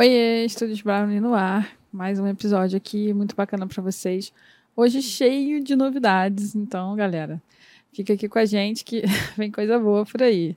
[0.00, 1.76] Oiê, Estúdios Brownie no ar.
[1.92, 4.32] Mais um episódio aqui muito bacana para vocês.
[4.76, 7.42] Hoje cheio de novidades, então, galera,
[7.92, 9.02] fica aqui com a gente que
[9.36, 10.56] vem coisa boa por aí.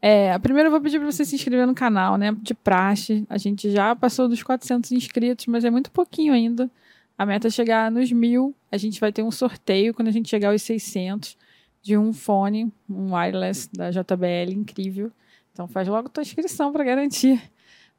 [0.00, 2.30] É, primeiro eu vou pedir para você se inscrever no canal, né?
[2.40, 3.26] De praxe.
[3.28, 6.70] A gente já passou dos 400 inscritos, mas é muito pouquinho ainda.
[7.18, 8.54] A meta é chegar nos mil.
[8.70, 11.36] A gente vai ter um sorteio quando a gente chegar aos 600
[11.82, 15.10] de um fone, um wireless da JBL incrível.
[15.52, 17.42] Então faz logo tua inscrição para garantir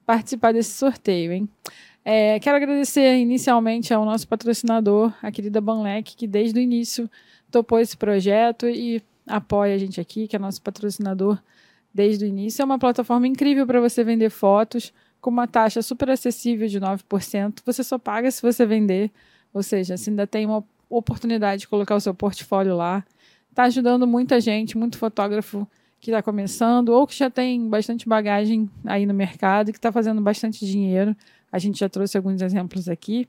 [0.09, 1.47] participar desse sorteio, hein?
[2.03, 7.07] É, quero agradecer inicialmente ao nosso patrocinador, a querida Banlec, que desde o início
[7.51, 11.37] topou esse projeto e apoia a gente aqui, que é nosso patrocinador
[11.93, 12.59] desde o início.
[12.63, 14.91] É uma plataforma incrível para você vender fotos
[15.21, 17.59] com uma taxa super acessível de 9%.
[17.63, 19.11] Você só paga se você vender,
[19.53, 23.05] ou seja, você ainda tem uma oportunidade de colocar o seu portfólio lá.
[23.51, 25.67] Está ajudando muita gente, muito fotógrafo
[25.99, 29.91] que está começando ou que já tem bastante bagagem aí no mercado e que está
[29.91, 31.15] fazendo bastante dinheiro.
[31.51, 33.27] A gente já trouxe alguns exemplos aqui.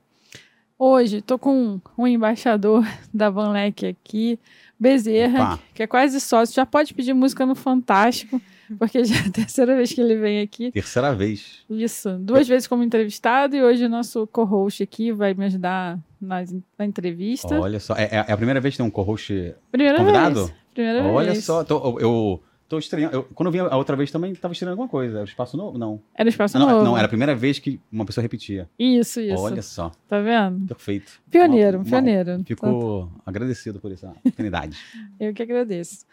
[0.77, 4.39] Hoje estou com um embaixador da Vanlec aqui,
[4.79, 5.59] Bezerra, Opa.
[5.75, 6.55] que é quase sócio.
[6.55, 8.41] Já pode pedir música no Fantástico,
[8.79, 10.71] porque já é a terceira vez que ele vem aqui.
[10.71, 11.63] Terceira vez.
[11.69, 12.17] Isso.
[12.19, 16.43] Duas vezes como entrevistado e hoje o nosso co-host aqui vai me ajudar na,
[16.79, 17.59] na entrevista.
[17.59, 20.45] Olha só, é, é, a primeira vez que tem um co-host convidado?
[20.45, 20.61] Vez.
[20.73, 21.43] Primeira Olha vez.
[21.43, 22.41] só, tô, eu
[22.71, 23.13] Tô estranhando.
[23.13, 25.17] Eu, quando eu vi a outra vez também, tava estranhando alguma coisa.
[25.17, 25.77] Era o espaço novo?
[25.77, 26.01] Não.
[26.15, 26.85] Era o espaço não, novo.
[26.85, 28.69] Não, era a primeira vez que uma pessoa repetia.
[28.79, 29.43] Isso, isso.
[29.43, 29.91] Olha só.
[30.07, 30.67] Tá vendo?
[30.67, 31.21] Perfeito.
[31.29, 32.35] Pioneiro, uma, pioneiro.
[32.35, 33.21] Uma, fico tá.
[33.25, 34.77] agradecido por essa oportunidade.
[35.19, 36.05] eu que agradeço.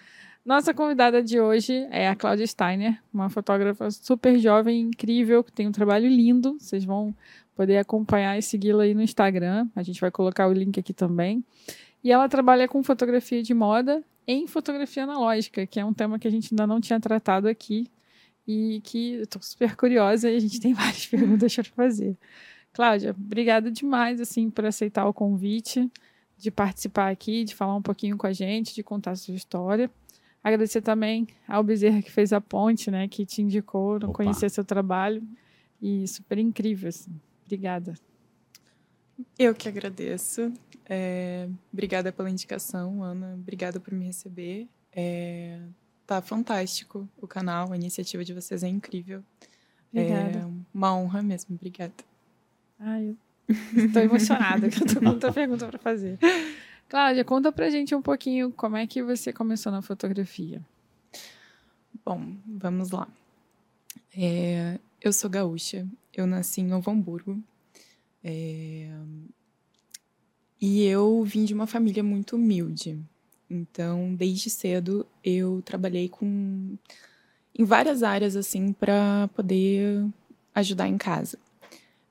[0.45, 5.69] Nossa convidada de hoje é a Cláudia Steiner, uma fotógrafa super jovem, incrível, que tem
[5.69, 6.57] um trabalho lindo.
[6.59, 7.15] Vocês vão
[7.55, 9.69] poder acompanhar e segui-la aí no Instagram.
[9.77, 11.45] A gente vai colocar o link aqui também.
[12.03, 16.29] E ela trabalha com fotografia de moda em fotografia analógica, que é um tema que
[16.29, 17.91] a gente ainda não tinha tratado aqui
[18.47, 22.15] e que estou super curiosa e a gente tem várias perguntas para fazer.
[22.75, 25.91] Cláudia, obrigada demais assim por aceitar o convite,
[26.37, 29.91] de participar aqui, de falar um pouquinho com a gente, de contar a sua história.
[30.45, 34.19] Agradecer também ao Bezerra que fez a ponte, né, que te indicou, não Opa.
[34.19, 35.27] conhecia seu trabalho
[35.81, 37.19] e super incrível, assim.
[37.47, 37.95] Obrigada.
[39.39, 40.53] Eu que agradeço.
[40.89, 43.35] É, obrigada pela indicação, Ana.
[43.35, 44.69] Obrigada por me receber.
[44.93, 45.61] É,
[46.07, 49.23] tá fantástico o canal, a iniciativa de vocês é incrível.
[49.93, 50.39] Obrigada.
[50.39, 51.55] É uma honra mesmo.
[51.55, 51.93] Obrigada.
[52.79, 53.17] Ai,
[53.49, 56.19] estou emocionada, que eu tô com muita pergunta para fazer.
[56.89, 60.65] Cláudia, conta pra gente um pouquinho como é que você começou na fotografia.
[62.05, 63.07] Bom, vamos lá.
[64.17, 67.43] É, eu sou gaúcha, eu nasci em Novo Hamburgo,
[68.25, 68.91] é...
[70.61, 72.99] E eu vim de uma família muito humilde.
[73.49, 76.77] Então, desde cedo, eu trabalhei com
[77.59, 80.05] em várias áreas assim para poder
[80.55, 81.39] ajudar em casa.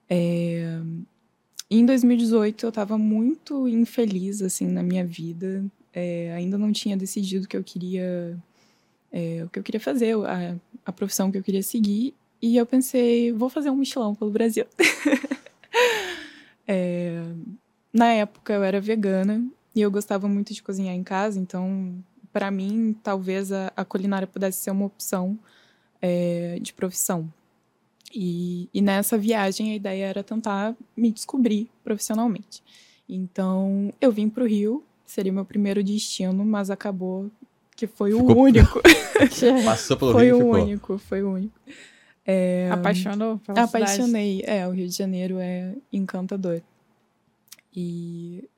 [0.09, 0.79] É...
[1.69, 5.65] Em 2018, eu estava muito infeliz assim na minha vida.
[5.93, 6.33] É...
[6.33, 8.37] ainda não tinha decidido o que eu queria
[9.11, 12.13] é, o que eu queria fazer, a, a profissão que eu queria seguir.
[12.41, 14.65] E eu pensei, vou fazer um mochilão pelo Brasil.
[16.69, 17.23] É,
[17.97, 19.43] na época eu era vegana
[19.75, 21.95] e eu gostava muito de cozinhar em casa, então
[22.31, 25.37] para mim talvez a, a, culinária pudesse ser uma opção
[25.99, 27.27] é, de profissão.
[28.13, 32.63] E, e, nessa viagem a ideia era tentar me descobrir profissionalmente.
[33.09, 37.31] Então eu vim para o Rio, seria meu primeiro destino, mas acabou
[37.75, 38.43] que foi o ficou...
[38.43, 38.81] único.
[39.65, 40.37] Passou pelo foi Rio.
[40.37, 41.59] Foi o único, foi o único.
[42.25, 44.37] É, Apaixonou pela Apaixonei.
[44.41, 44.57] Cidade.
[44.59, 46.61] É, o Rio de Janeiro é encantador.
[47.75, 48.49] E,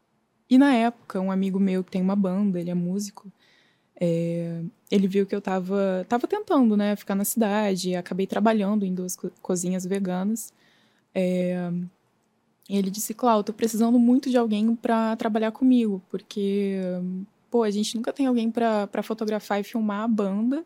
[0.50, 3.32] e na época, um amigo meu que tem uma banda, ele é músico,
[4.00, 8.94] é, ele viu que eu tava, tava tentando, né, ficar na cidade, acabei trabalhando em
[8.94, 10.54] duas co cozinhas veganas.
[11.14, 11.72] É,
[12.70, 16.78] ele disse, Cláudio, tô precisando muito de alguém para trabalhar comigo, porque,
[17.50, 20.64] pô, a gente nunca tem alguém para fotografar e filmar a banda,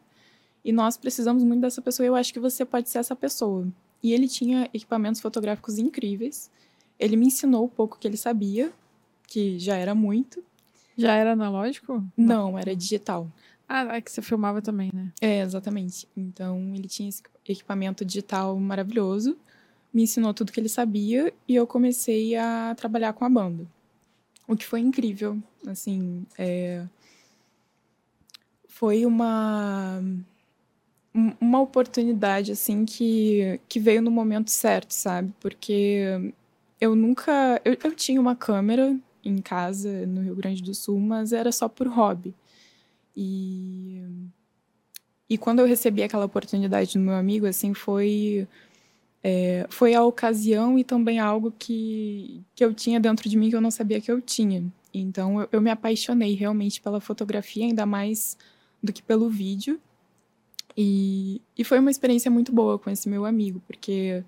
[0.65, 3.67] e nós precisamos muito dessa pessoa, eu acho que você pode ser essa pessoa.
[4.01, 6.51] E ele tinha equipamentos fotográficos incríveis.
[7.03, 8.71] Ele me ensinou o pouco que ele sabia,
[9.27, 10.41] que já era muito.
[10.97, 12.01] Já era analógico?
[12.15, 13.29] Não, era digital.
[13.67, 15.11] Ah, é que você filmava também, né?
[15.19, 16.07] É, exatamente.
[16.15, 19.38] Então, ele tinha esse equipamento digital maravilhoso,
[19.94, 23.67] me ensinou tudo que ele sabia e eu comecei a trabalhar com a banda.
[24.47, 26.85] O que foi incrível, assim, é...
[28.67, 30.01] foi uma
[31.39, 35.31] uma oportunidade assim que, que veio no momento certo, sabe?
[35.39, 36.33] Porque
[36.83, 41.31] eu nunca eu, eu tinha uma câmera em casa no Rio Grande do Sul, mas
[41.31, 42.35] era só por hobby.
[43.15, 44.03] E
[45.30, 48.47] e quando eu recebi aquela oportunidade do meu amigo, assim, foi
[49.24, 53.56] é, foi a ocasião e também algo que, que eu tinha dentro de mim que
[53.56, 54.63] eu não sabia que eu tinha.
[54.94, 58.38] Então eu, eu me apaixonei realmente pela fotografia, ainda mais
[58.83, 59.79] do que pelo vídeo.
[60.77, 64.24] E, e foi uma experiência muito boa com esse meu amigo, porque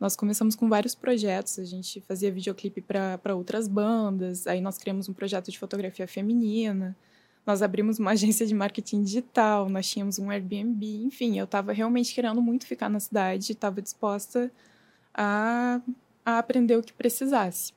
[0.00, 1.58] nós começamos com vários projetos.
[1.58, 6.96] A gente fazia videoclipe para outras bandas, aí nós criamos um projeto de fotografia feminina,
[7.44, 12.14] nós abrimos uma agência de marketing digital, nós tínhamos um Airbnb, enfim, eu estava realmente
[12.14, 14.50] querendo muito ficar na cidade, estava disposta
[15.12, 15.80] a,
[16.24, 17.72] a aprender o que precisasse.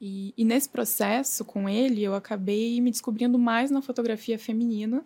[0.00, 5.04] E, e nesse processo com ele, eu acabei me descobrindo mais na fotografia feminina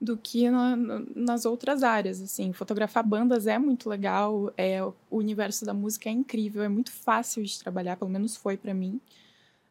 [0.00, 0.76] do que na,
[1.14, 2.20] nas outras áreas.
[2.22, 6.90] Assim, fotografar bandas é muito legal, é o universo da música é incrível, é muito
[6.90, 9.00] fácil de trabalhar, pelo menos foi para mim.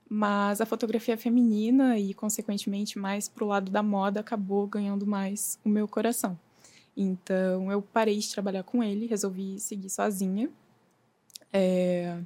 [0.07, 5.69] Mas a fotografia feminina e, consequentemente, mais pro lado da moda acabou ganhando mais o
[5.69, 6.37] meu coração.
[6.97, 10.49] Então, eu parei de trabalhar com ele, resolvi seguir sozinha.
[11.53, 12.19] É...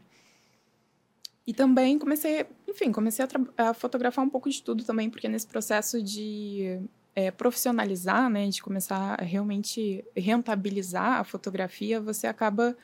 [1.45, 5.45] E também comecei, enfim, comecei a, a, fotografar um pouco de tudo também, porque nesse
[5.45, 6.79] processo de
[7.15, 12.75] é, profissionalizar, né, de começar a realmente rentabilizar a fotografia, você acaba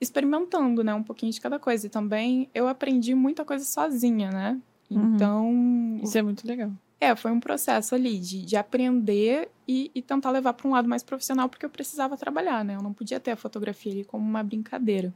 [0.00, 1.86] experimentando, né, um pouquinho de cada coisa.
[1.86, 4.60] E também eu aprendi muita coisa sozinha, né?
[4.90, 5.14] Uhum.
[5.14, 6.00] Então.
[6.02, 6.70] Isso é muito legal.
[6.98, 10.88] É, foi um processo ali de, de aprender e, e tentar levar para um lado
[10.88, 12.74] mais profissional, porque eu precisava trabalhar, né?
[12.74, 15.12] Eu não podia ter a fotografia ali como uma brincadeira.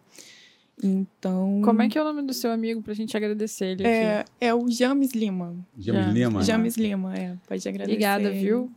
[0.82, 1.60] Então.
[1.62, 4.34] Como é que é o nome do seu amigo pra gente agradecer ele aqui?
[4.40, 5.54] É, é o James Lima.
[5.78, 6.14] James.
[6.14, 6.42] Lima?
[6.42, 7.36] James Lima, é.
[7.46, 7.92] Pode agradecer.
[7.92, 8.70] Obrigada, viu?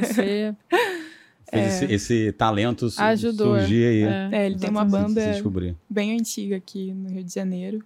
[0.00, 0.54] Você.
[1.50, 4.02] Fez é, esse, esse, talento Ajudou, surgir aí.
[4.02, 5.20] É, é ele tem uma banda
[5.88, 7.84] bem antiga aqui no Rio de Janeiro.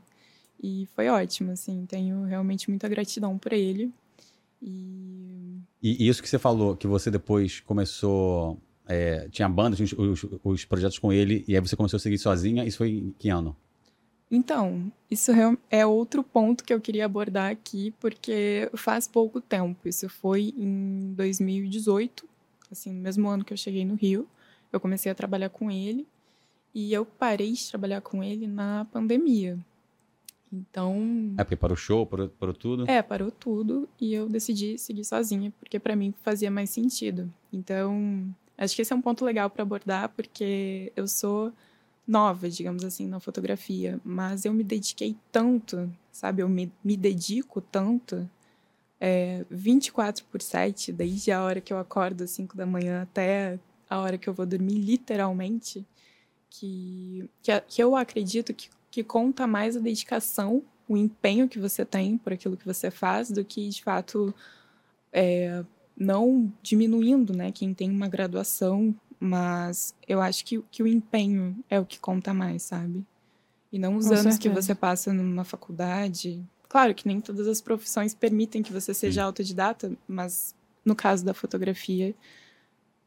[0.63, 1.87] E foi ótimo, assim.
[1.87, 3.91] Tenho realmente muita gratidão por ele.
[4.63, 5.61] E...
[5.83, 10.27] e isso que você falou, que você depois começou é, tinha banda, tinha os, os,
[10.43, 12.65] os, projetos com ele, e aí você começou a seguir sozinha.
[12.65, 13.57] Isso foi em que ano?
[14.31, 15.31] Então, isso
[15.71, 19.89] é outro ponto que eu queria abordar aqui, porque faz pouco tempo.
[19.89, 22.27] Isso foi em 2018,
[22.71, 24.27] assim, no mesmo ano que eu cheguei no Rio.
[24.73, 26.07] Eu comecei a trabalhar com ele,
[26.75, 29.57] e eu parei de trabalhar com ele na pandemia.
[30.53, 31.35] Então.
[31.39, 32.91] É porque parou o show, parou, parou tudo?
[32.91, 37.33] É, parou tudo, e eu decidi seguir sozinha, porque para mim fazia mais sentido.
[37.53, 41.53] Então, Acho que esse é um ponto legal para abordar, porque eu sou
[42.07, 46.43] nova, digamos assim, na fotografia, mas eu me dediquei tanto, sabe?
[46.43, 48.29] Eu me, me dedico tanto,
[49.01, 53.59] é, 24 por 7, desde a hora que eu acordo às 5 da manhã até
[53.89, 55.85] a hora que eu vou dormir, literalmente,
[56.51, 61.85] que, que, que eu acredito que, que conta mais a dedicação, o empenho que você
[61.85, 64.35] tem por aquilo que você faz, do que, de fato,
[65.13, 65.65] é,
[65.97, 71.79] não diminuindo, né, quem tem uma graduação, mas eu acho que, que o empenho é
[71.79, 73.05] o que conta mais, sabe?
[73.73, 74.39] E não os Com anos certeza.
[74.39, 76.45] que você passa numa faculdade.
[76.69, 79.27] Claro que nem todas as profissões permitem que você seja Sim.
[79.27, 80.55] autodidata, mas
[80.85, 82.15] no caso da fotografia,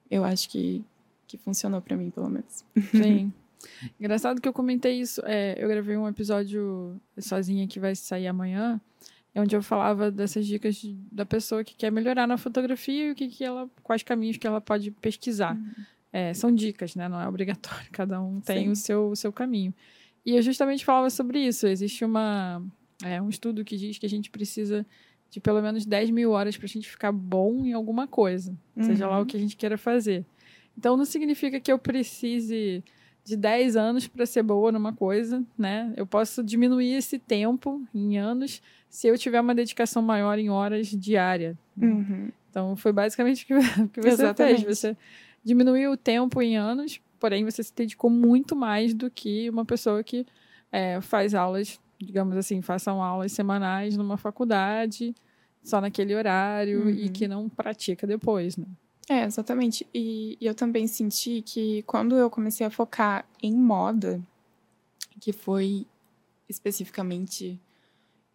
[0.10, 0.83] eu acho que,
[1.28, 2.66] que funcionou para mim, pelo menos.
[2.92, 3.31] Sim.
[4.00, 5.22] Engraçado que eu comentei isso.
[5.25, 8.81] É, eu gravei um episódio sozinha que vai sair amanhã
[9.39, 13.16] onde eu falava dessas dicas de, da pessoa que quer melhorar na fotografia e o
[13.16, 15.56] que, que ela, quais caminhos que ela pode pesquisar.
[15.56, 15.85] Uhum.
[16.11, 17.07] É, são dicas, né?
[17.07, 19.73] Não é obrigatório, cada um tem o seu, o seu caminho.
[20.26, 21.68] E eu justamente falava sobre isso.
[21.68, 22.61] Existe uma,
[23.04, 24.85] é, um estudo que diz que a gente precisa
[25.30, 28.83] de pelo menos 10 mil horas para a gente ficar bom em alguma coisa, uhum.
[28.83, 29.26] seja lá o uhum.
[29.26, 30.26] que a gente queira fazer.
[30.78, 32.83] Então não significa que eu precise
[33.28, 35.94] de 10 anos para ser boa numa coisa, né?
[35.98, 40.88] Eu posso diminuir esse tempo em anos se eu tiver uma dedicação maior em horas
[40.88, 41.57] diária.
[41.78, 42.31] Uhum.
[42.50, 43.54] Então, foi basicamente o que,
[43.92, 44.64] que você Exatamente.
[44.64, 44.80] fez.
[44.80, 44.98] Você
[45.44, 50.02] diminuiu o tempo em anos, porém você se dedicou muito mais do que uma pessoa
[50.02, 50.26] que
[50.72, 55.14] é, faz aulas, digamos assim, façam aulas semanais numa faculdade,
[55.62, 56.90] só naquele horário uhum.
[56.92, 58.66] e que não pratica depois, né?
[59.09, 59.87] É, exatamente.
[59.94, 64.21] E, e, eu também senti que quando eu comecei a focar em moda,
[65.19, 65.85] que foi
[66.49, 67.59] especificamente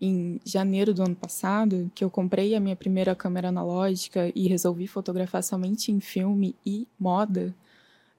[0.00, 4.87] em janeiro do ano passado, que eu comprei a minha primeira câmera analógica e resolvi
[4.87, 7.55] fotografar somente em filme e moda,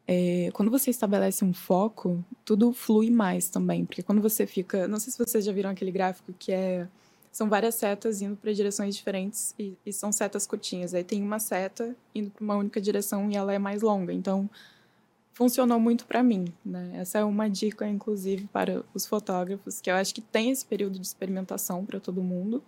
[0.08, 3.86] é, quando você estabelece um foco, tudo flui mais também.
[3.86, 4.88] Porque quando você fica.
[4.88, 6.88] Não sei se vocês já viram aquele gráfico que é
[7.34, 10.94] são várias setas indo para direções diferentes e, e, são setas curtinhas.
[10.94, 14.14] Aí tem uma seta indo para uma única direção e ela é mais longa.
[14.14, 14.48] Então,
[15.34, 16.46] funcionou muito para mim.
[16.64, 16.92] Né?
[16.94, 21.00] Essa é uma dica, inclusive, para os fotógrafos, que eu acho que tem esse período
[21.00, 22.64] de experimentação para todo mundo.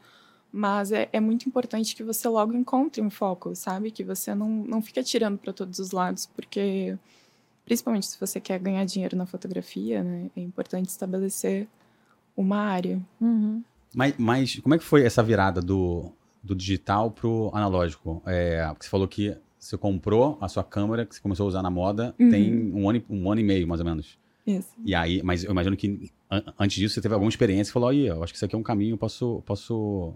[0.51, 3.91] Mas é, é, muito importante que você logo encontre um foco, sabe?
[3.91, 6.98] Que você não, não fique atirando para todos os lados, porque
[7.65, 11.67] principalmente se você quer ganhar dinheiro na fotografia, né, é importante estabelecer
[12.36, 13.00] uma área.
[13.22, 13.63] Uhum.
[13.96, 16.12] Mas, mas como é que foi essa virada do,
[16.44, 18.22] do digital pro analógico?
[18.25, 21.62] É, porque você falou que você comprou a sua câmera, que você começou a usar
[21.64, 22.30] na moda, Uhum.
[22.30, 24.18] tem um ano, e- um ano e meio, mais ou menos.
[24.46, 24.70] Isso.
[24.84, 27.90] E aí, mas eu imagino que an- antes disso você teve alguma experiência e falou,
[27.90, 30.14] aí, eu acho que isso aqui é um caminho, eu posso, posso,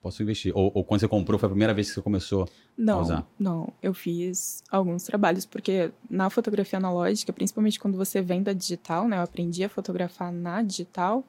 [0.00, 0.52] posso investir.
[0.54, 2.48] Ou, ou quando você comprou, foi a primeira vez que você começou.
[2.78, 3.26] Não, usar.
[3.36, 3.72] não.
[3.82, 9.16] Eu fiz alguns trabalhos, porque na fotografia analógica, principalmente quando você vem da digital, né?
[9.16, 11.24] Eu aprendi a fotografar na digital,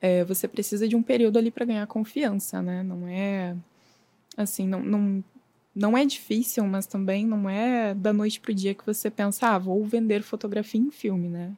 [0.00, 2.82] é, você precisa de um período ali para ganhar confiança, né?
[2.82, 3.56] Não é
[4.36, 5.24] assim, não, não,
[5.74, 9.58] não é difícil, mas também não é da noite pro dia que você pensa, ah,
[9.58, 11.56] vou vender fotografia em filme, né?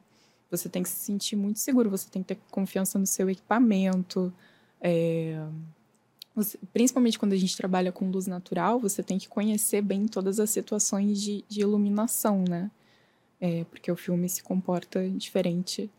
[0.51, 4.33] Você tem que se sentir muito seguro, você tem que ter confiança no seu equipamento.
[4.81, 5.37] é,
[6.35, 10.39] você- principalmente quando a gente trabalha com luz natural, você tem que conhecer bem todas
[10.39, 12.71] as situações de, de iluminação, né?
[13.41, 15.89] É, porque o filme se comporta diferente,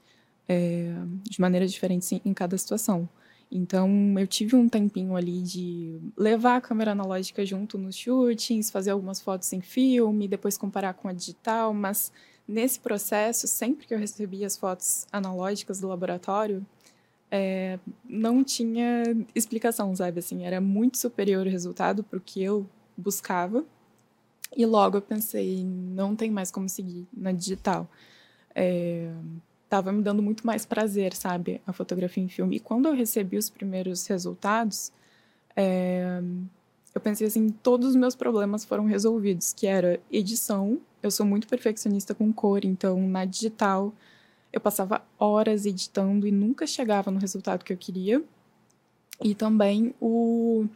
[0.48, 3.08] é, de maneiras diferentes em, cada situação.
[3.50, 8.90] Então, eu tive um tempinho ali de levar a câmera analógica junto nos shootings, fazer
[8.90, 12.10] algumas fotos em filme, depois comparar com a digital, mas
[12.48, 16.66] nesse processo, sempre que eu recebia as fotos analógicas do laboratório,
[17.30, 19.02] é, não tinha
[19.34, 20.18] explicação, sabe?
[20.20, 23.64] Assim, era muito superior o resultado para o que eu buscava.
[24.56, 27.88] E logo eu pensei, não tem mais como seguir na digital.
[28.54, 29.10] É,
[29.74, 31.60] tava me dando muito mais prazer, sabe?
[31.66, 32.56] A fotografia em filme.
[32.56, 34.92] E quando eu recebi os primeiros resultados,
[35.56, 36.20] é,
[36.94, 40.80] eu pensei assim, todos os meus problemas foram resolvidos, que era edição.
[41.02, 43.92] Eu sou muito perfeccionista com cor, então na digital
[44.52, 48.22] eu passava horas editando e nunca chegava no resultado que eu queria.
[49.20, 50.66] E também o,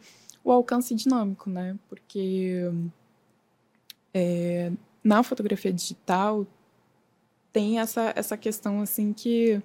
[0.43, 1.77] o alcance dinâmico, né?
[1.87, 2.69] Porque
[4.13, 6.45] é, na fotografia digital
[7.51, 9.61] tem essa, essa questão assim que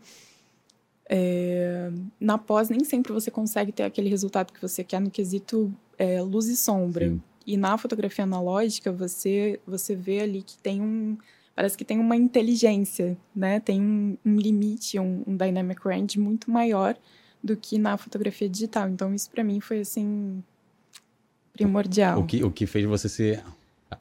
[1.09, 5.73] é, na pós nem sempre você consegue ter aquele resultado que você quer no quesito
[5.99, 7.09] é, luz e sombra.
[7.09, 7.23] Sim.
[7.47, 11.17] E na fotografia analógica você você vê ali que tem um
[11.55, 13.61] parece que tem uma inteligência, né?
[13.61, 16.97] Tem um, um limite, um, um dynamic range muito maior
[17.43, 18.89] do que na fotografia digital.
[18.89, 20.43] Então isso para mim foi assim
[21.53, 22.21] primordial.
[22.21, 23.41] O que, o que fez você se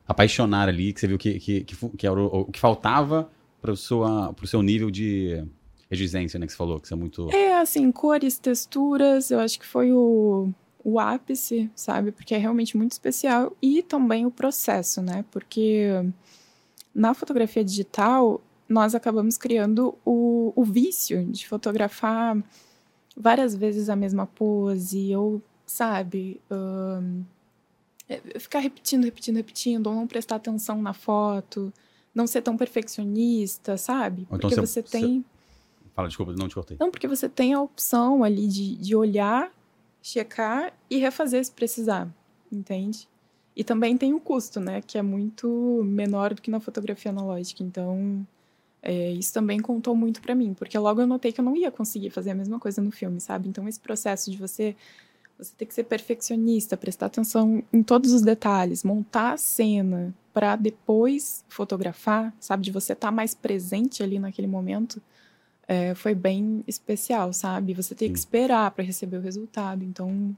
[0.08, 3.30] apaixonar ali, que você viu que, que, que, que era o, o que faltava
[3.64, 5.42] para o seu nível de
[5.90, 6.46] exigência, né?
[6.46, 7.32] Que você falou, que você é muito.
[7.32, 10.50] É, assim, cores, texturas, eu acho que foi o,
[10.84, 12.12] o ápice, sabe?
[12.12, 13.56] Porque é realmente muito especial.
[13.62, 15.24] E também o processo, né?
[15.32, 15.88] Porque
[16.94, 22.38] na fotografia digital, nós acabamos criando o, o vício de fotografar
[23.16, 27.24] várias vezes a mesma pose, ou, sabe, ahn,
[28.10, 31.72] é, ficar repetindo, repetindo, repetindo, ou não prestar atenção na foto,
[32.14, 34.24] não ser tão perfeccionista, sabe?
[34.24, 35.26] Então Porque você- você você- tem.
[35.96, 36.78] Fala, desculpa, não te cortei.
[36.80, 39.52] Não, porque você tem a opção ali de, de olhar,
[40.02, 42.08] checar e refazer se precisar,
[42.52, 43.08] entende?
[43.56, 44.82] E também tem o custo, né?
[44.82, 47.62] Que é muito menor do que na fotografia analógica.
[47.64, 48.26] Então,
[48.82, 51.72] é, isso também contou muito pra mim, porque logo eu notei que eu não ia
[51.72, 53.48] conseguir fazer a mesma coisa no filme, sabe?
[53.48, 54.76] Então, esse processo de você
[55.38, 60.56] você ter que ser perfeccionista, prestar atenção em todos os detalhes, montar a cena para
[60.56, 62.64] depois fotografar, sabe?
[62.64, 65.02] De você estar mais presente ali naquele momento,
[65.68, 67.74] é, foi bem especial, sabe?
[67.74, 69.84] Você ter que esperar para receber o resultado.
[69.84, 70.36] Então,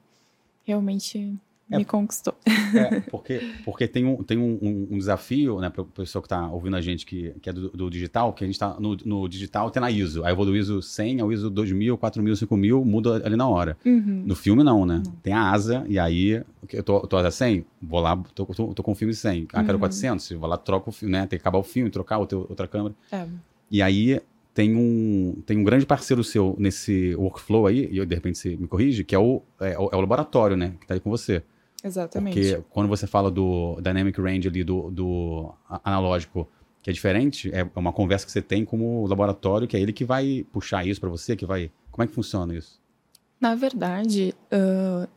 [0.64, 1.34] realmente
[1.72, 1.78] É.
[1.78, 2.36] me conquistou.
[2.46, 6.28] É, porque, porque tem, um, tem um, um- um desafio, né, para o pessoal que
[6.28, 8.96] está ouvindo a gente, que, que é do, do digital, que a gente está no,
[9.04, 10.24] no digital, tem na ISO.
[10.24, 13.76] Aí eu vou do ISO 100 ao ISO 2000, 4000, 5000, muda ali na hora.
[13.84, 14.24] Uhum.
[14.26, 15.02] No filme, não, né?
[15.24, 18.84] Tem a asa, e aí, eu tô, tô asa 100, vou lá, tô, tô, tô
[18.84, 19.48] com o filme 100.
[19.54, 19.80] Ah, quero Uhum.
[19.80, 21.22] 400, vou lá, troco o filme, né?
[21.26, 22.94] Tem que acabar o filme, trocar outra, outra câmera.
[23.12, 23.26] É.
[23.72, 24.22] E aí,
[24.54, 28.56] tem um, tem um grande parceiro seu nesse workflow aí, e eu, de repente você
[28.56, 30.74] me corrige, que é o, é, é o laboratório, né?
[30.80, 31.42] Que tá aí com você.
[31.86, 32.40] Exatamente.
[32.40, 36.50] Porque quando você fala do dynamic range ali, do, do analógico,
[36.82, 39.94] que é diferente, é uma conversa que você tem com o laboratório, que é ele
[39.94, 41.72] que vai puxar isso para você, que vai...
[41.92, 42.82] Como é que funciona isso?
[43.40, 45.08] Na verdade, ah,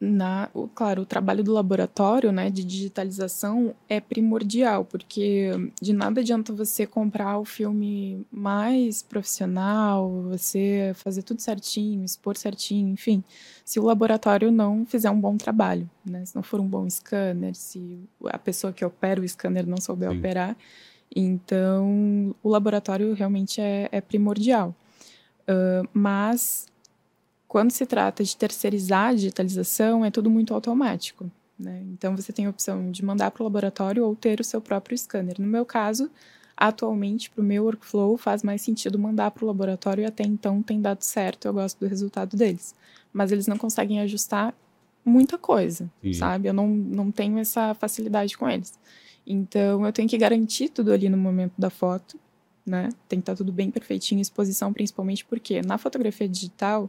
[0.00, 6.54] na, claro, o trabalho do laboratório, né, de digitalização é primordial, porque de nada adianta
[6.54, 13.22] você comprar o filme mais profissional, você fazer tudo certinho, expor certinho, enfim,
[13.62, 17.54] se o laboratório não fizer um bom trabalho, né, se não for um bom scanner,
[17.54, 20.18] se a pessoa que opera o scanner não souber Sim.
[20.18, 20.56] operar,
[21.14, 24.74] então o laboratório realmente é, é primordial.
[25.50, 26.66] Ah, mas
[27.50, 31.28] quando se trata de terceirizar a digitalização, é tudo muito automático.
[31.58, 31.82] Né?
[31.90, 34.96] Então, você tem a opção de mandar para o laboratório ou ter o seu próprio
[34.96, 35.34] scanner.
[35.40, 36.08] No meu caso,
[36.56, 40.62] atualmente, para o meu workflow, faz mais sentido mandar para o laboratório e até então
[40.62, 42.72] tem dado certo, eu gosto do resultado deles.
[43.12, 44.54] Mas eles não conseguem ajustar
[45.04, 46.18] muita coisa, Entendi.
[46.18, 46.48] sabe?
[46.48, 48.78] Eu não, não tenho essa facilidade com eles.
[49.26, 52.16] Então, eu tenho que garantir tudo ali no momento da foto,
[52.64, 52.90] né?
[53.08, 56.88] Tem que estar tá tudo bem perfeitinho exposição, principalmente porque na fotografia digital,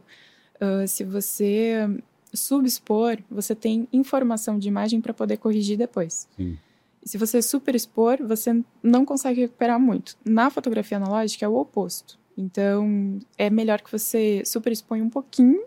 [0.62, 1.88] uh, se você
[2.32, 6.28] subexpor, você tem informação de imagem para poder corrigir depois.
[6.36, 6.56] Sim.
[7.04, 10.16] Se você superexpor, você não consegue recuperar muito.
[10.24, 12.18] Na fotografia analógica é o oposto.
[12.38, 15.64] Então, é melhor que você superexponha um pouquinho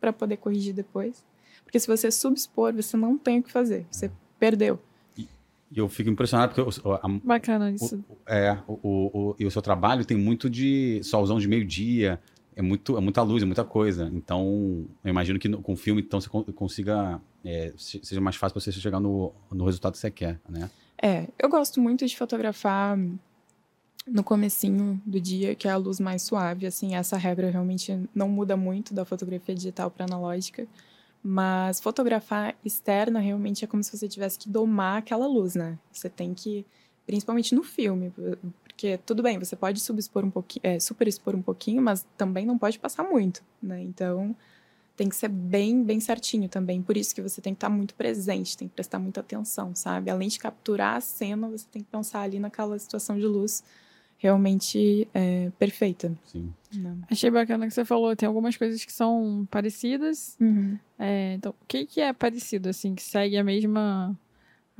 [0.00, 1.22] para poder corrigir depois.
[1.62, 3.86] Porque se você subexpor, você não tem o que fazer.
[3.90, 4.80] Você perdeu.
[5.16, 5.28] E
[5.78, 6.80] eu fico impressionado porque...
[7.02, 8.02] A, Bacana isso.
[8.08, 12.20] O, é, o, o, e o seu trabalho tem muito de solzão de meio-dia,
[12.56, 14.10] é, muito, é muita luz, é muita coisa.
[14.14, 17.20] Então, eu imagino que no, com o filme, então, você consiga...
[17.44, 20.70] É, seja mais fácil para você chegar no, no resultado que você quer, né?
[21.02, 22.98] É, eu gosto muito de fotografar
[24.06, 28.28] no comecinho do dia, que é a luz mais suave, assim, essa regra realmente não
[28.28, 30.66] muda muito da fotografia digital para analógica.
[31.22, 35.78] Mas fotografar externa realmente é como se você tivesse que domar aquela luz, né?
[35.92, 36.64] Você tem que,
[37.10, 38.12] principalmente no filme,
[38.62, 42.56] porque tudo bem, você pode subexpor um pouquinho, é, superexpor um pouquinho, mas também não
[42.56, 43.82] pode passar muito, né?
[43.82, 44.34] Então
[44.96, 46.80] tem que ser bem, bem certinho também.
[46.80, 50.08] Por isso que você tem que estar muito presente, tem que prestar muita atenção, sabe?
[50.08, 53.64] Além de capturar a cena, você tem que pensar ali naquela situação de luz
[54.16, 56.16] realmente é, perfeita.
[56.26, 56.52] Sim.
[56.74, 56.96] Não.
[57.10, 60.36] Achei bacana que você falou, tem algumas coisas que são parecidas.
[60.40, 60.78] Uhum.
[60.96, 64.16] É, então, o que, que é parecido, assim, que segue a mesma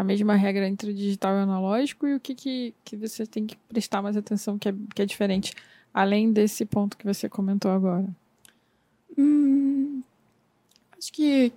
[0.00, 3.26] a mesma regra entre o digital e o analógico e o que, que, que você
[3.26, 5.52] tem que prestar mais atenção que é, que é diferente,
[5.92, 8.08] além desse ponto que você comentou agora?
[9.18, 10.00] Hum,
[10.98, 11.52] acho que,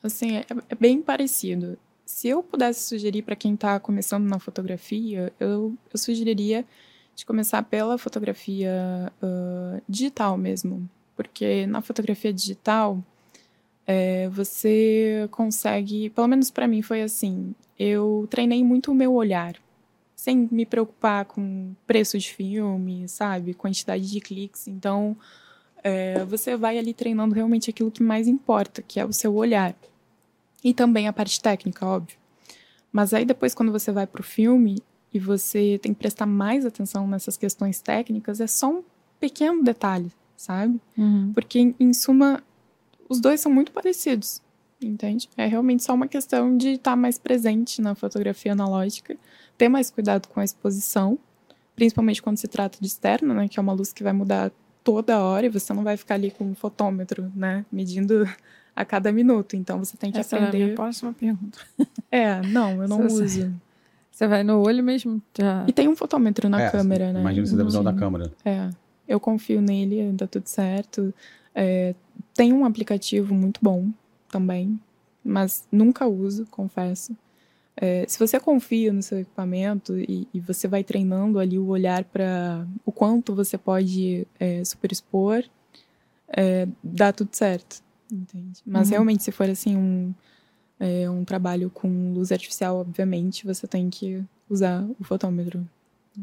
[0.00, 1.76] assim, é, é bem parecido.
[2.06, 6.64] Se eu pudesse sugerir para quem está começando na fotografia, eu, eu sugeriria
[7.16, 13.02] de começar pela fotografia uh, digital mesmo, porque na fotografia digital
[13.92, 19.54] é, você consegue, pelo menos para mim foi assim, eu treinei muito o meu olhar,
[20.16, 25.14] sem me preocupar com preço de filme, sabe, quantidade de cliques, então
[25.84, 29.74] é, você vai ali treinando realmente aquilo que mais importa, que é o seu olhar.
[30.64, 32.16] E também a parte técnica, óbvio.
[32.90, 34.76] Mas aí depois, quando você vai para o filme,
[35.12, 38.82] e você tem que prestar mais atenção nessas questões técnicas, é só um
[39.20, 40.80] pequeno detalhe, sabe?
[40.96, 41.32] Uhum.
[41.34, 42.42] Porque, em suma,
[43.12, 44.40] os dois são muito parecidos,
[44.80, 45.28] entende?
[45.36, 49.16] É realmente só uma questão de estar mais presente na fotografia analógica,
[49.58, 51.18] ter mais cuidado com a exposição,
[51.76, 53.48] principalmente quando se trata de externa, né?
[53.48, 54.50] Que é uma luz que vai mudar
[54.82, 57.66] toda hora e você não vai ficar ali com um fotômetro, né?
[57.70, 58.26] Medindo
[58.74, 59.56] a cada minuto.
[59.56, 60.58] Então você tem que Essa aprender.
[60.58, 61.58] É a minha próxima pergunta.
[62.10, 63.50] É, não, eu não uso.
[64.10, 65.22] Você vai no olho mesmo?
[65.38, 65.64] Já...
[65.66, 67.20] E tem um fotômetro na é, câmera, né?
[67.20, 68.30] Imagina você deve usar o da câmera.
[68.44, 68.68] É.
[69.08, 71.14] Eu confio nele, dá tudo certo.
[71.54, 71.94] É,
[72.34, 73.90] tem um aplicativo muito bom
[74.28, 74.78] também,
[75.24, 77.16] mas nunca uso, confesso.
[77.76, 82.04] É, se você confia no seu equipamento e, e, você vai treinando ali o olhar
[82.04, 85.44] para o quanto você pode é, superexpor,
[86.28, 88.60] é, dá tudo certo, entende?
[88.66, 88.92] Mas uhum.
[88.92, 90.14] realmente, se for assim um
[90.82, 95.64] é um trabalho com luz artificial, obviamente, você tem que usar o fotômetro.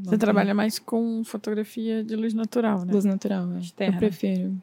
[0.03, 2.91] Você trabalha mais com fotografia de luz natural, né?
[2.91, 3.59] Luz natural, é.
[3.59, 3.95] Externa.
[3.95, 4.61] Eu prefiro.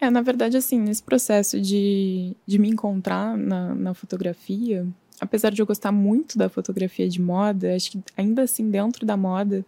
[0.00, 4.86] É, na verdade, assim, nesse processo de, de me encontrar na, na fotografia,
[5.20, 9.16] apesar de eu gostar muito da fotografia de moda, acho que ainda assim, dentro da
[9.16, 9.64] moda,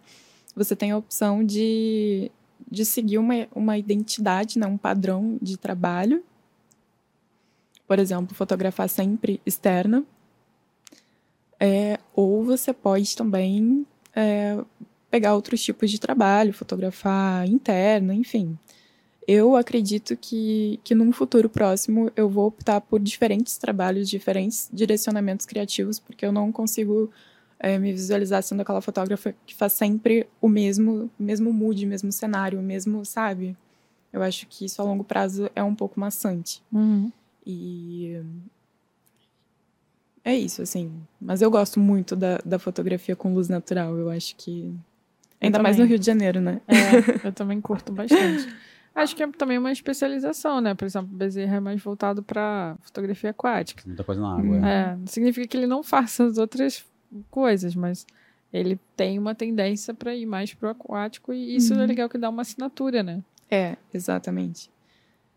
[0.55, 2.31] você tem a opção de,
[2.69, 6.23] de seguir uma, uma identidade, né, um padrão de trabalho
[7.89, 10.03] por exemplo, fotografar sempre externa.
[11.59, 13.83] É, ou você pode também
[14.15, 14.63] é,
[15.09, 18.55] pegar outros tipos de trabalho, fotografar interna, enfim.
[19.31, 25.45] Eu acredito que, que num futuro próximo eu vou optar por diferentes trabalhos, diferentes direcionamentos
[25.45, 27.11] criativos, porque eu não consigo
[27.59, 32.59] é, me visualizar sendo aquela fotógrafa que faz sempre o mesmo, mesmo mood, mesmo cenário,
[32.59, 33.55] o mesmo, sabe?
[34.11, 36.63] Eu acho que isso a longo prazo é um pouco maçante.
[36.73, 37.11] Uhum.
[37.45, 38.19] E
[40.25, 40.91] é isso, assim.
[41.21, 43.95] Mas eu gosto muito da, da fotografia com luz natural.
[43.95, 44.73] Eu acho que.
[45.39, 46.61] Ainda mais no Rio de Janeiro, né?
[46.67, 48.47] É, eu também curto bastante.
[49.01, 50.73] Acho que é também uma especialização, né?
[50.73, 53.83] Por exemplo, o Bezerra é mais voltado para fotografia aquática.
[53.85, 54.57] Muita coisa na água.
[54.57, 54.71] É.
[54.71, 56.85] é, não significa que ele não faça as outras
[57.29, 58.05] coisas, mas
[58.51, 61.81] ele tem uma tendência para ir mais pro aquático e isso uhum.
[61.81, 63.23] é legal que dá uma assinatura, né?
[63.49, 64.69] É, exatamente.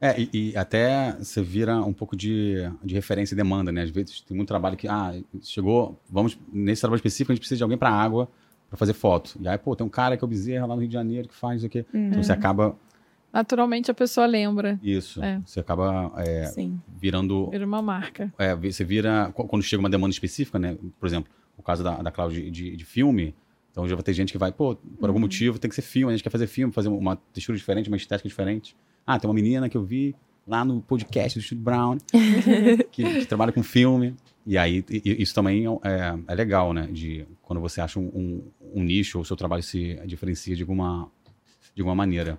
[0.01, 3.83] É, e, e, até você vira um pouco de, de referência e demanda, né?
[3.83, 7.59] Às vezes tem muito trabalho que, ah, chegou, vamos, nesse trabalho específico a gente precisa
[7.59, 8.29] de alguém para água,
[8.69, 9.39] pra fazer foto.
[9.41, 11.29] E aí, pô, tem um cara que é o Bezerra lá no Rio de Janeiro
[11.29, 11.87] que faz isso aqui.
[11.95, 12.09] Uhum.
[12.09, 12.77] Então você acaba.
[13.33, 14.79] Naturalmente a pessoa lembra.
[14.83, 15.23] Isso.
[15.23, 15.41] É.
[15.47, 16.51] Você acaba é,
[17.01, 17.49] virando.
[17.51, 18.33] Vira uma marca.
[18.39, 19.31] é, você vira.
[19.35, 20.77] qu- Quando chega uma demanda específica, né?
[21.01, 23.35] Por exemplo, o caso da, da Cláudia de, de, de filme.
[23.71, 26.13] Então já vai ter gente que vai, pô, por algum motivo tem que ser filme,
[26.13, 28.77] a gente quer fazer filme, fazer uma textura diferente, uma estética diferente.
[29.07, 30.15] Ah, tem uma menina que eu vi
[30.47, 31.97] lá no podcast do Studio Brown,
[32.93, 34.15] que, que trabalha com filme.
[34.47, 36.87] E aí, isso também é, é legal, né?
[36.93, 38.43] De quando você acha um, um,
[38.75, 41.09] um nicho, ou o seu trabalho se diferencia de alguma,
[41.75, 42.39] de alguma maneira.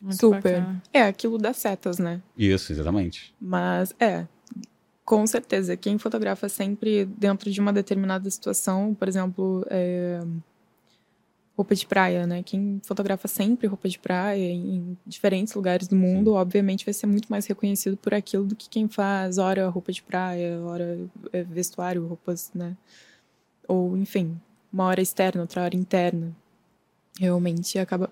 [0.00, 0.60] Muito Super.
[0.60, 0.82] bacana.
[0.92, 2.22] É aquilo das setas, né?
[2.36, 3.34] Isso, exatamente.
[3.40, 4.26] Mas é,
[5.04, 10.20] com certeza, quem fotografa sempre dentro de uma determinada situação, por exemplo, é,
[11.56, 12.42] roupa de praia, né?
[12.42, 17.26] Quem fotografa sempre roupa de praia em diferentes lugares do mundo, obviamente vai ser muito
[17.28, 20.98] mais reconhecido por aquilo do que quem faz hora roupa de praia, hora
[21.32, 22.76] é, vestuário, roupas, né?
[23.68, 24.40] Ou, enfim,
[24.72, 26.34] uma hora externa, outra hora interna.
[27.18, 28.10] Realmente acaba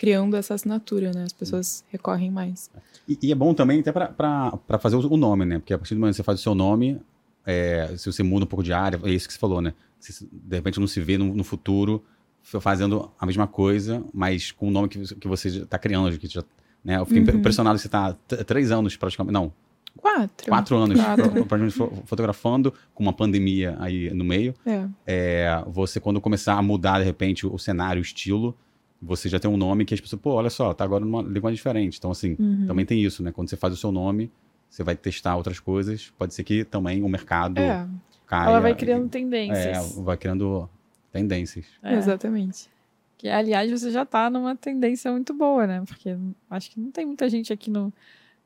[0.00, 1.24] criando essa assinatura, né?
[1.24, 2.70] As pessoas recorrem mais.
[3.06, 5.58] E, e é bom também até para fazer o nome, né?
[5.58, 6.98] Porque a partir do momento que você faz o seu nome,
[7.44, 9.74] é, se você muda um pouco de área, é isso que você falou, né?
[9.98, 12.02] Se, de repente não se vê no, no futuro
[12.42, 16.16] fazendo a mesma coisa, mas com o nome que, você- que você está criando.
[16.18, 16.42] Que já,
[16.82, 16.96] né?
[16.96, 17.38] Eu fiquei Uhum.
[17.38, 18.14] impressionado que você está
[18.46, 19.52] três anos praticamente, não,
[19.98, 20.46] Quatro.
[20.48, 22.02] quatro anos Quatro.
[22.06, 24.54] fotografando, com uma pandemia aí no meio.
[24.64, 24.86] É.
[25.06, 28.56] É, você, quando começar a mudar, de repente, o cenário, o estilo,
[29.00, 31.56] você já tem um nome que as pessoas, pô, olha só, tá agora numa linguagem
[31.56, 31.98] diferente.
[31.98, 32.66] Então, assim, Uhum.
[32.66, 33.32] também tem isso, né?
[33.32, 34.30] Quando você faz o seu nome,
[34.68, 36.12] você vai testar outras coisas.
[36.18, 37.88] Pode ser que também o mercado É,
[38.26, 38.48] caia.
[38.50, 39.96] Ela vai criando e- tendências.
[39.98, 40.68] É, vai criando
[41.12, 41.64] tendências.
[41.82, 41.94] É.
[41.94, 42.68] exatamente.
[43.16, 45.82] Que, aliás, você já tá numa tendência muito boa, né?
[45.86, 46.16] Porque
[46.50, 47.92] acho que não tem muita gente aqui no,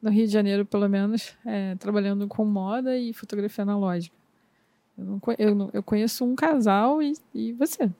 [0.02, 4.14] no Rio de Janeiro, pelo menos, é, trabalhando com moda e fotografia analógica.
[4.96, 7.90] Eu, não, eu, não- eu conheço um casal e, e você.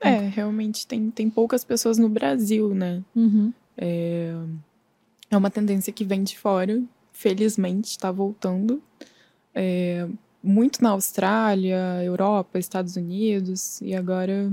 [0.00, 3.02] É, realmente tem, tem poucas pessoas no Brasil, né?
[3.14, 3.52] Uhum.
[3.76, 4.32] É,
[5.30, 6.80] é uma tendência que vem de fora,
[7.12, 8.82] felizmente está voltando.
[9.54, 10.06] É,
[10.42, 14.52] muito na Austrália, Europa, Estados Unidos e agora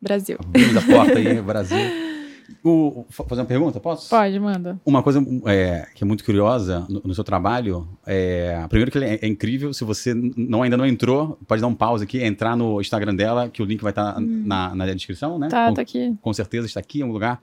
[0.00, 0.38] Brasil.
[0.40, 2.09] Abrindo a porta aí, Brasil.
[2.64, 4.08] O, fa- fazer uma pergunta, posso?
[4.10, 4.80] Pode, manda.
[4.84, 9.04] Uma coisa é, que é muito curiosa no, no seu trabalho, é, primeiro que ele
[9.06, 12.56] é, é incrível, se você não, ainda não entrou, pode dar um pause aqui, entrar
[12.56, 15.48] no Instagram dela, que o link vai estar na, na descrição, né?
[15.48, 16.14] Tá, Com- tá aqui.
[16.20, 17.42] com certeza está aqui em um lugar.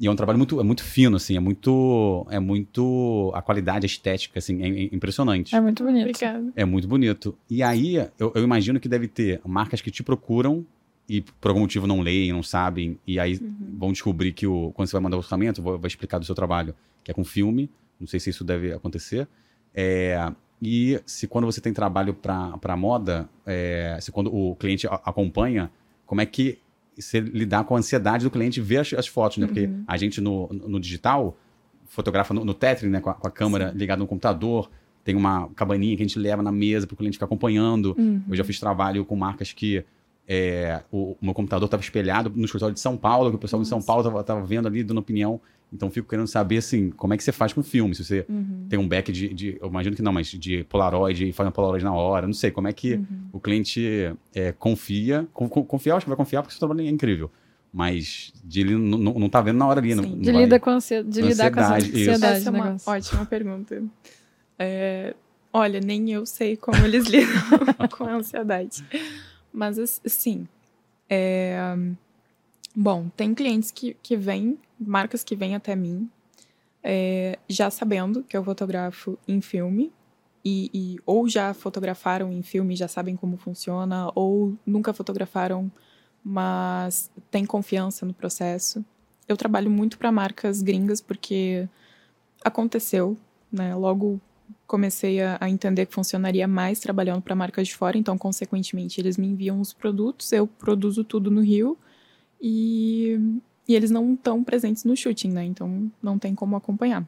[0.00, 3.86] E é um trabalho muito, é muito fino, assim, é muito, é muito a qualidade
[3.86, 5.54] estética, assim, é, é impressionante.
[5.54, 6.08] É muito bonito.
[6.08, 6.52] Obrigada.
[6.56, 7.36] É muito bonito.
[7.48, 10.64] E aí, eu, eu imagino que deve ter marcas que te procuram
[11.08, 13.38] e por algum motivo não leem, não sabem, e aí
[13.76, 16.74] vão descobrir que o, quando você vai mandar o orçamento, vai, explicar do seu trabalho,
[17.02, 19.28] que é com filme, não sei se isso deve acontecer.
[19.74, 25.00] É, e se quando você tem trabalho para moda, é, se quando o cliente a-
[25.04, 25.70] acompanha,
[26.06, 26.58] como é que
[26.96, 29.46] você lidar com a ansiedade do cliente ver as, as fotos, né?
[29.46, 31.36] Porque a gente no, no digital
[31.86, 33.00] fotografa no, no Tetris, né?
[33.00, 34.70] Com a, com a câmera ligada no computador,
[35.02, 37.94] tem uma cabaninha que a gente leva na mesa para o cliente ficar acompanhando.
[37.98, 38.22] Uhum.
[38.28, 39.84] Eu já fiz trabalho com marcas que
[40.28, 43.60] é, o, o meu computador estava espelhado no escritório de São Paulo, que o pessoal
[43.62, 45.40] de São Paulo estava vendo ali, dando opinião.
[45.74, 47.94] Então, fico querendo saber, assim, como é que você faz com filme?
[47.94, 48.66] Se você Uhum.
[48.68, 51.52] tem um back de, de- eu imagino que não, mas de Polaroid e faz uma
[51.52, 53.06] Polaroid na hora, não sei, como é que Uhum.
[53.32, 56.86] o cliente é, confia, con- con- confiar, acho que vai confiar porque o seu trabalho
[56.86, 57.30] é incrível,
[57.72, 60.10] mas de ele não, não não tá vendo na hora ali, não, Sim.
[60.10, 61.02] não De, vai- lida com ansie...
[61.02, 62.10] de lidar com essa Ansiedade, isso.
[62.10, 62.92] Essa é uma negócio.
[62.92, 63.82] ótima pergunta.
[64.58, 65.14] É,
[65.50, 67.32] olha, nem eu sei como eles lidam
[67.96, 68.84] com a ansiedade.
[69.52, 70.48] Mas, assim,
[71.08, 71.56] é,
[72.74, 76.10] bom, tem clientes que, que vêm, marcas que vêm até mim,
[76.82, 79.92] é, já sabendo que eu fotografo em filme,
[80.44, 85.70] e, e- ou já fotografaram em filme, já sabem como funciona, ou nunca fotografaram,
[86.24, 88.84] mas têm confiança no processo.
[89.28, 91.68] Eu trabalho muito para marcas gringas porque
[92.44, 93.16] aconteceu,
[93.52, 93.74] né?
[93.74, 94.20] Logo
[94.66, 99.16] comecei a, a entender que funcionaria mais trabalhando para marcas de fora, então consequentemente eles
[99.16, 101.76] me enviam os produtos, eu produzo tudo no Rio
[102.40, 103.18] e,
[103.68, 105.44] e eles não estão presentes no shooting, né?
[105.44, 107.06] Então não tem como acompanhar.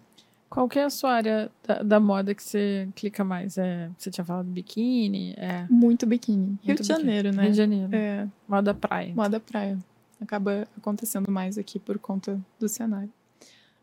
[0.48, 3.58] Qual que é a sua área da, da moda que você clica mais?
[3.58, 5.34] É, você tinha falado biquíni?
[5.36, 6.46] É, Muito biquíni.
[6.46, 6.98] Rio Muito de biquíni.
[7.06, 7.42] Janeiro, né?
[7.42, 7.88] Rio de Janeiro.
[7.92, 9.12] É, Moda praia.
[9.14, 9.76] moda praia.
[10.20, 13.10] Acaba acontecendo mais aqui por conta do cenário.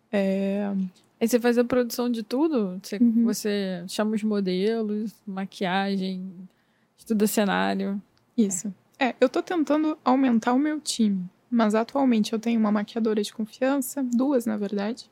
[0.10, 0.74] É,
[1.21, 2.79] Aí você faz a produção de tudo?
[2.81, 3.23] Você, Uhum.
[3.25, 6.34] você chama os modelos, maquiagem,
[6.97, 8.01] estuda cenário.
[8.36, 8.73] Isso.
[8.99, 13.31] É, eu tô tentando aumentar o meu time, mas atualmente eu tenho uma maquiadora de
[13.31, 15.10] confiança, duas na verdade.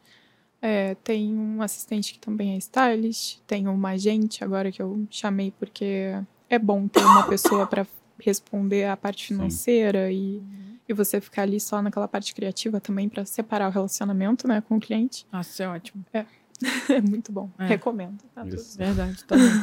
[0.61, 5.51] É, tem um assistente que também é stylist, tenho uma agente agora que eu chamei
[5.57, 6.11] porque
[6.49, 7.85] é bom ter uma pessoa para
[8.19, 10.41] responder a parte financeira e,
[10.89, 14.77] e você ficar ali só naquela parte criativa também para separar o relacionamento, né, com
[14.77, 15.25] o cliente.
[15.31, 16.03] Nossa, isso é ótimo.
[16.89, 17.47] é muito bom.
[17.59, 17.67] É.
[17.67, 18.17] Recomendo.
[18.33, 18.77] Tá tudo Isso.
[18.77, 19.47] Verdade, também.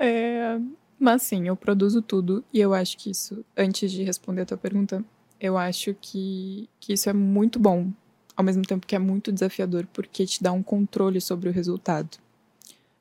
[0.00, 0.60] É,
[0.96, 4.56] mas sim, eu produzo tudo e eu acho que isso, antes de responder a tua
[4.56, 5.04] pergunta,
[5.40, 7.90] eu acho que, que isso é muito bom,
[8.36, 12.16] ao mesmo tempo que é muito desafiador, porque te dá um controle sobre o resultado.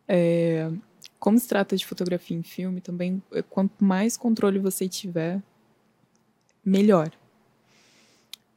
[0.07, 0.71] É,
[1.19, 5.39] como se trata de fotografia em filme, também, é, quanto mais controle você tiver,
[6.67, 7.11] melhor.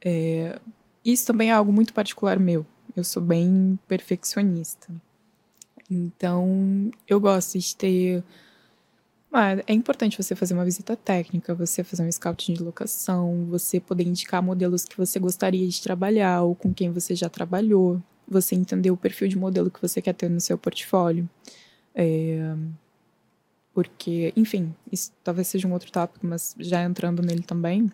[0.03, 0.59] É,
[1.03, 2.65] isso também é algo muito particular meu.
[2.95, 4.87] Eu sou bem perfeccionista.
[5.89, 8.23] Então, eu gosto de ter.
[9.33, 13.79] Ah, é importante você fazer uma visita técnica, você fazer um scouting de locação, você
[13.79, 18.55] poder indicar modelos que você gostaria de trabalhar ou com quem você já trabalhou, você
[18.55, 21.29] entender o perfil de modelo que você quer ter no seu portfólio.
[21.95, 22.55] É,
[23.73, 27.89] Porque, enfim, isso talvez seja um outro tópico, mas já entrando nele também.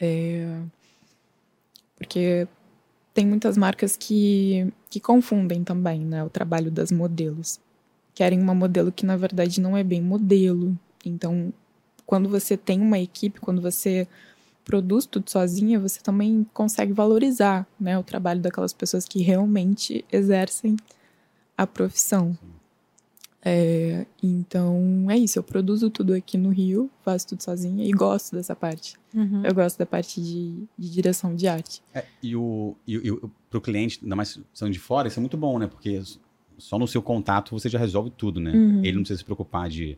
[0.00, 0.60] É,
[1.96, 2.46] Porque
[3.12, 7.60] tem muitas marcas que, que confundem também né, o trabalho das modelos.
[8.14, 10.78] Querem uma modelo que, na verdade, não é bem modelo.
[11.04, 11.52] Então,
[12.06, 14.06] quando você tem uma equipe, quando você
[14.64, 20.76] produz tudo sozinha, você também consegue valorizar né, o trabalho daquelas pessoas que realmente exercem
[21.56, 22.36] a profissão.
[23.48, 25.38] É, então, é isso.
[25.38, 28.94] Eu produzo tudo aqui no Rio, faço tudo sozinha e gosto dessa parte.
[29.14, 29.44] Uhum.
[29.44, 31.82] Eu gosto da parte de, de direção de arte.
[31.94, 35.22] É, e o, e, e o- pro cliente, ainda mais sendo de fora, isso é
[35.22, 35.66] muito bom, né?
[35.66, 36.02] Porque
[36.58, 38.52] só no seu contato você já resolve tudo, né?
[38.52, 38.80] Uhum.
[38.84, 39.96] Ele não precisa se preocupar de,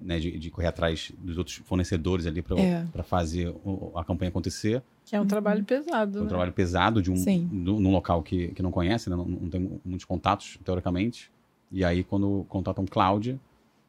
[0.00, 2.86] né, de, de correr atrás dos outros fornecedores ali para É.
[3.02, 4.82] fazer o- a campanha acontecer.
[5.04, 6.28] Que é um trabalho pesado, É um né?
[6.28, 7.14] trabalho pesado de um,
[7.50, 9.16] num local que, que não conhece, né?
[9.16, 11.30] não, não tem muitos contatos, teoricamente.
[11.72, 13.40] E aí, quando contratam Cláudia,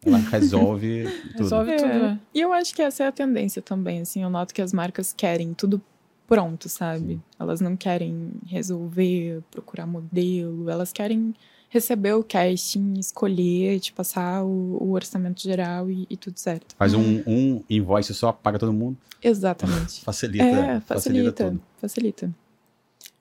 [0.06, 1.38] ela resolve tudo.
[1.44, 1.76] Resolve É.
[1.78, 2.06] tudo.
[2.06, 2.20] é.
[2.34, 5.14] E eu acho que essa é a tendência também, assim, eu noto que as marcas
[5.14, 5.82] querem tudo
[6.28, 7.16] pronto, sabe?
[7.16, 7.22] Sim.
[7.40, 11.34] Elas não querem resolver, procurar modelo, elas querem
[11.70, 16.76] receber o casting, escolher, te passar o, o orçamento geral e, e tudo certo.
[16.78, 20.02] Faz um, um invoice só, paga todo mundo, Exatamente.
[20.06, 21.62] facilita, é, facilita, tudo.
[21.82, 22.32] facilita.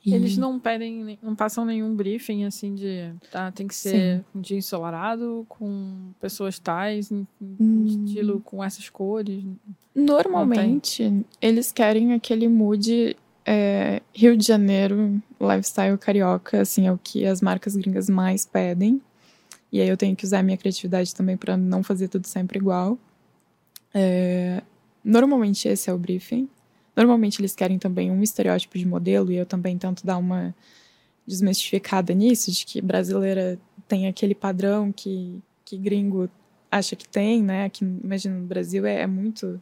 [0.04, 4.40] E- Eles não pedem, não passam nenhum briefing assim de, tá, tem que ser um
[4.40, 7.84] dia ensolarado, com pessoas tais, em Hum.
[7.86, 9.44] estilo com essas cores.
[9.94, 17.24] Normalmente, eles querem aquele mood é, Rio de Janeiro, lifestyle carioca, assim, é o que
[17.26, 19.00] as marcas gringas mais pedem.
[19.70, 22.58] E aí eu tenho que usar a minha criatividade também para não fazer tudo sempre
[22.58, 22.98] igual.
[23.94, 24.62] É,
[25.04, 26.48] normalmente esse é o briefing.
[26.96, 30.54] Normalmente eles querem também um estereótipo de modelo e eu também tento dar uma
[31.26, 36.28] desmistificada nisso, de que brasileira tem aquele padrão que, que gringo
[36.70, 37.68] acha que tem, né?
[37.68, 39.60] Que imagina no Brasil é, é muito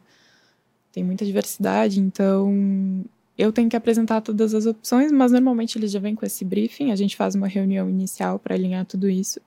[0.91, 3.05] tem muita diversidade, então
[3.37, 6.91] eu tenho que apresentar todas as opções, mas normalmente eles já vêm com esse briefing,
[6.91, 9.39] a gente faz uma reunião inicial para alinhar tudo isso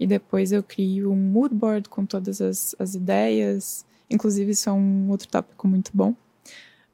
[0.00, 4.72] e depois eu crio um mood board com todas as, as ideias, inclusive isso é
[4.72, 6.14] um outro tópico muito bom.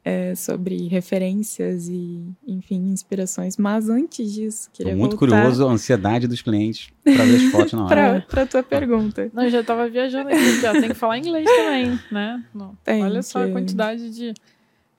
[0.05, 3.57] É, sobre referências e, enfim, inspirações.
[3.57, 7.43] Mas antes disso, queria Tô muito voltar curioso, a ansiedade dos clientes para ver as
[7.53, 8.27] fotos na hora.
[8.29, 9.31] para tua pergunta.
[9.33, 12.45] Não, eu já tava viajando aqui, ó, tem que falar inglês também, né?
[12.55, 12.77] Não.
[12.85, 14.35] Tem Olha só a quantidade de,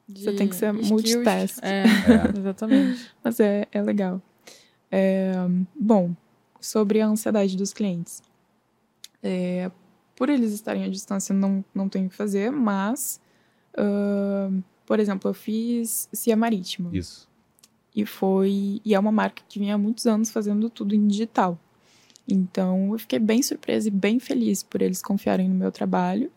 [0.10, 0.90] de Você tem que ser skills.
[0.90, 1.60] multitask.
[1.64, 1.86] É, É.
[2.40, 3.12] exatamente.
[3.24, 4.20] Mas é, é legal.
[4.92, 5.34] É,
[5.80, 6.16] bom,
[6.60, 8.24] sobre a ansiedade dos clientes.
[9.22, 9.70] É,
[10.16, 13.20] por eles estarem à distância, não, não tenho o que fazer, mas,
[13.78, 14.50] ah,
[14.86, 16.90] por exemplo, eu fiz Cia Marítima.
[16.94, 17.28] Isso.
[17.96, 18.82] E foi.
[18.84, 21.58] E é uma marca que vinha há muitos anos fazendo tudo em digital.
[22.28, 26.32] Então eu fiquei bem surpresa e bem feliz por eles confiarem no meu trabalho.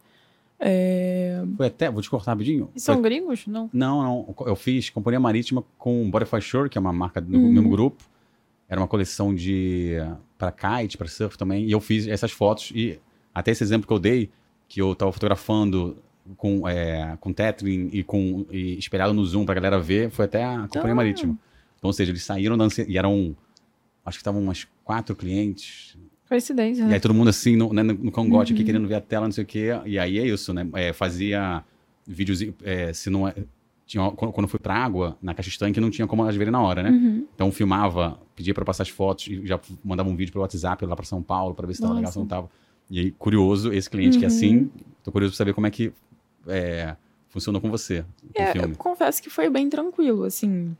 [0.60, 2.64] É, Foi até, vou te cortar rapidinho.
[2.74, 3.46] E Foi- são gringos?
[3.46, 3.70] Não.
[3.72, 4.34] Não, não.
[4.46, 7.52] Eu fiz Companhia Marítima com Butterfly Shore, que é uma marca do Uhum.
[7.52, 8.02] mesmo grupo.
[8.68, 9.94] Era uma coleção de
[10.36, 11.64] para kite, para surf também.
[11.64, 12.98] E eu fiz essas fotos e
[13.34, 14.30] até esse exemplo que eu dei,
[14.68, 15.96] que eu tava fotografando
[16.36, 20.44] com é, com tethering e com e espelhado no zoom pra galera ver, foi até
[20.44, 20.94] a Companhia Ah.
[20.94, 21.38] Marítima.
[21.78, 23.36] Então, ou seja, eles saíram da e eram
[24.04, 25.96] acho que estavam umas quatro clientes.
[26.28, 26.94] Coincidência, E né?
[26.94, 28.66] aí todo mundo assim, no, né, no cangote aqui, Uhum.
[28.66, 29.68] querendo ver a tela, não sei o quê.
[29.86, 30.68] E aí é isso, né?
[30.74, 31.64] É, fazia
[32.06, 33.34] vídeos, é, se não é...
[33.86, 36.52] Tinha, quando quando eu fui pra água, na caixa estanque, não tinha como elas verem
[36.52, 36.90] na hora, né?
[36.90, 37.26] uhum.
[37.34, 40.94] Então filmava, pedia pra passar as fotos e já mandava um vídeo pelo WhatsApp lá
[40.94, 42.34] pra São Paulo pra ver se tava legal, se não Nossa.
[42.36, 42.50] tava.
[42.90, 44.34] E aí, curioso, esse cliente que é Uhum.
[44.34, 44.70] assim,
[45.02, 45.90] tô curioso pra saber como é que
[46.46, 46.96] é,
[47.28, 48.74] funcionou com você É, eu filme.
[48.76, 50.76] confesso que foi bem tranquilo, assim.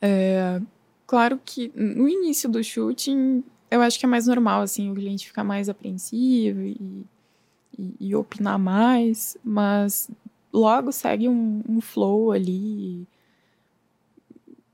[0.00, 0.60] É,
[1.06, 5.26] claro que no início do shooting, eu acho que é mais normal, assim, o cliente
[5.26, 7.06] ficar mais apreensivo e,
[7.78, 10.10] e, e opinar mais, mas
[10.52, 13.06] logo segue um, um flow ali.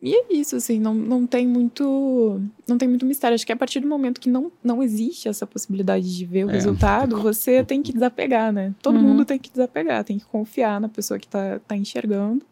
[0.06, 2.38] E é isso, assim, não, não tem muito.
[2.68, 3.34] Não tem muito mistério.
[3.34, 6.50] Acho que a partir do momento que não, não existe essa possibilidade de ver o
[6.50, 6.52] É.
[6.52, 8.74] resultado, você tem que desapegar, né?
[8.82, 9.02] Todo Uhum.
[9.02, 12.44] mundo tem que desapegar, tem que confiar na pessoa que tá, tá enxergando.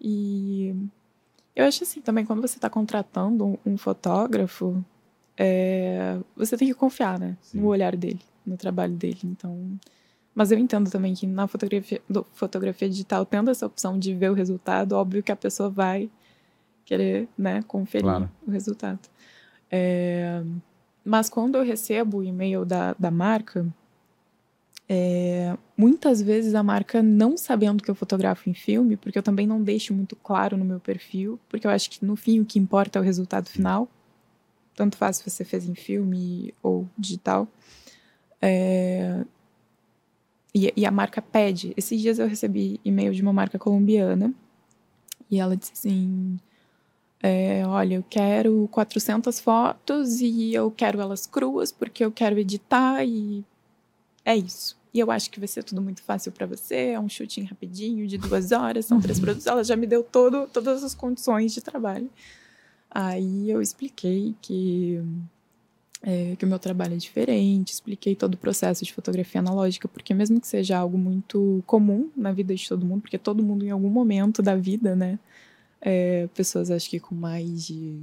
[0.00, 0.74] E
[1.54, 4.82] eu acho assim, também, quando você tá contratando um, um fotógrafo,
[5.36, 7.36] é, você tem que confiar, né?
[7.42, 7.60] Sim.
[7.60, 9.18] No olhar dele, no trabalho dele.
[9.24, 9.78] Então.
[10.34, 12.00] Mas eu entendo também que na fotografia,
[12.32, 16.08] fotografia digital, tendo essa opção de ver o resultado, óbvio que a pessoa vai
[16.90, 18.28] querer, né, conferir Claro.
[18.44, 18.98] o resultado.
[19.70, 20.42] É,
[21.04, 23.64] mas quando eu recebo o e-mail da, da marca,
[24.88, 29.46] é, muitas vezes a marca não sabendo que eu fotografo em filme, porque eu também
[29.46, 32.58] não deixo muito claro no meu perfil, porque eu acho que no fim o que
[32.58, 33.88] importa é o resultado final.
[34.74, 37.46] Tanto faz se você fez em filme ou digital.
[38.42, 39.24] É,
[40.52, 41.72] e, e a marca pede.
[41.76, 44.34] Esses dias eu recebi e-mail de uma marca colombiana
[45.30, 46.36] e ela disse assim:
[47.22, 53.04] é, Olha, eu quero 400 fotos e eu quero elas cruas porque eu quero editar
[53.04, 53.44] e
[54.24, 54.78] é isso.
[54.92, 56.92] E eu acho que vai ser tudo muito fácil para você.
[56.92, 59.46] É um shooting rapidinho de duas horas, são três produtos.
[59.46, 62.10] Ela já me deu todo, todas as condições de trabalho.
[62.90, 65.00] Aí eu expliquei que
[66.02, 70.14] é, que o meu trabalho é diferente, expliquei todo o processo de fotografia analógica, porque
[70.14, 73.70] mesmo que seja algo muito comum na vida de todo mundo, porque todo mundo em
[73.70, 75.18] algum momento da vida, né,
[75.80, 78.00] é, pessoas acho que com mais de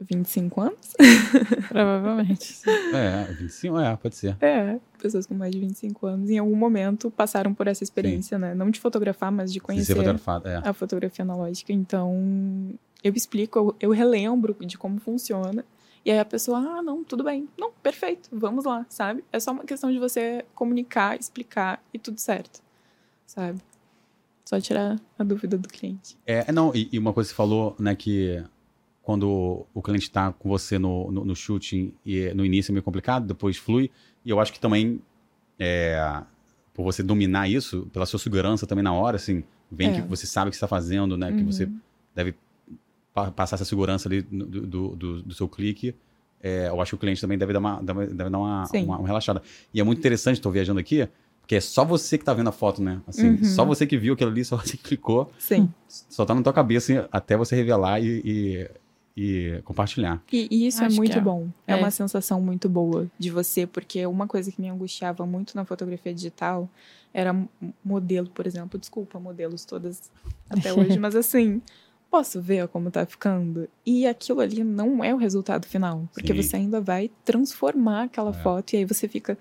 [0.00, 0.94] 25 anos,
[1.68, 2.52] Provavelmente.
[2.52, 2.70] sim.
[2.94, 4.36] É, 25, é, pode ser.
[4.40, 8.54] é, pessoas com mais de 25 anos, em algum momento passaram por essa experiência, né,
[8.54, 10.62] não de fotografar, mas de conhecer fotografado, é.
[10.64, 11.72] a fotografia analógica.
[11.72, 12.72] Então,
[13.02, 15.64] eu explico, eu, eu relembro de como funciona.
[16.04, 17.48] E aí a pessoa, ah, não, tudo bem.
[17.58, 19.24] Não, perfeito, vamos lá, sabe?
[19.32, 22.62] É só uma questão de você comunicar, explicar e tudo certo,
[23.26, 23.60] sabe?
[24.48, 26.16] Só tirar a dúvida do cliente.
[26.26, 28.42] É, não, e, e uma coisa que você falou, né, que
[29.02, 32.82] quando o cliente está com você no, no, no shooting e no início é meio
[32.82, 33.90] complicado, depois flui.
[34.24, 35.02] E eu acho que também,
[35.58, 36.22] é,
[36.72, 39.92] por você dominar isso, pela sua segurança também na hora, assim, vem É.
[39.92, 41.52] que você sabe o que está fazendo, né, que Uhum.
[41.52, 41.68] você
[42.14, 42.34] deve
[43.12, 45.94] pa- passar essa segurança ali do, do, do- do seu clique.
[46.40, 48.98] É, eu acho que o cliente também deve dar uma, deve deve dar uma, uma,
[48.98, 49.42] uma relaxada.
[49.74, 51.06] E é muito interessante, estou viajando aqui,
[51.48, 53.00] porque é só você que está vendo a foto, né?
[53.06, 53.44] Assim, Uhum.
[53.44, 55.72] só você que viu aquilo ali, só você que clicou Sim.
[55.88, 58.70] só tá na tua cabeça assim, até você revelar e, e-
[59.16, 60.22] e compartilhar.
[60.30, 61.20] E, e isso é Acho que muito é.
[61.22, 61.48] bom.
[61.66, 61.72] É.
[61.72, 61.76] É.
[61.76, 66.12] uma sensação muito boa de você, porque uma coisa que me angustiava muito na fotografia
[66.12, 66.68] digital
[67.14, 67.34] era
[67.82, 68.78] modelo, por exemplo.
[68.78, 70.10] Desculpa, modelos todas
[70.50, 71.62] até hoje, mas assim,
[72.10, 73.66] posso ver como tá ficando?
[73.86, 76.42] E aquilo ali não é o resultado final, porque Sim.
[76.42, 78.34] você ainda vai transformar aquela É.
[78.34, 79.38] foto e aí você fica.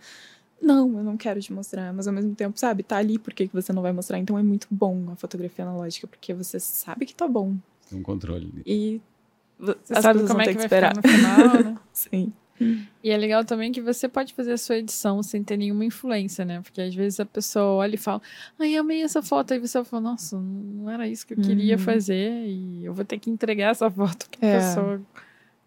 [0.62, 3.48] Não, eu não quero te mostrar, mas ao mesmo tempo, sabe, tá ali, por que
[3.48, 4.18] que você não vai mostrar?
[4.18, 7.56] Então é muito bom a fotografia analógica, porque você sabe que tá bom.
[7.90, 8.52] Tem um controle.
[8.52, 8.64] ali.
[8.66, 9.02] E
[9.60, 10.96] Você as sabe como é que que vai esperar.
[10.96, 11.78] ficar no final, né?
[11.94, 12.34] Sim.
[13.04, 16.44] E é legal também que você pode fazer a sua edição sem ter nenhuma influência,
[16.44, 16.60] né?
[16.62, 18.20] Porque às vezes a pessoa olha e fala,
[18.58, 19.54] ai, amei essa foto.
[19.54, 21.80] Aí você fala, nossa, não era isso que eu queria Uhum.
[21.80, 22.48] fazer.
[22.48, 24.54] E eu vou ter que entregar essa foto que a É.
[24.54, 25.00] pessoa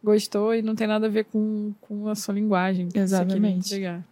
[0.03, 2.88] gostou e não tem nada a ver com, com a sua linguagem.
[2.88, 3.68] que Você Exatamente.
[3.72, 4.05] entregar.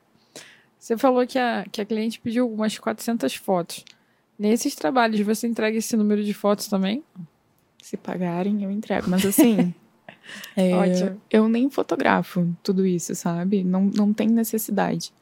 [0.79, 3.85] Você falou que a, que a cliente pediu umas 400 fotos.
[4.39, 7.03] Nesses trabalhos, você entrega esse número de fotos também?
[7.83, 9.09] Se pagarem, eu entrego.
[9.11, 9.75] Mas assim,
[10.57, 11.21] é, Ótimo.
[11.31, 13.65] eu nem fotografo tudo isso, sabe?
[13.65, 15.13] Não, não tem necessidade.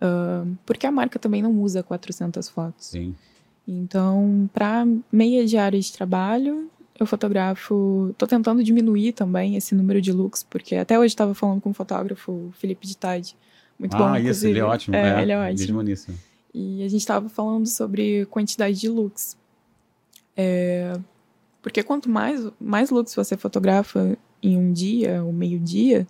[0.00, 2.86] Ah, porque a marca também não usa 400 fotos.
[2.86, 3.14] Sim.
[3.66, 8.14] Então, para meia diária de trabalho, eu fotografo.
[8.16, 11.74] Tô tentando diminuir também esse número de looks, porque até hoje estava falando com o
[11.74, 13.36] fotógrafo Felipe de Tade.
[13.78, 14.04] Muito bom.
[14.04, 14.96] ah, isso, ele é ótimo.
[14.96, 15.82] É, ele é ótimo.
[15.82, 16.14] Mesmo.
[16.54, 19.36] E a gente estava falando sobre quantidade de looks.
[20.36, 20.98] É,
[21.60, 26.06] porque quanto mais, mais looks você fotografa em um dia, ou meio-dia,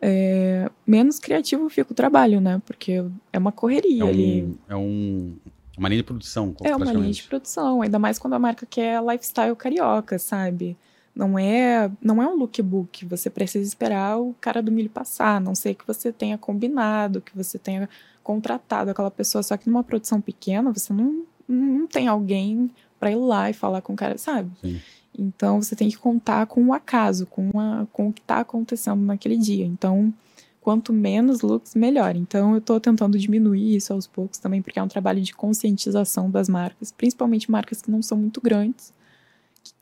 [0.00, 2.60] é, menos criativo fica o trabalho, né?
[2.66, 4.42] Porque é uma correria É ali.
[4.42, 5.36] um, é um,
[5.76, 9.02] uma linha de produção, É uma linha de produção, ainda mais quando a marca quer
[9.02, 10.76] lifestyle carioca, sabe?
[11.14, 15.40] Não é, não é um lookbook, você precisa esperar o cara do milho passar, a
[15.40, 17.88] não sei que você tenha combinado, que você tenha
[18.22, 23.16] contratado aquela pessoa, só que numa produção pequena você não, não tem alguém para ir
[23.16, 24.50] lá e falar com o cara, sabe?
[24.60, 24.80] Sim.
[25.18, 29.02] Então você tem que contar com o acaso, com, a, com o que está acontecendo
[29.02, 29.66] naquele dia.
[29.66, 30.12] Então,
[30.60, 32.16] quanto menos looks, melhor.
[32.16, 36.30] Então eu estou tentando diminuir isso aos poucos também, porque é um trabalho de conscientização
[36.30, 38.92] das marcas, principalmente marcas que não são muito grandes,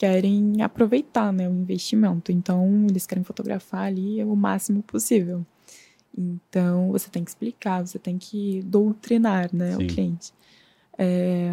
[0.01, 2.33] querem aproveitar né, o investimento.
[2.33, 5.45] Então, eles querem fotografar ali o máximo possível.
[6.17, 9.85] Então, você tem que explicar, você tem que doutrinar, né, Sim.
[9.85, 10.33] o cliente.
[10.97, 11.51] É,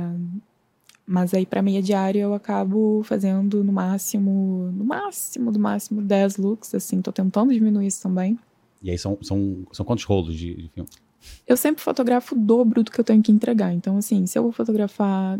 [1.06, 6.38] mas aí, para meia diária, eu acabo fazendo no máximo, no máximo, do máximo 10
[6.38, 8.40] looks, assim, tô tentando diminuir isso também.
[8.82, 10.90] E aí são, são, são quantos rolos de, de filme?
[11.46, 13.74] Eu sempre fotografo o dobro do que eu tenho que entregar.
[13.74, 15.38] Então, assim, se eu vou fotografar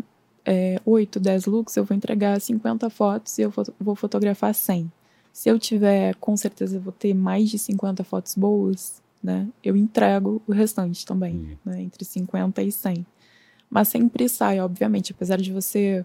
[0.50, 4.90] é, 8, 10 looks, eu vou entregar 50 fotos e eu vou fotografar 100.
[5.30, 9.46] Se eu tiver, com certeza, eu vou ter mais de 50 fotos boas, né?
[9.62, 11.58] Eu entrego o restante também, Entendi.
[11.66, 11.82] né?
[11.82, 13.06] Entre 50 e 100.
[13.68, 16.02] Mas sempre sai, obviamente, apesar de você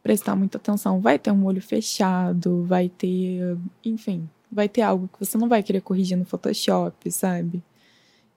[0.00, 1.00] prestar muita atenção.
[1.00, 5.60] Vai ter um olho fechado, vai ter, enfim, vai ter algo que você não vai
[5.60, 7.60] querer corrigir no Photoshop, sabe?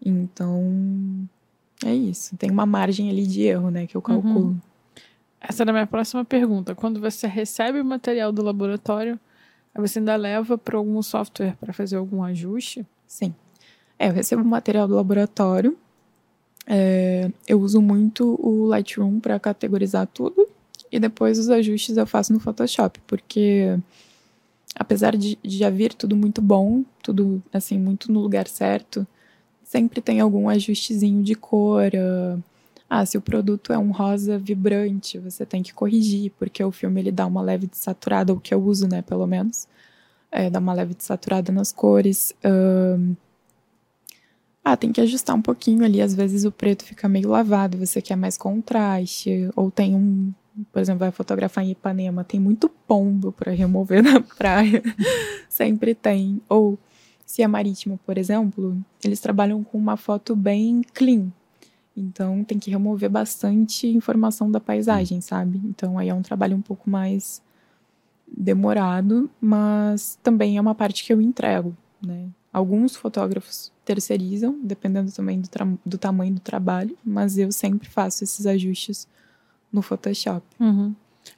[0.03, 1.29] Então,
[1.85, 2.35] é isso.
[2.35, 4.59] Tem uma margem ali de erro, né, que eu calculo.
[5.47, 6.73] Essa era a minha próxima pergunta.
[6.73, 9.19] Quando você recebe o material do laboratório,
[9.75, 12.85] você ainda leva para algum software para fazer algum ajuste?
[13.05, 13.33] Sim.
[13.99, 15.77] É, eu recebo o material do laboratório.
[16.65, 20.47] É, eu uso muito o Lightroom para categorizar tudo.
[20.91, 23.77] E depois os ajustes eu faço no Photoshop, porque
[24.75, 29.05] apesar de, de já vir tudo muito bom, tudo assim, muito no lugar certo,
[29.63, 31.91] sempre tem algum ajustezinho de cor.
[31.95, 32.37] ah,
[32.89, 37.01] Ah, se o produto é um rosa vibrante, você tem que corrigir, porque o filme
[37.01, 39.67] ele dá uma leve desaturada, o que eu uso, né, pelo menos.
[40.31, 42.33] É, dá uma leve desaturada nas cores.
[42.43, 43.15] ahn.
[44.63, 46.01] Ah, tem que ajustar um pouquinho ali.
[46.01, 49.49] Às vezes o preto fica meio lavado, você quer mais contraste.
[49.55, 50.33] Ou tem um,
[50.71, 54.81] por exemplo, vai fotografar em Ipanema, tem muito pombo para remover na praia.
[55.49, 56.41] Sempre tem.
[56.49, 56.79] Ou
[57.25, 61.31] se é marítimo, por exemplo, eles trabalham com uma foto bem clean.
[61.95, 65.61] Então tem que remover bastante informação da paisagem, sabe?
[65.63, 67.41] Então aí é um trabalho um pouco mais
[68.27, 71.75] demorado, mas também é uma parte que eu entrego,
[72.05, 72.27] né?
[72.51, 75.49] Alguns fotógrafos terceirizam, dependendo também do,
[75.85, 79.07] do tamanho do trabalho, mas eu sempre faço esses ajustes
[79.71, 80.45] no Photoshop.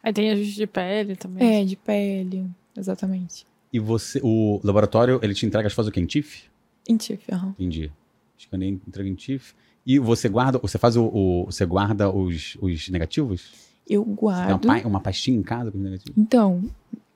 [0.01, 1.61] Aí tem ajuste de pele também.
[1.61, 3.45] É, de pele, exatamente.
[3.73, 5.99] E você, o laboratório, ele te entrega as fotos o quê?
[5.99, 6.49] Em TIFF?
[6.87, 7.49] Em TIFF, aham.
[7.49, 7.91] Entendi.
[8.37, 9.53] Escaneia, entrega em TIFF.
[9.89, 13.53] E você guarda, você faz o, o- você guarda os, os negativos?
[13.89, 14.67] Eu Você tem uma, guardo.
[14.67, 16.13] pa- uma pastinha em casa com os negativos?
[16.17, 16.61] Então,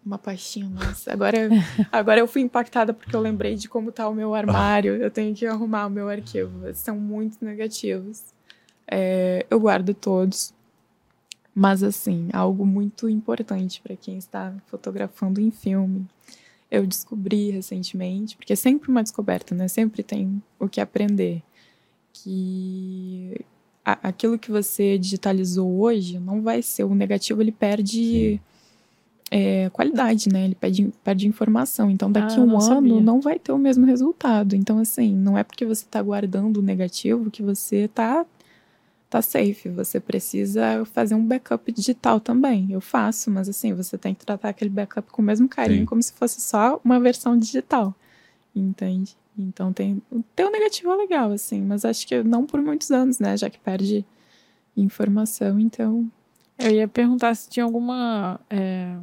[0.06, 1.12] uma pastinha, nossa.
[1.12, 1.38] Agora,
[1.92, 4.96] agora eu fui impactada porque eu lembrei de como tá o meu armário.
[4.96, 6.74] Eu tenho que arrumar o meu arquivo.
[6.74, 8.24] São muito negativos.
[8.90, 10.54] É, eu guardo todos.
[11.54, 16.08] Mas, assim, algo muito importante para quem está fotografando em filme.
[16.72, 19.68] Eu descobri recentemente, porque é sempre uma descoberta, né?
[19.68, 21.44] Sempre tem o que aprender.
[22.14, 23.44] Que
[23.86, 26.84] a- aquilo que você digitalizou hoje não vai ser.
[26.84, 28.40] O negativo, ele perde
[29.34, 30.44] é, qualidade, né?
[30.44, 31.90] Ele perde, perde informação.
[31.90, 33.00] Então, daqui Ah, um ano sabia.
[33.00, 34.56] não vai ter o mesmo resultado.
[34.58, 38.26] Então, assim, não é porque você está guardando o negativo que você tá,
[39.10, 39.70] tá safe.
[39.70, 42.74] Você precisa fazer um backup digital também.
[42.74, 45.86] Eu faço, mas assim, você tem que tratar aquele backup com o mesmo carinho, Sim.
[45.86, 47.96] como se fosse só uma versão digital.
[48.54, 49.16] Entende?
[49.42, 50.02] Então tem.
[50.12, 53.36] O teu negativo é legal, assim, mas acho que não por muitos anos, né?
[53.38, 54.06] Já que perde
[54.76, 56.10] informação, então.
[56.58, 58.96] Eu ia perguntar se tinha alguma é,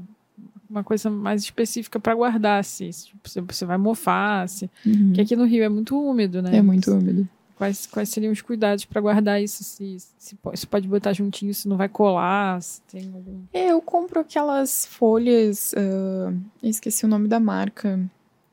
[0.68, 4.70] uma coisa mais específica para guardar, se, se você vai mofar, se...
[4.84, 5.06] uhum.
[5.06, 6.56] Porque aqui no Rio é muito úmido, né?
[6.56, 7.28] É muito úmido.
[7.56, 9.64] Quais, quais seriam os cuidados para guardar isso?
[9.64, 13.40] Se, se, se pode botar juntinho, se não vai colar, se tem algum...
[13.52, 15.72] É, eu compro aquelas folhas.
[15.72, 16.32] eu
[16.62, 17.98] esqueci o nome da marca.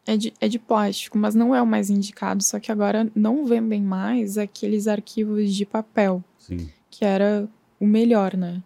[0.07, 2.43] É de, é de plástico, mas não é o mais indicado.
[2.43, 6.69] Só que agora não vendem mais aqueles arquivos de papel, Sim.
[6.91, 7.47] que era
[7.79, 8.61] o melhor, né?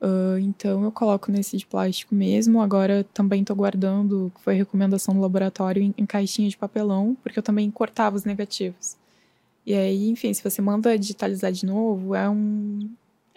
[0.00, 2.60] Ah, então eu coloco nesse de plástico mesmo.
[2.60, 7.38] Agora também tô guardando, que foi recomendação do laboratório, em, em caixinha de papelão, porque
[7.38, 8.96] eu também cortava os negativos.
[9.66, 12.88] E aí, enfim, se você manda digitalizar de novo, é um,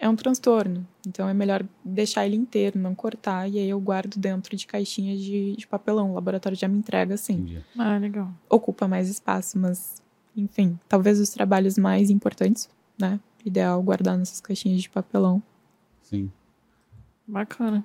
[0.02, 0.84] é um transtorno.
[1.06, 3.48] Então é melhor deixar ele inteiro, não cortar.
[3.48, 6.10] E aí eu guardo dentro de caixinhas de, de papelão.
[6.10, 7.34] O laboratório já me entrega assim.
[7.34, 7.64] Entendi.
[7.78, 8.28] Ah, legal.
[8.50, 10.02] Ocupa mais espaço, mas
[10.36, 13.20] enfim, talvez os trabalhos mais importantes, né?
[13.44, 15.40] Ideal guardar nessas caixinhas de papelão.
[16.02, 16.30] Sim.
[17.24, 17.84] Bacana.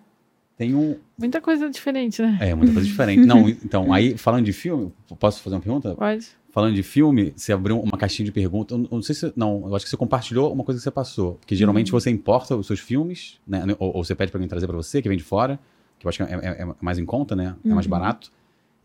[0.58, 0.98] Tem um.
[1.20, 2.40] Muita coisa diferente, né?
[2.42, 3.28] É, muita coisa diferente.
[3.28, 5.94] Não, então, aí, falando de filme, posso fazer uma pergunta?
[5.94, 6.30] Pode.
[6.52, 8.78] Falando de filme, você abriu uma caixinha de perguntas.
[8.80, 9.32] Eu não sei se.
[9.36, 11.34] Não, eu acho que você compartilhou uma coisa que você passou.
[11.36, 13.64] Porque geralmente você importa os seus filmes, né?
[13.78, 15.60] Ou, ou você pede pra alguém trazer pra você, que vem de fora,
[16.00, 17.56] que eu acho que é, é- é mais em conta, né?
[17.64, 17.92] É mais Uhum.
[17.92, 18.32] barato.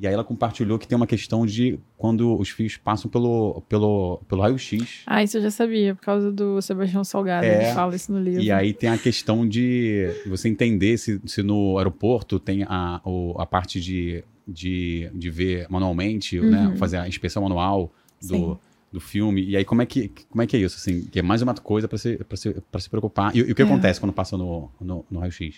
[0.01, 4.21] E aí ela compartilhou que tem uma questão de quando os fios passam pelo, pelo,
[4.27, 5.03] pelo raio-x.
[5.07, 7.47] Ah, isso eu já sabia, por causa do Sebastião Salgado.
[7.47, 7.67] É.
[7.67, 8.43] Ele fala isso no livro.
[8.43, 13.01] E aí tem a questão de você entender se, se no aeroporto tem a,
[13.39, 16.69] a parte de, de, de ver manualmente, né?
[16.69, 16.77] Uhum.
[16.77, 18.59] Fazer a inspeção manual do, Sim.
[18.93, 19.43] do filme.
[19.45, 20.77] E aí, como é que, como é, que é isso?
[20.77, 23.35] Assim, que é mais uma coisa para se, pra se, pra se preocupar.
[23.35, 23.65] E, e o que É.
[23.65, 25.57] acontece quando passa no, no, no raio-x?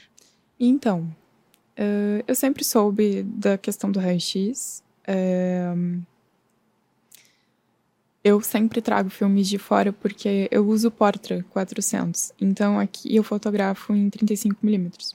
[0.61, 1.09] Então,
[1.77, 4.83] eh, eu sempre soube da questão do raio-x.
[5.07, 5.75] eh,
[8.23, 12.33] eu sempre trago filmes de fora porque eu uso Portra 400.
[12.41, 15.15] Então, aqui eu fotografo em 35mm.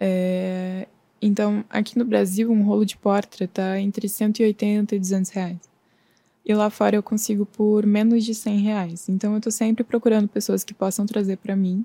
[0.00, 0.88] Eh,
[1.26, 5.58] então, aqui no Brasil, um rolo de Portra tá entre 180 e 200 reais.
[6.44, 9.08] E lá fora eu consigo por menos de 100 reais.
[9.08, 11.82] Então, eu tô sempre procurando pessoas que possam trazer para mim.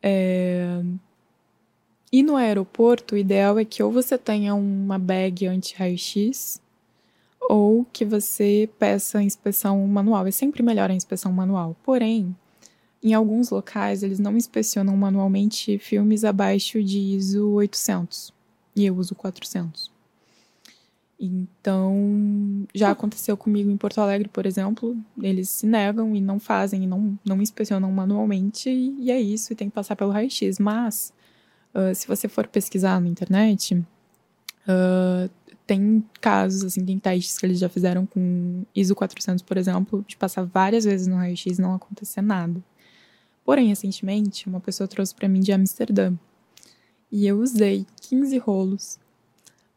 [0.00, 0.82] Eh,
[2.12, 6.60] e no aeroporto, o ideal é que ou você tenha uma bag anti-raio-x
[7.40, 10.26] ou que você peça inspeção manual.
[10.28, 11.76] É sempre melhor a inspeção manual.
[11.82, 12.36] Porém,
[13.02, 18.32] em alguns locais, eles não inspecionam manualmente filmes abaixo de ISO 800.
[18.74, 19.90] E eu uso 400.
[21.20, 24.96] Então, já aconteceu comigo em Porto Alegre, por exemplo.
[25.20, 29.52] Eles se negam e não fazem, e não, não inspecionam manualmente, e, e é isso,
[29.52, 30.58] e tem que passar pelo raio-x.
[30.60, 31.12] Mas,
[31.74, 33.84] ah, se você for pesquisar na internet,
[34.66, 35.28] ah,
[35.66, 40.16] tem casos, assim, tem testes que eles já fizeram com ISO 400, por exemplo, de
[40.16, 42.62] passar várias vezes no raio-x e não acontecer nada.
[43.48, 46.14] Porém, recentemente, uma pessoa trouxe para mim de Amsterdã.
[47.10, 48.98] E eu usei 15 rolos.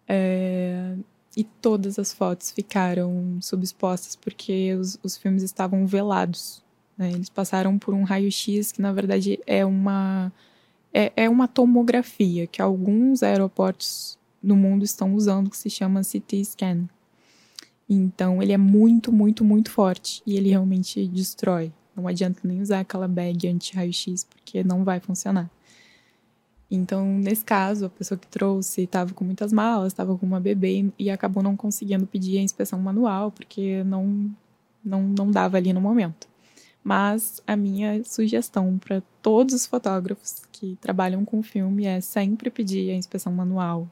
[0.05, 0.97] é,
[1.37, 6.61] e todas as fotos ficaram subexpostas porque os, os filmes estavam velados.
[6.97, 7.13] né?
[7.13, 10.33] Eles passaram por um raio-x que, na verdade, é uma,
[10.93, 16.43] é, é uma tomografia que alguns aeroportos no mundo estão usando, que se chama CT
[16.43, 16.89] scan.
[17.89, 21.71] Então, ele é muito, muito, muito forte e ele realmente destrói.
[22.01, 25.49] Não adianta nem usar aquela bag anti-raio-x, porque não vai funcionar.
[26.69, 30.89] Então, nesse caso, a pessoa que trouxe estava com muitas malas, estava com uma bebê
[30.97, 34.31] e acabou não conseguindo pedir a inspeção manual, porque não,
[34.83, 36.27] não, não dava ali no momento.
[36.81, 42.89] Mas a minha sugestão para todos os fotógrafos que trabalham com filme é sempre pedir
[42.91, 43.87] a inspeção manual,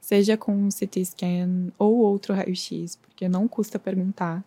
[0.00, 4.42] seja com CT scan ou outro raio-x, porque não custa perguntar.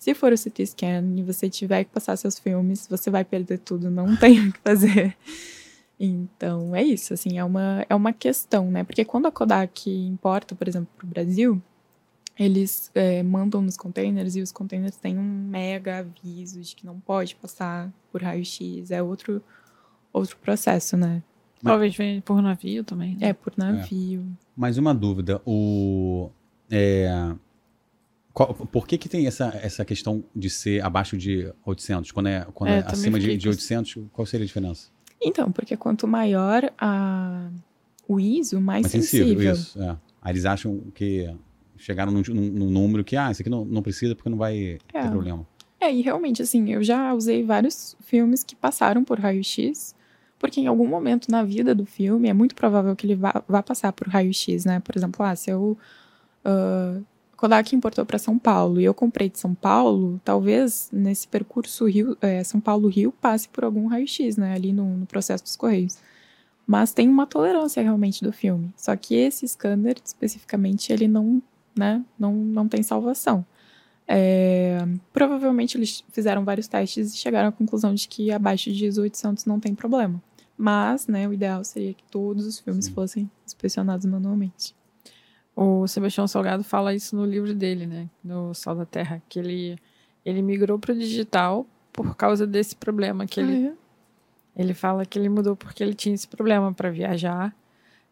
[0.00, 3.58] Se for o CT scan e você tiver que passar seus filmes, você vai perder
[3.58, 5.14] tudo, não tem o que fazer.
[5.98, 8.82] Então, é isso, assim, é uma, é uma questão, né?
[8.82, 11.60] Porque quando a Kodak importa, por exemplo, para o Brasil,
[12.38, 16.98] eles é, mandam nos containers e os containers têm um mega aviso de que não
[16.98, 19.42] pode passar por raio-x, é outro,
[20.10, 21.22] outro processo, né?
[21.62, 23.16] Mas- Talvez venha por navio também.
[23.16, 23.28] né?
[23.28, 24.24] É por navio.
[24.56, 25.42] Mais uma dúvida.
[25.44, 26.30] O,
[26.70, 27.34] é,
[28.32, 32.10] qual- por que, que tem essa, essa questão de ser abaixo de 800?
[32.12, 34.88] Quando é, quando É, é, acima de, de com 800, qual seria a diferença?
[35.22, 37.50] Então, porque quanto maior a,
[38.08, 39.26] o ISO, mais, Mais sensível.
[39.28, 39.82] sensível, isso.
[39.82, 39.96] É.
[40.22, 41.32] Aí eles acham que
[41.76, 44.78] chegaram num, num- num número que, ah, isso aqui não, não precisa porque não vai
[44.94, 45.02] É.
[45.02, 45.46] ter problema.
[45.80, 49.94] É, e realmente, assim, eu já usei vários filmes que passaram por raio-x,
[50.38, 53.62] porque em algum momento na vida do filme é muito provável que ele vá, vá
[53.62, 54.80] passar por raio-x, né?
[54.80, 55.76] Por exemplo, ah, se eu.
[56.44, 57.02] Uh,
[57.40, 62.14] Kodak importou para São Paulo e eu comprei de São Paulo, talvez nesse percurso Rio,
[62.20, 64.52] é, São Paulo-Rio passe por algum raio-x, né?
[64.52, 65.96] Ali no, no processo dos Correios.
[66.66, 68.70] Mas tem uma tolerância realmente do filme.
[68.76, 71.42] Só que esse scanner, especificamente, ele não,
[71.74, 73.42] né, não, não tem salvação.
[74.06, 79.00] É, provavelmente eles fizeram vários testes e chegaram à conclusão de que abaixo de ISO
[79.00, 80.22] 800 não tem problema.
[80.58, 82.92] Mas, né, o ideal seria que todos os filmes Sim.
[82.92, 84.74] fossem inspecionados manualmente.
[85.54, 88.08] O Sebastião Salgado fala isso no livro dele, né?
[88.24, 89.76] No Sal da Terra, que ele,
[90.24, 93.76] ele migrou para o digital por causa desse problema que ele Ah,
[94.56, 97.54] Ele fala que ele mudou porque ele tinha esse problema para viajar,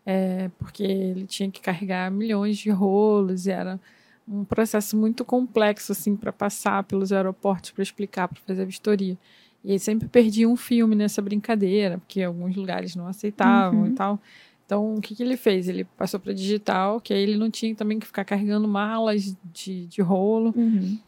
[0.04, 3.78] é, porque ele tinha que carregar milhões de rolos e era
[4.26, 9.16] um processo muito complexo assim para passar pelos aeroportos para explicar, para fazer a vistoria.
[9.64, 13.86] E ele sempre perdia um filme nessa brincadeira, porque alguns lugares não aceitavam Uhum.
[13.86, 14.20] e tal.
[14.68, 15.66] Então, o que, que ele fez?
[15.66, 19.86] Ele passou para digital, que aí ele não tinha também que ficar carregando malas de,
[19.86, 20.52] de rolo.
[20.54, 20.98] Uhum.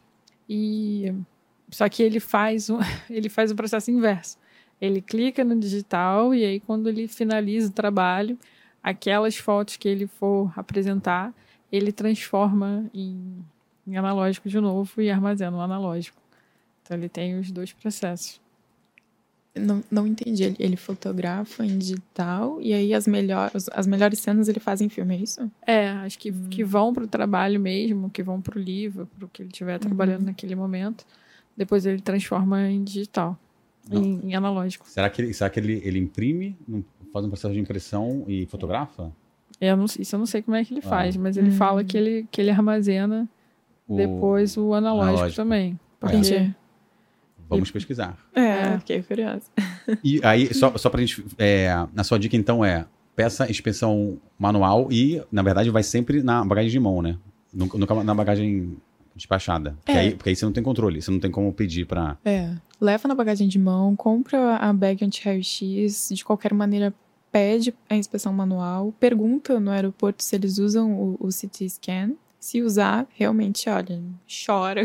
[0.48, 1.14] E
[1.70, 2.78] só que ele faz um,
[3.10, 4.38] ele faz o processo inverso.
[4.80, 8.38] Ele clica no digital e aí quando ele finaliza o trabalho,
[8.82, 11.30] aquelas fotos que ele for apresentar,
[11.70, 13.44] ele transforma em,
[13.86, 16.16] em analógico de novo e armazena o analógico.
[16.82, 18.40] Então ele tem os dois processos.
[19.54, 20.44] Não, não entendi.
[20.44, 24.88] Ele, ele fotografa em digital e aí as, melhor, as melhores cenas ele faz em
[24.88, 25.50] filme, é isso?
[25.66, 29.26] É, acho que, que vão para o trabalho mesmo, que vão para o livro, para
[29.26, 31.04] o que ele estiver trabalhando naquele momento.
[31.56, 33.36] Depois ele transforma em digital,
[33.90, 34.88] em, em analógico.
[34.88, 36.56] Será que ele, será que ele, ele imprime,
[37.12, 39.10] faz um processo de impressão e fotografa?
[39.60, 40.88] Eu não, isso eu não sei como é que ele Ah.
[40.88, 41.54] faz, mas ele Hum.
[41.54, 43.28] fala que ele, que ele armazena
[43.88, 45.36] O- depois o analógico, analógico.
[45.42, 45.78] também.
[45.98, 46.54] Porque- Entendi.
[47.50, 48.16] Vamos pesquisar.
[48.34, 48.78] É, É.
[48.78, 49.42] fiquei curiosa.
[50.04, 51.24] E aí, só, só pra gente.
[51.38, 52.86] É, na sua dica, então, é
[53.16, 57.16] peça inspeção manual e, na verdade, vai sempre na bagagem de mão, né?
[57.52, 58.76] Nunca, nunca na bagagem
[59.14, 59.76] despachada.
[59.84, 60.00] Porque, É.
[60.00, 62.16] aí, porque aí você não tem controle, você não tem como pedir pra.
[62.24, 62.54] É.
[62.80, 66.94] Leva na bagagem de mão, compra a bag anti-raio-x, de qualquer maneira
[67.32, 72.12] pede a inspeção manual, pergunta no aeroporto se eles usam o, o CT scan.
[72.40, 74.00] Se usar, realmente, olha,
[74.46, 74.82] chora.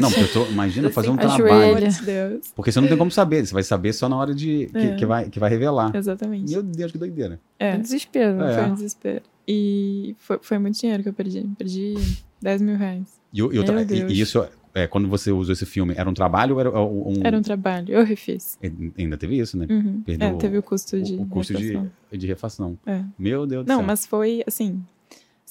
[0.00, 1.76] Não, porque eu tô, imagina fazer um trabalho.
[1.78, 2.50] De.
[2.54, 4.66] Porque você não tem como saber, você vai saber só na hora de.
[4.66, 4.94] que, É.
[4.96, 5.94] que vai, que vai revelar.
[5.94, 6.50] Exatamente.
[6.50, 7.40] Meu Deus, que doideira.
[7.60, 8.42] É desespero.
[8.42, 8.54] É.
[8.54, 9.22] foi um desespero.
[9.46, 11.48] E foi, foi muito dinheiro que eu perdi.
[11.56, 11.94] Perdi
[12.42, 13.20] 10 mil reais.
[13.32, 14.44] E, eu- e- e isso,
[14.74, 17.14] é, quando você usou esse filme, era um trabalho ou era um.
[17.22, 17.94] Era um trabalho.
[17.94, 18.58] Eu refiz.
[18.98, 19.66] Ainda teve isso, né?
[19.70, 20.02] Uhum.
[20.04, 21.14] Perdeu É, teve o custo de.
[21.14, 21.90] o, o custo de, refação.
[22.12, 22.78] de refação.
[22.84, 23.00] É.
[23.16, 23.86] Meu Deus do Não, céu.
[23.86, 24.82] mas foi, assim,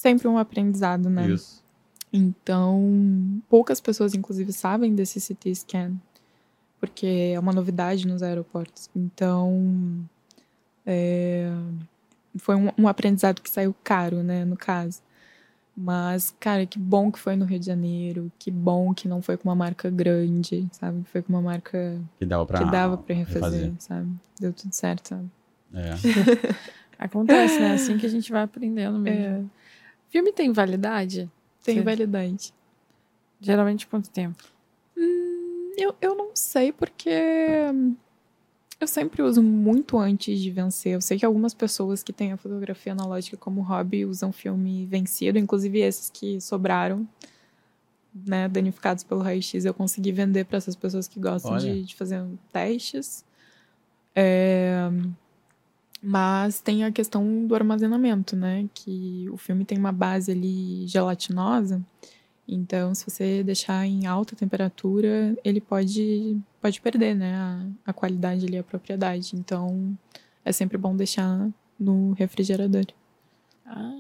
[0.06, 1.30] sempre um aprendizado, né?
[1.32, 1.64] Isso.
[2.14, 5.93] Então, poucas pessoas, inclusive, sabem desse CT scan,
[6.80, 8.88] porque é uma novidade nos aeroportos.
[8.95, 10.08] Então,
[10.86, 11.51] é,
[12.38, 15.01] foi um, um aprendizado que saiu caro, né, no caso.
[15.76, 19.36] Mas, cara, que bom que foi no Rio de Janeiro, que bom que não foi
[19.36, 21.01] com uma marca grande, sabe?
[21.01, 24.10] Que foi com uma marca Que dava pra, que dava pra refazer, sabe?
[24.39, 25.30] Deu tudo certo, sabe?
[25.74, 25.95] É.
[26.97, 27.74] Acontece, né?
[27.74, 29.26] Assim que a gente vai aprendendo mesmo.
[29.26, 29.64] É,
[30.16, 31.30] Filme tem validade?
[31.61, 31.84] tem Sim.
[31.84, 32.53] validade.
[33.41, 34.41] Geralmente quanto tempo?
[35.78, 37.09] Eu, eu não sei porque
[37.74, 37.97] hum,
[38.80, 40.93] eu sempre uso muito antes de vencer.
[40.93, 45.38] Eu sei que algumas pessoas que têm a fotografia analógica como hobby usam filme vencido,
[45.38, 47.05] inclusive esses que sobraram,
[48.13, 52.24] né, danificados pelo raio-x, eu consegui vender para essas pessoas que gostam de, de fazer
[52.53, 53.26] testes.
[54.16, 54.89] É,
[56.06, 58.68] mas tem a questão do armazenamento, né?
[58.74, 61.82] Que o filme tem uma base ali gelatinosa.
[62.47, 67.34] Então, se você deixar em alta temperatura, ele pode, pode perder, né?
[67.36, 69.32] A, a qualidade ali, a propriedade.
[69.36, 69.97] Então,
[70.43, 71.49] é sempre bom deixar
[71.80, 72.86] no refrigerador.
[73.66, 73.91] Ah,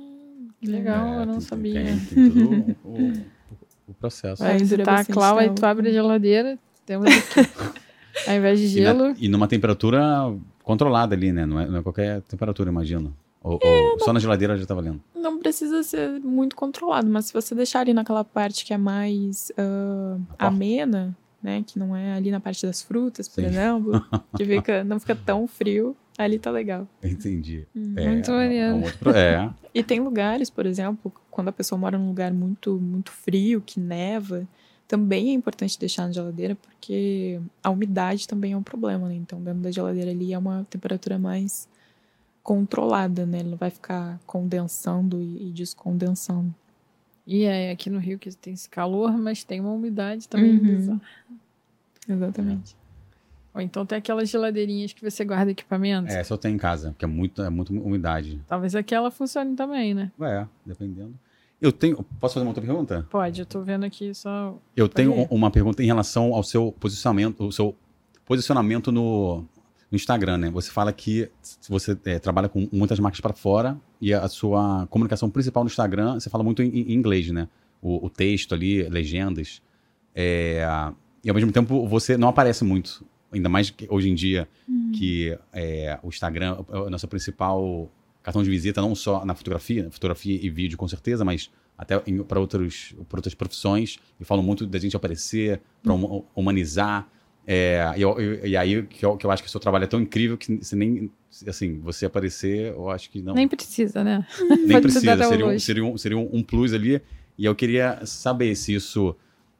[0.61, 1.73] que legal, É, eu não tem- sabia.
[1.83, 3.13] Tem, tem o, o-
[3.87, 4.43] o processo.
[4.43, 7.49] Vai visitar a bastante Clau, aí tu abre a geladeira, temos aqui.
[8.29, 10.01] Ao invés de E, na- gelo, e numa temperatura
[10.65, 11.45] controlada ali, né?
[11.45, 13.15] Não é, não é qualquer temperatura, imagino.
[13.41, 14.99] Ou, ou só na geladeira já tá valendo.
[15.15, 19.51] Não precisa ser muito controlado, mas se você deixar ali naquela parte que é mais
[19.55, 20.45] porta.
[20.47, 21.63] amena, né?
[21.65, 23.47] Que não é ali na parte das frutas, por Sim.
[23.47, 24.03] exemplo,
[24.35, 26.87] que fica, não fica tão frio, ali tá legal.
[27.03, 27.67] Entendi.
[27.75, 27.93] Uhum.
[27.95, 28.97] É, Muito é maneiro.
[28.97, 33.11] pro- É, E tem lugares, por exemplo, quando a pessoa mora num lugar muito, muito
[33.11, 34.47] frio, que neva,
[34.87, 39.15] também é importante deixar na geladeira, porque a umidade também é um problema, né?
[39.15, 41.67] Então, dentro da geladeira ali é uma temperatura mais
[42.43, 43.39] controlada, né?
[43.39, 46.53] Ele não vai ficar condensando e, e descondensando.
[47.25, 50.59] E é aqui no Rio que tem esse calor, mas tem uma umidade também Uhum.
[50.59, 51.01] bizarra.
[52.07, 52.75] Exatamente.
[53.53, 56.13] Ou então tem aquelas geladeirinhas que você guarda equipamentos.
[56.13, 58.39] é, só tem em casa, porque é muito, é muito umidade.
[58.47, 60.11] Talvez aquela funcione também, né?
[60.21, 61.17] É, dependendo.
[61.65, 61.95] Eu tenho.
[62.19, 63.07] Posso fazer uma outra pergunta?
[63.09, 64.55] Pode, eu tô vendo aqui só.
[64.75, 65.19] Eu tenho ir.
[65.31, 67.75] um- uma pergunta em relação ao seu posicionamento, o seu
[68.25, 69.37] posicionamento no,
[69.91, 70.49] no Instagram, né?
[70.51, 71.29] Você fala que
[71.69, 76.19] você é, trabalha com muitas marcas para fora e a sua comunicação principal no Instagram,
[76.19, 77.47] você fala muito em, em inglês, né?
[77.81, 79.61] O, o texto ali, legendas.
[80.13, 80.65] É,
[81.23, 84.47] e ao mesmo tempo você não aparece muito, ainda mais hoje em dia
[84.93, 87.89] que é, o Instagram é o nosso principal
[88.25, 91.97] cartão de visita, não só na fotografia, fotografia e vídeo com certeza, mas até
[92.27, 93.97] para outras profissões.
[94.19, 95.93] E falam muito da gente aparecer, para
[96.35, 97.07] humanizar.
[97.47, 99.83] É, e, eu- eu- e aí que eu, que eu acho que o seu trabalho
[99.83, 101.11] é tão incrível que você nem.
[101.47, 103.33] Assim, você aparecer, eu acho que não.
[103.35, 104.25] Nem precisa, né?
[104.65, 106.99] Nem precisa, seria, um, seria, um, seria um, plus ali.
[107.37, 109.15] E eu queria saber se isso.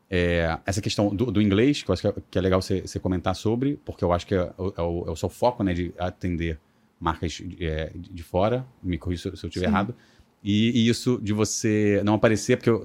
[0.10, 2.82] é, essa questão do, do inglês, que eu acho que é, que é legal você,
[3.00, 4.38] comentar sobre, porque eu acho que é,
[4.78, 6.60] é o, é o seu foco, né, de atender
[7.00, 9.96] marcas é, de de fora, me corrija se eu- se eu estiver errado.
[10.44, 12.84] E, e isso de você não aparecer, porque eu,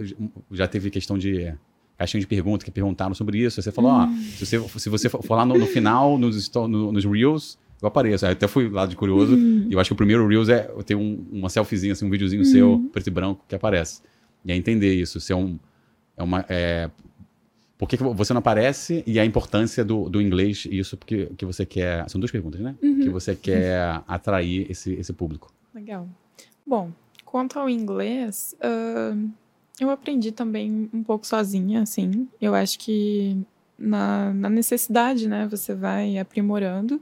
[0.51, 1.53] já teve questão de
[1.99, 3.61] caixinha de perguntas que perguntaram sobre isso.
[3.61, 4.07] Aí você falou, ó,
[4.39, 8.25] se você, se você for lá no, no final, nos, no- nos Reels, eu apareço.
[8.25, 9.37] Eu até fui lá de curioso.
[9.37, 12.45] E eu acho que o primeiro Reels é ter um, uma selfiezinha, assim, um videozinho
[12.45, 14.01] seu, preto e branco, que aparece.
[14.45, 15.59] E aí entender isso, se é um.
[16.17, 16.91] É uma, é,
[17.81, 21.31] por que, que você não aparece e a importância do, do inglês, e isso porque
[21.35, 22.07] que você quer.
[22.11, 22.77] São duas perguntas, né?
[22.79, 25.51] Que você quer atrair esse, esse público.
[25.75, 26.07] Legal.
[26.67, 26.91] Bom,
[27.25, 29.31] quanto ao inglês, ahn,
[29.81, 32.29] eu aprendi também um pouco sozinha, assim.
[32.39, 33.39] Eu acho que
[33.79, 37.01] na, na necessidade, né, você vai aprimorando.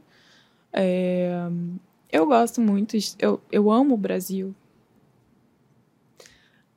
[0.73, 1.41] É,
[2.13, 4.55] eu gosto muito, eu, eu amo o Brasil.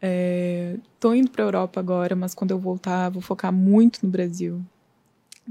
[0.01, 4.61] É, tô indo pra Europa agora, mas quando eu voltar, vou focar muito no Brasil.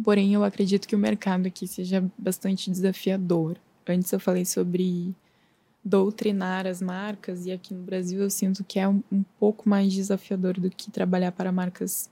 [0.03, 3.57] Porém, eu acredito que o mercado aqui seja bastante desafiador.
[3.87, 5.15] Antes eu falei sobre
[5.85, 9.93] doutrinar as marcas, e aqui no Brasil eu sinto que é um, um pouco mais
[9.93, 12.11] desafiador do que trabalhar para marcas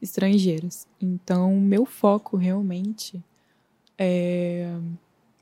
[0.00, 0.86] estrangeiras.
[1.00, 3.22] Então, meu foco realmente
[3.98, 4.76] é,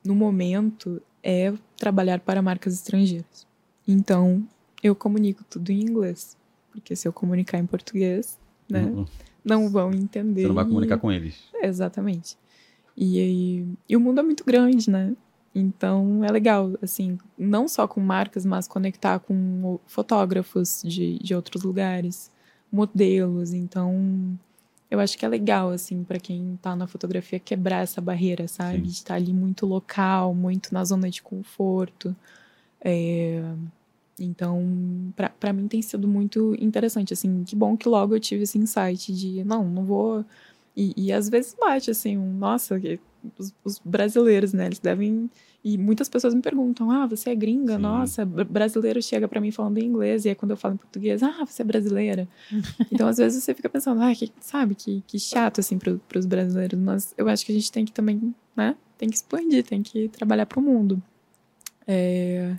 [0.05, 3.47] no momento é trabalhar para marcas estrangeiras.
[3.87, 4.47] Então,
[4.85, 6.37] eu comunico tudo em inglês,
[6.70, 9.05] porque se eu comunicar em português, né, Uhum.
[9.45, 10.43] não vão entender.
[10.43, 11.43] Você não vai comunicar e- com eles.
[11.62, 12.37] Exatamente.
[12.97, 15.16] E, aí- e o mundo é muito grande, né?
[15.55, 21.62] Então é legal, assim, não só com marcas, mas conectar com fotógrafos de, de outros
[21.62, 22.30] lugares,
[22.70, 23.53] modelos.
[23.53, 24.39] Então
[24.91, 28.76] eu acho que é legal, assim, para quem tá na fotografia quebrar essa barreira, sabe?
[28.78, 28.82] Sim.
[28.82, 32.14] De estar ali muito local, muito na zona de conforto.
[32.80, 33.43] É,
[34.19, 34.62] Então,
[35.41, 39.12] pra mim tem sido muito interessante, assim, que bom que logo eu tive esse insight
[39.12, 40.25] de, não, não vou
[40.77, 42.81] e, e às vezes bate, assim, um, nossa,
[43.39, 44.67] os, os brasileiros, né?
[44.67, 45.31] Eles devem.
[45.62, 47.77] E muitas pessoas me perguntam: ah, você é gringa?
[47.77, 47.83] Sim.
[47.83, 50.79] Nossa, br- brasileiro chega pra mim falando em inglês, e aí quando eu falo em
[50.79, 52.29] português, ah, você é brasileira.
[52.91, 56.27] então, às vezes você fica pensando, ah, que, sabe, que, que chato, assim, pro, pros
[56.27, 56.79] brasileiros.
[56.79, 58.75] Mas eu acho que a gente tem que também, né?
[58.99, 61.01] Tem que expandir, tem que trabalhar pro mundo.
[61.87, 62.57] É.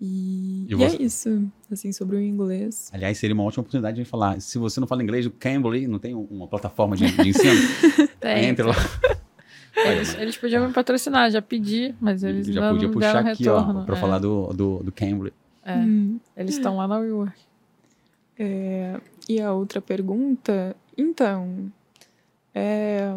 [0.00, 2.88] E, E e você- é isso, assim, sobre o inglês.
[2.92, 4.40] Aliás, seria uma ótima oportunidade de falar.
[4.40, 7.52] Se você não fala inglês, o Cambly não tem um- uma plataforma de, de ensino?
[8.20, 8.74] Tem, Entre lá.
[9.76, 13.44] Eles, eles podiam me patrocinar, já pedi, mas eles Já ainda podia não puxar aqui,
[13.44, 13.80] retorno.
[13.80, 15.32] ó, pra é, falar do, do, do Cambly.
[15.64, 15.76] é.
[15.76, 16.18] Hum.
[16.36, 17.32] Eles estão lá na WeWork.
[18.36, 21.70] É, e a outra pergunta, então,
[22.52, 23.14] é,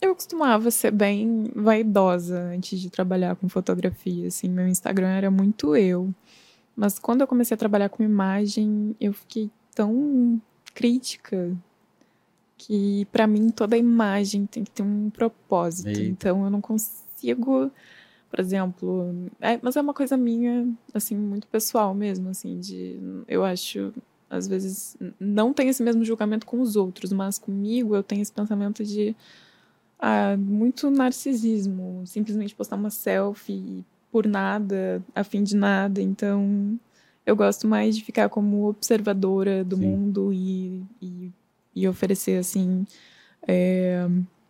[0.00, 5.74] eu costumava ser bem vaidosa antes de trabalhar com fotografia, assim, meu Instagram era muito
[5.76, 6.14] eu.
[6.74, 10.40] Mas quando eu comecei a trabalhar com imagem, eu fiquei tão
[10.74, 11.56] crítica
[12.58, 15.88] que pra mim toda imagem tem que ter um propósito.
[15.88, 16.02] Eita.
[16.02, 17.70] Então eu não consigo,
[18.30, 23.44] por exemplo, é, mas é uma coisa minha, assim, muito pessoal mesmo, assim, de eu
[23.44, 23.92] acho
[24.28, 28.32] às vezes não tenho esse mesmo julgamento com os outros, mas comigo eu tenho esse
[28.32, 29.14] pensamento de
[29.98, 36.00] ah, muito narcisismo, simplesmente postar uma selfie por nada, a fim de nada.
[36.00, 36.78] Então,
[37.24, 39.82] eu gosto mais de ficar como observadora do Sim.
[39.82, 41.32] mundo e, e,
[41.74, 42.86] e oferecer assim
[43.46, 44.06] é,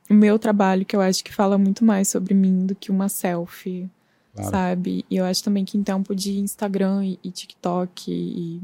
[0.09, 3.09] o meu trabalho, que eu acho que fala muito mais sobre mim do que uma
[3.09, 3.91] selfie
[4.37, 4.51] Claro.
[4.51, 5.05] sabe?
[5.11, 8.61] E eu acho também que em tempo de Instagram e, e TikTok, e,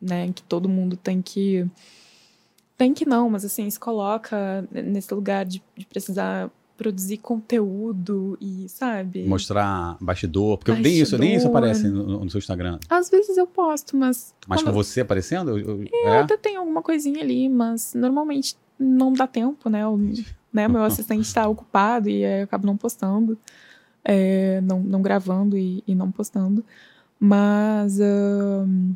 [0.00, 1.68] né, que todo mundo tem que.
[2.82, 8.68] Tem que não, mas assim, se coloca nesse lugar de, de precisar produzir conteúdo e,
[8.68, 9.22] sabe?
[9.22, 10.58] Mostrar bastidor.
[10.58, 11.58] Porque nem isso, nem isso Bastidor.
[11.58, 12.80] aparece no, no seu Instagram.
[12.90, 14.34] Às vezes eu posto, mas.
[14.48, 15.56] Mas com você aparecendo?
[15.56, 16.18] eu- eu- Eu é?
[16.22, 19.86] até tenho alguma coisinha ali, mas normalmente não dá tempo, né?
[19.86, 19.96] O,
[20.52, 23.38] né meu assistente está ocupado e eu acabo não postando,
[24.04, 26.64] é, não, não gravando e, e não postando.
[27.20, 28.94] Mas ahn,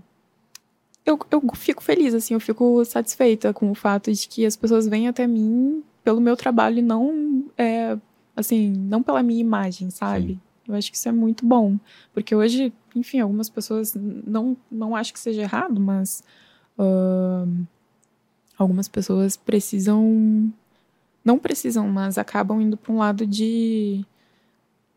[1.07, 4.88] eu, eu fico feliz, assim, eu fico satisfeita com o fato de que as pessoas
[4.88, 7.96] vêm até mim pelo meu trabalho e não, é,
[8.34, 10.32] assim, não pela minha imagem, sabe?
[10.34, 10.40] Sim.
[10.68, 11.78] Eu acho que isso é muito bom.
[12.12, 16.24] Porque hoje, enfim, algumas pessoas não, não acho que seja errado, mas
[16.76, 17.64] ahn,
[18.59, 20.52] algumas pessoas precisam.
[21.24, 24.04] Não precisam, mas acabam indo para um lado de.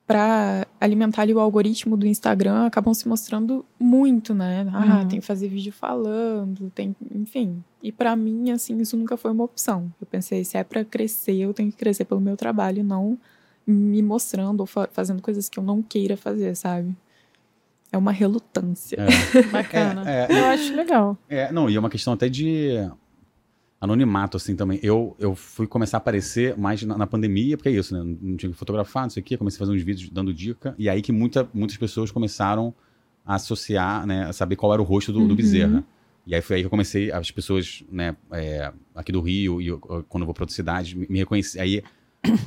[0.10, 4.68] Para alimentar ali o algoritmo do Instagram, acabam se mostrando muito, né?
[4.74, 5.08] Ah, Uhum.
[5.08, 6.96] tem que fazer vídeo falando, tem.
[7.14, 7.64] Enfim.
[7.84, 9.94] E para mim, assim, isso nunca foi uma opção.
[10.02, 13.20] Eu pensei, se é para crescer, eu tenho que crescer pelo meu trabalho, não
[13.68, 16.98] me mostrando ou fa- fazendo coisas que eu não queira fazer, sabe?
[17.92, 18.98] É uma relutância.
[19.00, 19.42] É.
[19.54, 20.10] Bacana.
[20.10, 21.16] É, é, Eu acho legal.
[21.30, 22.74] É, não, e é uma questão até de
[23.80, 24.80] anonimato, assim, também.
[24.84, 28.18] Eu, eu fui começar a aparecer mais na, na pandemia, porque é isso, né?
[28.22, 29.38] Não tinha que fotografar, não sei o quê.
[29.38, 30.76] Comecei a fazer uns vídeos dando dica.
[30.78, 32.74] E aí que muita, muitas pessoas começaram
[33.26, 34.26] a associar, né?
[34.26, 35.36] A saber qual era o rosto do, do Uhum.
[35.36, 35.84] Bezerra.
[36.26, 39.68] E aí foi aí que eu comecei, as pessoas, né, é, aqui do Rio, e
[39.68, 41.60] eu, quando eu vou para outras cidades, me, me reconhecer.
[41.60, 41.82] Aí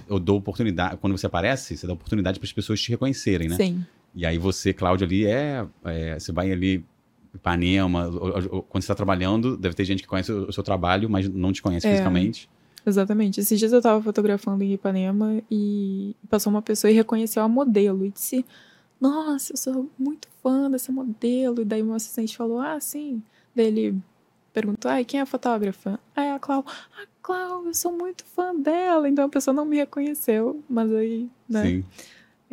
[0.09, 3.57] eu dou oportunidade, quando você aparece, você dá oportunidade para as pessoas te reconhecerem, né?
[3.57, 3.85] Sim.
[4.14, 6.85] E aí você, Cláudia, ali é, é, Você vai ali,
[7.35, 11.28] Ipanema, quando você está trabalhando, deve ter gente que conhece o, o seu trabalho, mas
[11.28, 11.91] não te conhece É.
[11.91, 12.49] fisicamente.
[12.85, 13.41] Exatamente.
[13.41, 18.05] Esses dias eu tava fotografando em Ipanema e passou uma pessoa e reconheceu a modelo
[18.05, 18.45] e disse:
[19.01, 21.61] Nossa, eu sou muito fã dessa modelo.
[21.61, 23.22] E daí meu assistente falou: Ah, sim.
[23.55, 23.99] Daí ele
[24.53, 25.99] perguntou: Ai, quem é a fotógrafa?
[26.16, 29.09] Aí a Clau: Ah, Clau, eu sou muito fã dela.
[29.09, 31.64] Então a pessoa não me reconheceu, mas aí, né?
[31.66, 31.85] Sim.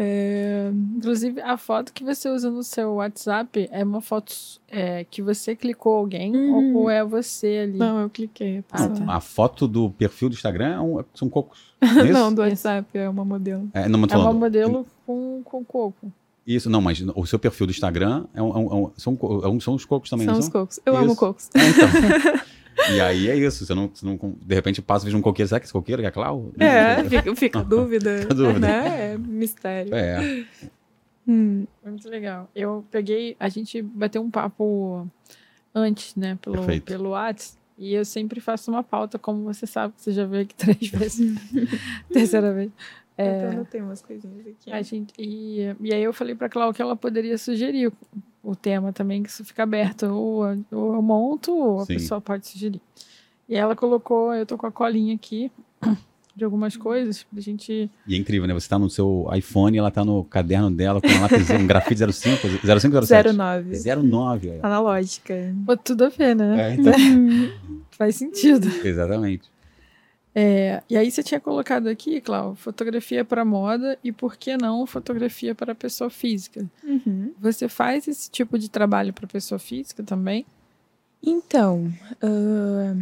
[0.02, 4.34] É, Inclusive, a foto que você usa no seu WhatsApp é uma foto
[4.70, 6.74] é, que você clicou alguém Uhum.
[6.78, 7.78] ou, ou é você ali?
[7.78, 8.64] Não, eu cliquei.
[8.72, 9.16] a Ah, tá.
[9.16, 11.74] A foto do perfil do Instagram é um- são cocos.
[11.84, 12.12] Não é?
[12.14, 13.68] Não, do WhatsApp é uma modelo.
[13.74, 16.12] É, não, É uma modelo com, com coco.
[16.48, 19.48] Isso, não, mas o seu perfil do Instagram é um, é um- é são, é
[19.48, 20.52] um- são os cocos também, São não os são?
[20.54, 20.80] cocos.
[20.86, 21.16] Eu amo Isso.
[21.18, 21.50] cocos.
[21.54, 22.40] É, então.
[22.92, 23.66] e aí é isso.
[23.66, 25.48] Você não, você não- de repente passa e vejo um coqueiro.
[25.48, 26.52] Será que esse coqueiro que é Clau?
[26.60, 28.20] É, fica, fica a dúvida.
[28.22, 28.60] Fica a dúvida.
[28.60, 29.14] Né?
[29.14, 29.94] É mistério.
[29.96, 30.46] É.
[31.28, 32.50] Hum, Muito legal.
[32.56, 35.08] Eu peguei, a gente bateu um papo
[35.76, 36.86] antes, né, pelo, Perfeito.
[36.86, 37.58] pelo WhatsApp.
[37.78, 40.78] E eu sempre faço uma pauta, como você sabe, que você já veio aqui três
[40.92, 41.40] vezes.
[42.12, 42.70] Terceira vez.
[43.20, 44.72] Eu É, até anotei umas coisinhas aqui.
[44.72, 47.94] a gente, e, e aí eu falei pra Cláudia que ela poderia sugerir o,
[48.52, 50.04] o tema também, que isso fica aberto.
[50.04, 51.96] Ou, ou eu monto, ou a Sim.
[51.96, 52.80] pessoa pode sugerir.
[53.48, 55.52] E ela colocou, eu tô com a colinha aqui
[56.34, 57.90] de algumas coisas pra gente.
[58.08, 58.54] E é incrível, né?
[58.54, 61.68] Você tá no seu iPhone e ela tá no caderno dela com um lápis, um
[61.68, 62.48] grafite 05,
[62.80, 63.34] 05 ou 07?
[63.36, 63.76] 09.
[64.02, 64.60] 09, olha.
[64.64, 65.34] Analógica.
[65.66, 66.70] Pô, tudo a ver, né?
[66.70, 66.94] É, então.
[67.92, 68.66] Faz sentido.
[68.86, 69.50] Exatamente.
[70.34, 74.86] É, e aí você tinha colocado aqui, Cláudio, fotografia para moda e por que não
[74.86, 76.70] fotografia para pessoa física?
[76.84, 77.34] Uhum.
[77.40, 80.46] Você faz esse tipo de trabalho para pessoa física também?
[81.22, 82.96] Então, ah,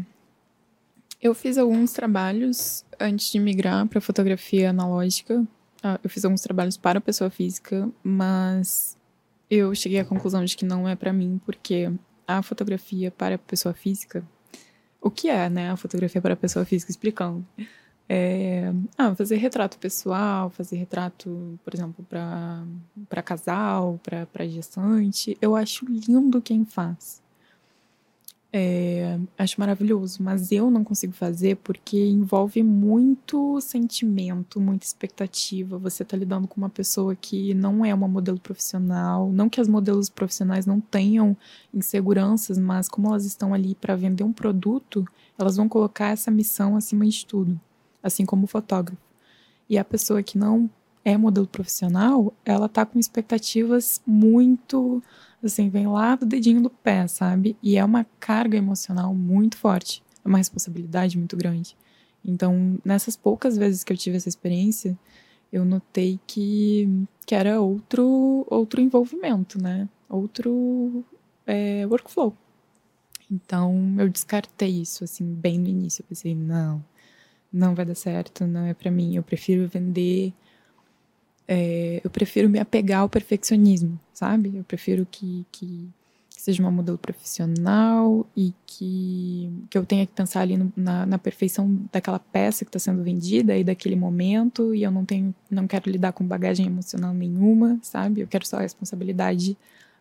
[1.22, 5.46] eu fiz alguns trabalhos antes de migrar para fotografia analógica.
[5.84, 8.98] Ah, eu fiz alguns trabalhos para pessoa física, mas
[9.50, 11.92] eu cheguei à conclusão de que não é para mim, porque
[12.28, 14.24] a fotografia para pessoa física,
[15.08, 17.46] o que é, né, a fotografia para pessoa física, explicando.
[18.10, 25.38] É, ah, fazer retrato pessoal, fazer retrato, por exemplo, para casal, para gestante.
[25.42, 27.22] Eu acho lindo quem faz.
[28.60, 35.78] É, acho maravilhoso, mas eu não consigo fazer porque envolve muito sentimento, muita expectativa.
[35.78, 39.68] Você tá lidando com uma pessoa que não é uma modelo profissional, não que as
[39.68, 41.38] modelos profissionais não tenham
[41.72, 45.06] inseguranças, mas como elas estão ali para vender um produto,
[45.38, 47.62] elas vão colocar essa missão acima de tudo,
[48.02, 48.98] assim como o fotógrafo.
[49.70, 50.68] E a pessoa que não
[51.06, 55.00] é modelo profissional, ela tá com expectativas muito
[55.44, 57.56] assim, vem lá do dedinho do pé, sabe?
[57.62, 61.76] E é uma carga emocional muito forte, é uma responsabilidade muito grande.
[62.26, 64.98] Então, nessas poucas vezes que eu tive essa experiência,
[65.52, 66.90] eu notei que,
[67.26, 69.88] que era outro, outro envolvimento, né?
[70.10, 71.06] Outro
[71.46, 72.36] é, workflow.
[73.32, 76.02] Então, eu descartei isso, assim, bem no início.
[76.02, 76.84] Eu pensei, não,
[77.52, 79.16] não vai dar certo, não é para mim.
[79.16, 80.34] Eu prefiro vender
[81.48, 84.58] é, eu prefiro me apegar ao perfeccionismo, sabe?
[84.58, 85.90] Eu prefiro que, que,
[86.30, 91.06] que seja uma modelo profissional e que, que eu tenha que pensar ali no, na,
[91.06, 95.34] na perfeição daquela peça que está sendo vendida e daquele momento e eu não tenho,
[95.50, 98.22] não quero lidar com bagagem emocional nenhuma, sabe?
[98.22, 99.58] Eu quero só a responsabilidade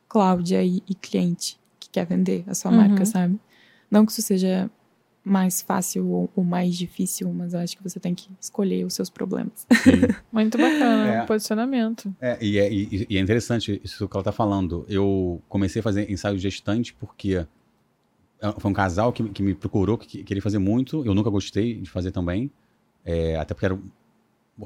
[0.09, 2.77] Cláudia e, e cliente que quer vender a sua Uhum.
[2.77, 3.39] marca, sabe?
[3.91, 4.71] Não que isso seja
[5.29, 8.95] mais fácil ou, ou mais difícil, mas eu acho que você tem que escolher os
[8.95, 9.67] seus problemas.
[10.33, 11.23] Muito bacana, É.
[11.23, 12.15] um posicionamento.
[12.21, 14.87] É, e, é, e- e é interessante isso que ela tá falando.
[14.89, 17.45] Eu comecei a fazer ensaio gestante porque
[18.41, 21.05] é, foi um casal que, que me procurou, que que queria fazer muito.
[21.05, 22.49] Eu nunca gostei de fazer também.
[23.05, 23.79] É, até porque era,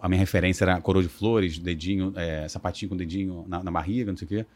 [0.02, 4.10] a minha referência era coroa de flores, dedinho, é, sapatinho com dedinho na, na barriga,
[4.12, 4.46] não sei o quê.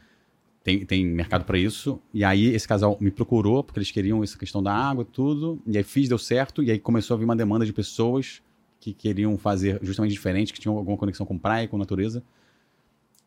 [0.64, 2.00] Tem, tem mercado para isso.
[2.12, 5.60] E aí esse casal me procurou porque eles queriam essa questão da água tudo.
[5.66, 6.62] E aí fiz, deu certo.
[6.62, 8.42] E aí começou a vir uma demanda de pessoas
[8.80, 12.22] que queriam fazer justamente diferente, que tinham alguma conexão com praia, com natureza.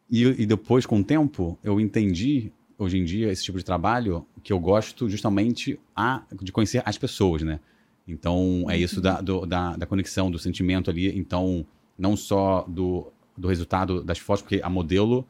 [0.10, 4.26] E, e depois, com o tempo, eu entendi, hoje em dia, esse tipo de trabalho,
[4.44, 7.60] que eu gosto justamente a, de conhecer as pessoas, né?
[8.08, 11.16] Então, é isso da, do- da, da conexão, do sentimento ali.
[11.18, 11.66] Então,
[11.98, 15.28] não só do, do resultado das fotos, porque a modelo,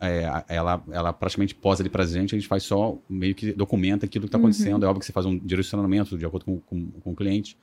[0.00, 4.06] é, ela, ela praticamente posa ali pra gente, a gente faz só, meio que documenta
[4.06, 4.84] aquilo que está acontecendo.
[4.84, 7.56] É óbvio que você faz um direcionamento de acordo com, com, com o cliente.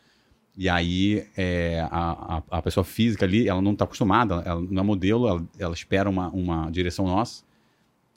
[0.56, 4.82] E aí, é, a, a, a pessoa física ali, ela não está acostumada, ela não
[4.82, 7.44] é modelo, ela, ela espera uma, uma direção nossa.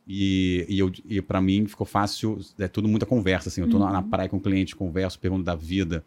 [0.06, 3.60] E, e, eu, e para mim ficou fácil, é tudo muita conversa, assim.
[3.62, 6.04] Eu tô na, na praia com o cliente, converso, pergunto da vida,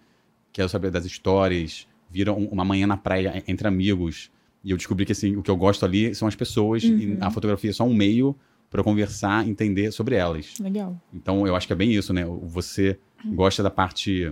[0.54, 4.32] quero saber das histórias, vira um- uma manhã na praia entre amigos.
[4.64, 7.32] E eu descobri que, assim, o que eu gosto ali são as pessoas, e a
[7.32, 8.36] fotografia é só um meio
[8.70, 10.60] para conversar, entender sobre elas.
[10.60, 11.00] Legal.
[11.14, 12.26] Então, eu acho que é bem isso, né?
[12.44, 13.00] Você
[13.34, 14.32] gosta da parte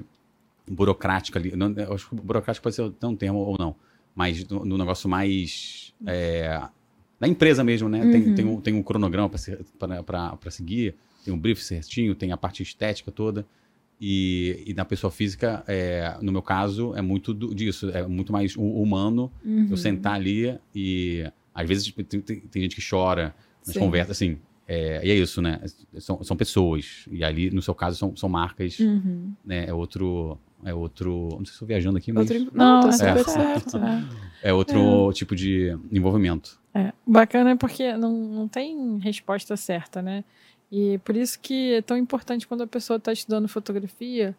[0.69, 1.55] burocrática ali.
[1.55, 3.75] Não, eu acho que burocrático pode ser até um termo ou não.
[4.13, 5.93] Mas no, no negócio mais...
[6.05, 6.61] É,
[7.19, 8.01] da empresa mesmo, né?
[8.11, 12.61] Tem, tem, um, tem um cronograma para seguir, tem um brief certinho, tem a parte
[12.61, 13.45] estética toda.
[13.99, 17.89] E, e na pessoa física, é, no meu caso, é muito do- disso.
[17.89, 19.67] É muito mais hu- humano Uhum.
[19.71, 23.33] eu sentar ali e Às vezes tipo, tem, tem, tem gente que chora
[23.65, 23.79] nas Sim.
[23.79, 24.37] conversas, assim.
[24.67, 25.59] é, e é isso, né?
[25.97, 27.05] São, são pessoas.
[27.09, 29.33] E ali, no seu caso, são, são marcas, Uhum.
[29.43, 29.65] né?
[29.67, 30.37] É outro.
[30.63, 31.29] É outro.
[31.31, 32.29] Não sei se estou viajando aqui, mas.
[32.29, 32.51] Outro...
[32.53, 32.91] Não, Não, tá é.
[32.91, 33.23] super É.
[33.23, 33.77] certo.
[34.43, 36.59] É outro tipo de envolvimento.
[36.75, 40.23] É, bacana é porque não, não tem resposta certa, né?
[40.71, 44.35] E por isso que é tão importante quando a pessoa está estudando fotografia,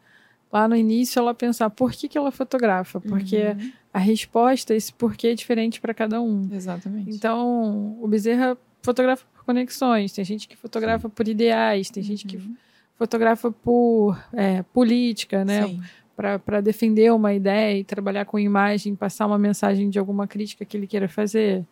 [0.52, 3.72] lá no início ela pensar por que, que ela fotografa, porque Uhum.
[3.92, 6.48] a resposta, esse porquê é diferente para cada um.
[6.52, 7.10] Exatamente.
[7.10, 12.36] Então, o Bezerra fotografa por conexões, tem gente que fotografa por ideais, tem gente que
[12.36, 12.54] Uhum.
[12.96, 15.66] fotografa por é, política, né?
[15.66, 15.80] Sim.
[16.16, 20.76] para defender uma ideia e trabalhar com imagem, passar uma mensagem de alguma crítica que
[20.76, 21.64] ele queira fazer.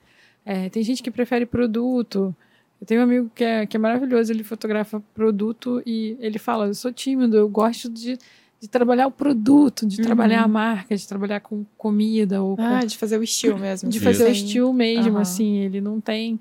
[0.45, 2.33] É, tem gente que prefere produto.
[2.81, 6.67] Eu tenho um amigo que é, que é maravilhoso, ele fotografa produto e ele fala:
[6.67, 8.19] Eu sou tímido, eu gosto de,
[8.61, 10.05] de trabalhar o produto, de Uhum.
[10.05, 13.89] trabalhar a marca, de trabalhar com comida ou com Ah, de fazer o estilo mesmo.
[13.89, 14.33] de fazer o Sim.
[14.33, 15.21] estilo mesmo, Aham.
[15.23, 16.39] assim, ele não tem.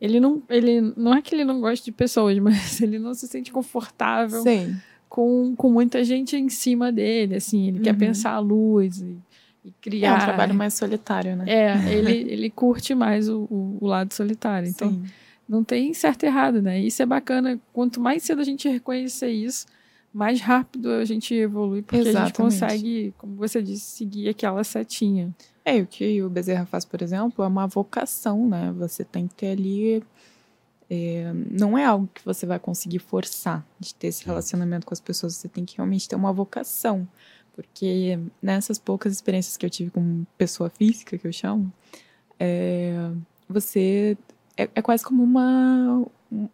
[0.00, 3.26] Ele não, ele não é que ele não gosta de pessoas, mas ele não se
[3.28, 4.76] sente confortável Sim.
[5.08, 7.98] com, com muita gente em cima dele, assim, ele quer Uhum.
[7.98, 9.16] pensar a luz e,
[9.64, 10.16] e É criar.
[10.16, 11.44] um trabalho mais solitário, né?
[11.48, 14.68] É, ele, ele curte mais o, o, o lado solitário.
[14.68, 15.04] Então, Sim.
[15.48, 16.78] Não tem certo e errado, né?
[16.80, 17.60] Isso é bacana.
[17.72, 19.66] Quanto mais cedo a gente reconhecer isso,
[20.12, 22.36] mais rápido a gente evolui, porque a gente Exatamente.
[22.36, 25.34] consegue, como você disse, seguir aquela setinha.
[25.64, 28.72] É, o que o Bezerra faz, por exemplo, é uma vocação, né?
[28.78, 30.02] Você tem que ter ali.
[30.88, 35.00] é, não é algo que você vai conseguir forçar de ter esse relacionamento com as
[35.00, 35.34] pessoas.
[35.34, 37.06] Você tem que realmente ter uma vocação.
[37.54, 41.72] Porque nessas poucas experiências que eu tive com pessoa física, que eu chamo,
[42.38, 43.10] é,
[43.48, 44.16] você.
[44.56, 46.06] É, é quase como uma,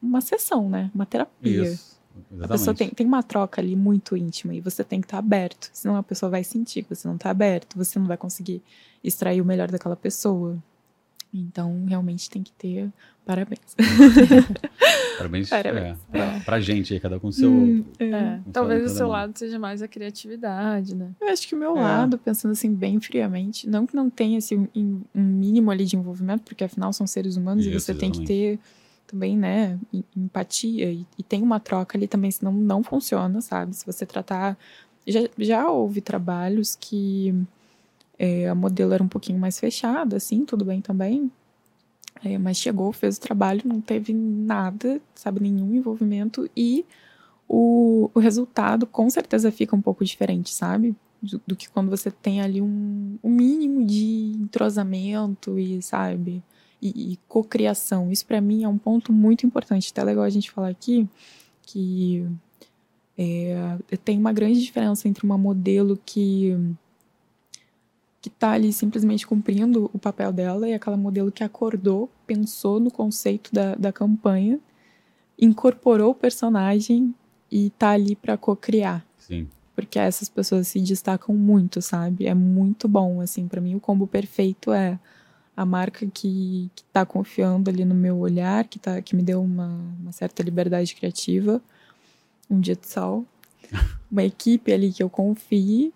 [0.03, 0.91] uma sessão, né?
[0.95, 1.65] Uma terapia.
[1.65, 1.93] Isso.
[2.41, 5.71] A pessoa tem, tem uma troca ali muito íntima e você tem que estar aberto.
[5.73, 8.63] Senão a pessoa vai sentir que você não está aberto, você não vai conseguir
[9.03, 10.63] extrair o melhor daquela pessoa.
[11.33, 12.91] Então, realmente tem que ter
[13.25, 13.75] parabéns.
[15.17, 15.99] Parabéns, Parabéns.
[16.13, 17.51] É, pra, pra gente aí, cada um com o seu.
[17.53, 18.05] Hum, é.
[18.05, 21.11] É, Funciona talvez o seu lado seja mais a criatividade, né?
[21.21, 21.81] Eu acho que o meu É.
[21.81, 24.69] lado, pensando assim bem friamente, não que não tenha esse, um,
[25.15, 28.19] um mínimo ali de envolvimento, porque afinal são seres humanos e Isso, você tem que
[28.19, 28.59] exatamente.
[28.59, 28.59] ter
[29.07, 33.75] também, né, em- empatia e, e tem uma troca ali também, senão não funciona, sabe?
[33.77, 34.57] Se você tratar.
[35.07, 37.35] Já, já houve trabalhos que
[38.19, 41.31] é, a modelo era um pouquinho mais fechada, assim, tudo bem também.
[42.25, 46.85] É, mas chegou, fez o trabalho, não teve nada, sabe, nenhum envolvimento e
[47.49, 50.95] o, o resultado com certeza fica um pouco diferente, sabe?
[51.21, 56.43] Do, do que quando você tem ali um, um mínimo de entrosamento e, sabe,
[56.81, 58.11] e, e cocriação.
[58.11, 59.91] Isso para mim é um ponto muito importante.
[59.91, 61.09] Até legal a gente falar aqui
[61.63, 62.27] que
[63.17, 66.57] é, tem uma grande diferença entre uma modelo que
[68.23, 72.89] que tá ali simplesmente cumprindo o papel dela e aquela modelo que acordou, pensou no
[72.89, 74.61] conceito da, da campanha,
[75.37, 77.13] incorporou o personagem
[77.51, 79.05] e tá ali para co-criar.
[79.19, 79.49] Sim.
[79.75, 82.27] Porque essas pessoas se destacam muito, sabe?
[82.27, 85.01] É muito bom, assim, para mim o combo perfeito é
[85.57, 89.43] a marca que, que tá confiando ali no meu olhar, que, tá, que me deu
[89.43, 89.67] uma,
[90.01, 91.61] uma certa liberdade criativa,
[92.49, 93.27] um dia de sol,
[94.11, 95.93] uma equipe ali que eu confie,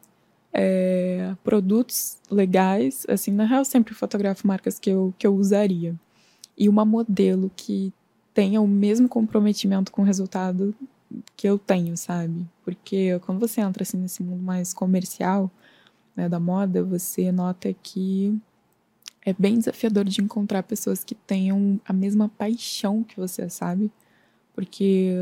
[0.59, 5.95] é, produtos legais, assim, na real sempre fotografo marcas que eu, que eu usaria.
[6.57, 7.93] E uma modelo que
[8.33, 10.75] tenha o mesmo comprometimento com o resultado
[11.37, 12.47] que eu tenho, sabe?
[12.65, 15.51] Porque quando você entra assim nesse mundo mais comercial,
[16.17, 18.35] né, da moda, você nota que
[19.27, 23.91] é bem desafiador de encontrar pessoas que tenham a mesma paixão que você, sabe?
[24.55, 25.13] Porque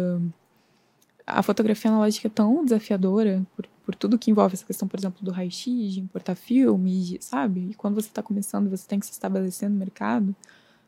[1.27, 5.25] a fotografia analógica é tão desafiadora por, por tudo que envolve essa questão, por exemplo,
[5.25, 7.69] do raio-x, de importar filmes, de- sabe?
[7.71, 10.35] E quando você está começando, você tem que se estabelecer no mercado,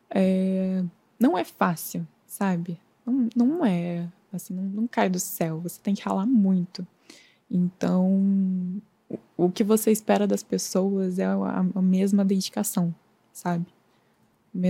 [0.09, 0.83] é,
[1.19, 2.79] não é fácil, sabe?
[3.05, 6.85] Não, não é, assim, não, não cai do céu, você tem que ralar muito.
[7.49, 12.93] Então, o, o que você espera das pessoas é a, a mesma dedicação,
[13.31, 13.65] sabe?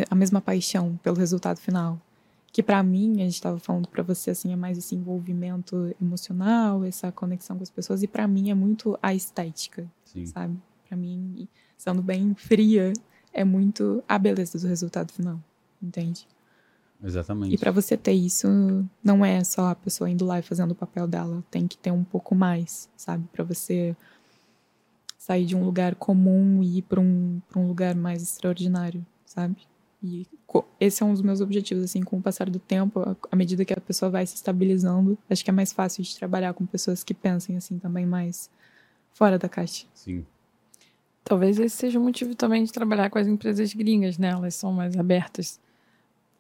[0.10, 2.00] A mesma paixão pelo resultado final.
[2.58, 6.84] Que pra mim, a gente estava falando pra você assim, é mais esse envolvimento emocional,
[6.84, 10.26] essa conexão com as pessoas e pra mim é muito a estética, Sim.
[10.26, 10.58] sabe?
[10.88, 11.48] Pra mim,
[11.78, 12.94] sendo bem fria,
[13.32, 15.40] é muito a beleza do resultado final,
[15.80, 16.28] entende?
[17.04, 17.54] Exatamente.
[17.54, 18.48] E pra você ter isso,
[19.04, 21.92] não é só a pessoa indo lá e fazendo o papel dela, tem que ter
[21.92, 23.24] um pouco mais, sabe?
[23.32, 23.96] Pra você
[25.16, 29.58] sair de um lugar comum e ir pra um, pra um lugar mais extraordinário, sabe?
[30.02, 30.28] E
[30.80, 33.74] esse é um dos meus objetivos, assim, com o passar do tempo, à- medida que
[33.74, 37.14] a pessoa vai se estabilizando, acho que é mais fácil de trabalhar com pessoas que
[37.16, 38.50] pensem, assim, também mais
[39.14, 39.86] fora da caixa.
[39.96, 40.24] Sim.
[41.24, 44.30] Talvez esse seja o motivo também de trabalhar com as empresas gringas, né?
[44.30, 45.60] Elas são mais abertas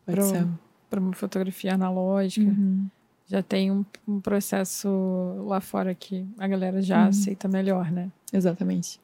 [0.05, 2.47] para uma fotografia analógica.
[2.49, 2.87] Uhum.
[3.27, 4.87] Já tem um, um processo
[5.45, 7.09] lá fora que a galera já Uhum.
[7.09, 8.09] aceita melhor, né?
[8.31, 9.01] Exatamente.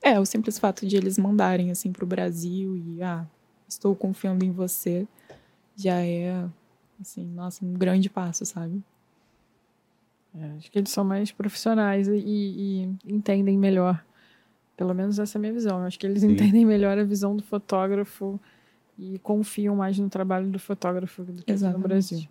[0.00, 3.26] É, o simples fato de eles mandarem assim pro Brasil e ah,
[3.68, 5.06] estou confiando em você,
[5.76, 6.44] já é
[7.00, 8.82] assim, nossa, um grande passo, sabe?
[10.34, 14.04] É, acho que eles são mais profissionais e, e entendem melhor.
[14.76, 15.80] Pelo menos essa é a minha visão.
[15.80, 16.32] Eu acho que eles Sim.
[16.32, 18.38] entendem melhor a visão do fotógrafo
[18.98, 21.78] e confiam mais no trabalho do fotógrafo do que no.
[21.78, 22.26] Brasil.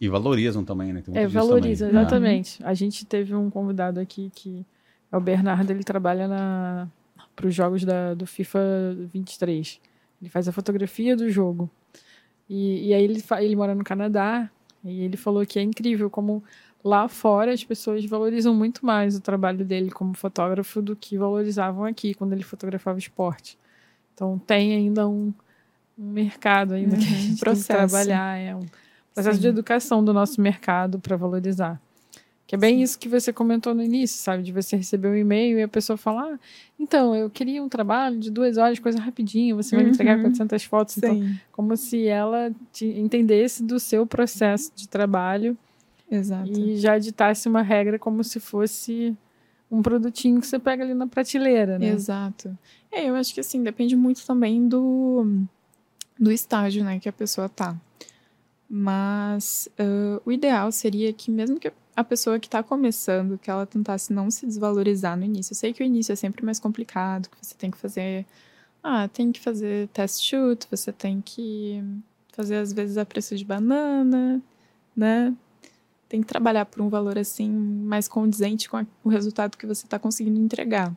[0.00, 1.02] E valorizam também, né?
[1.14, 2.00] É, disso valoriza, também.
[2.00, 2.64] exatamente.
[2.64, 4.66] A gente teve um convidado aqui que
[5.10, 6.88] é o Bernardo, ele trabalha na
[7.34, 8.58] para os jogos da, do FIFA
[9.12, 9.80] 23.
[10.20, 11.70] Ele faz a fotografia do jogo.
[12.48, 14.50] E, e aí ele, ele mora no Canadá
[14.84, 16.42] e ele falou que é incrível como
[16.84, 21.84] lá fora as pessoas valorizam muito mais o trabalho dele como fotógrafo do que valorizavam
[21.84, 23.58] aqui quando ele fotografava esporte.
[24.14, 25.32] Então tem ainda um,
[25.98, 27.66] um mercado ainda que a Uhum, gente tem que processo.
[27.66, 28.68] trabalhar, é um
[29.14, 29.40] processo Sim.
[29.40, 31.80] de educação do nosso mercado para valorizar.
[32.46, 34.42] Que é bem isso que você comentou no início, sabe?
[34.44, 36.38] De você receber um e-mail e a pessoa falar: ah,
[36.78, 40.22] então, eu queria um trabalho de duas horas, coisa rapidinho, você vai me entregar Uhum.
[40.22, 40.98] 400 fotos.
[40.98, 45.58] Então, Sim, como se ela te entendesse do seu processo de trabalho
[46.08, 46.48] exato.
[46.48, 49.16] e já ditasse uma regra como se fosse
[49.68, 51.88] um produtinho que você pega ali na prateleira, né?
[51.88, 52.56] Exato.
[52.92, 55.26] É, eu acho que assim, depende muito também do,
[56.16, 57.76] do estágio, né, que a pessoa tá.
[58.70, 61.72] Mas ah, o ideal seria que mesmo que a
[62.04, 65.52] pessoa que tá começando, que ela tentasse não se desvalorizar no início.
[65.52, 68.26] Eu sei que o início é sempre mais complicado, que você tem que fazer...
[68.82, 71.82] Ah, tem que fazer test shoot, você tem que
[72.32, 74.40] fazer às vezes a preço de banana,
[74.94, 75.34] né?
[76.08, 79.86] Tem que trabalhar por um valor assim mais condizente com a- o resultado que você
[79.86, 80.94] está conseguindo entregar.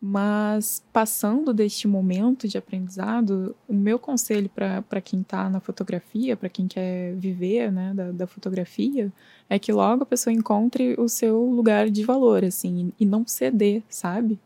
[0.00, 6.50] Mas passando deste momento de aprendizado, o meu conselho para quem está na fotografia, para
[6.50, 9.10] quem quer viver né, da, da fotografia,
[9.48, 13.82] é que logo a pessoa encontre o seu lugar de valor, assim, e não ceder,
[13.88, 14.38] sabe?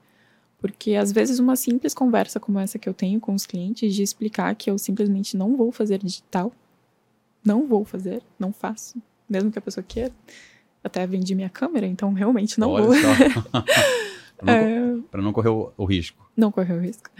[0.58, 4.02] Porque às vezes uma simples conversa como essa que eu tenho com os clientes de
[4.02, 6.52] explicar que eu simplesmente não vou fazer digital,
[7.44, 10.12] não vou fazer, não faço, mesmo que a pessoa queira.
[10.82, 12.94] Até vendi minha câmera, então realmente não Olha vou.
[14.44, 16.30] não, É, não correr o, o risco.
[16.36, 17.10] não correu risco.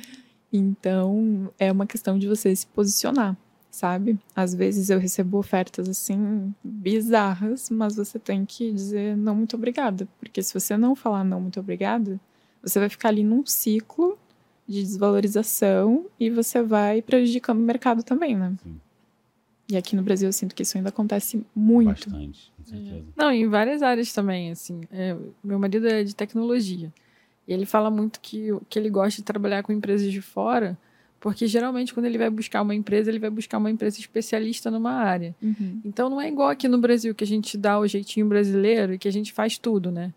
[0.52, 3.36] Então, é uma questão de você se posicionar,
[3.70, 4.18] sabe?
[4.34, 10.08] Às vezes eu recebo ofertas assim bizarras, mas você tem que dizer não muito obrigada,
[10.18, 12.18] porque se você não falar não muito obrigada,
[12.62, 14.18] você vai ficar ali num ciclo
[14.66, 18.54] de desvalorização e você vai prejudicando o mercado também, né?
[18.62, 18.80] Sim.
[19.70, 22.10] E aqui no Brasil eu sinto que isso ainda acontece muito.
[22.10, 23.04] Bastante, com certeza.
[23.16, 24.80] Não, em várias áreas também, assim.
[24.90, 26.92] É, meu marido é de tecnologia.
[27.50, 30.78] E ele fala muito que, que ele gosta de trabalhar com empresas de fora,
[31.18, 34.92] porque geralmente quando ele vai buscar uma empresa, ele vai buscar uma empresa especialista numa
[34.92, 35.34] área.
[35.42, 35.80] Uhum.
[35.84, 38.98] Então não é igual aqui no Brasil, que a gente dá o jeitinho brasileiro e
[38.98, 40.12] que a gente faz tudo, né?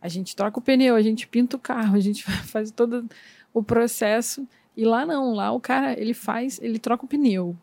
[0.00, 3.04] A gente troca o pneu, a gente pinta o carro, a gente faz todo
[3.52, 4.48] o processo.
[4.74, 7.54] E lá não, lá o cara, ele faz, ele troca o pneu.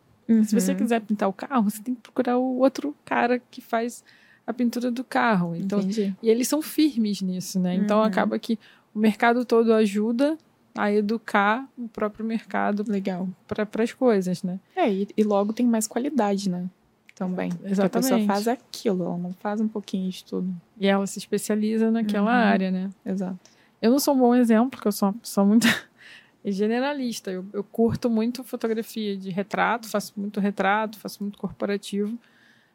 [0.44, 0.76] Se você Uhum.
[0.78, 4.04] quiser pintar o carro, você tem que procurar o outro cara que faz
[4.46, 5.56] a pintura do carro.
[5.56, 6.14] Então, Entendi.
[6.22, 7.74] e eles são firmes nisso, né?
[7.74, 8.04] Então Uhum.
[8.04, 8.58] acaba que
[8.96, 10.38] o mercado todo ajuda
[10.74, 13.28] a educar o próprio mercado Legal.
[13.46, 14.58] para as coisas, né?
[14.74, 16.66] É, e, e logo tem mais qualidade, né?
[17.14, 17.50] Também.
[17.50, 18.26] Porque a pessoa Exatamente.
[18.26, 20.54] faz aquilo, ela não faz um pouquinho de tudo.
[20.78, 22.36] E ela se especializa naquela Uhum.
[22.52, 22.90] área, né?
[23.04, 23.38] Exato.
[23.82, 25.66] Eu não sou um bom exemplo, porque eu sou, sou muito
[26.44, 27.30] generalista.
[27.30, 32.18] Eu, eu curto muito fotografia de retrato, faço muito retrato, faço muito corporativo.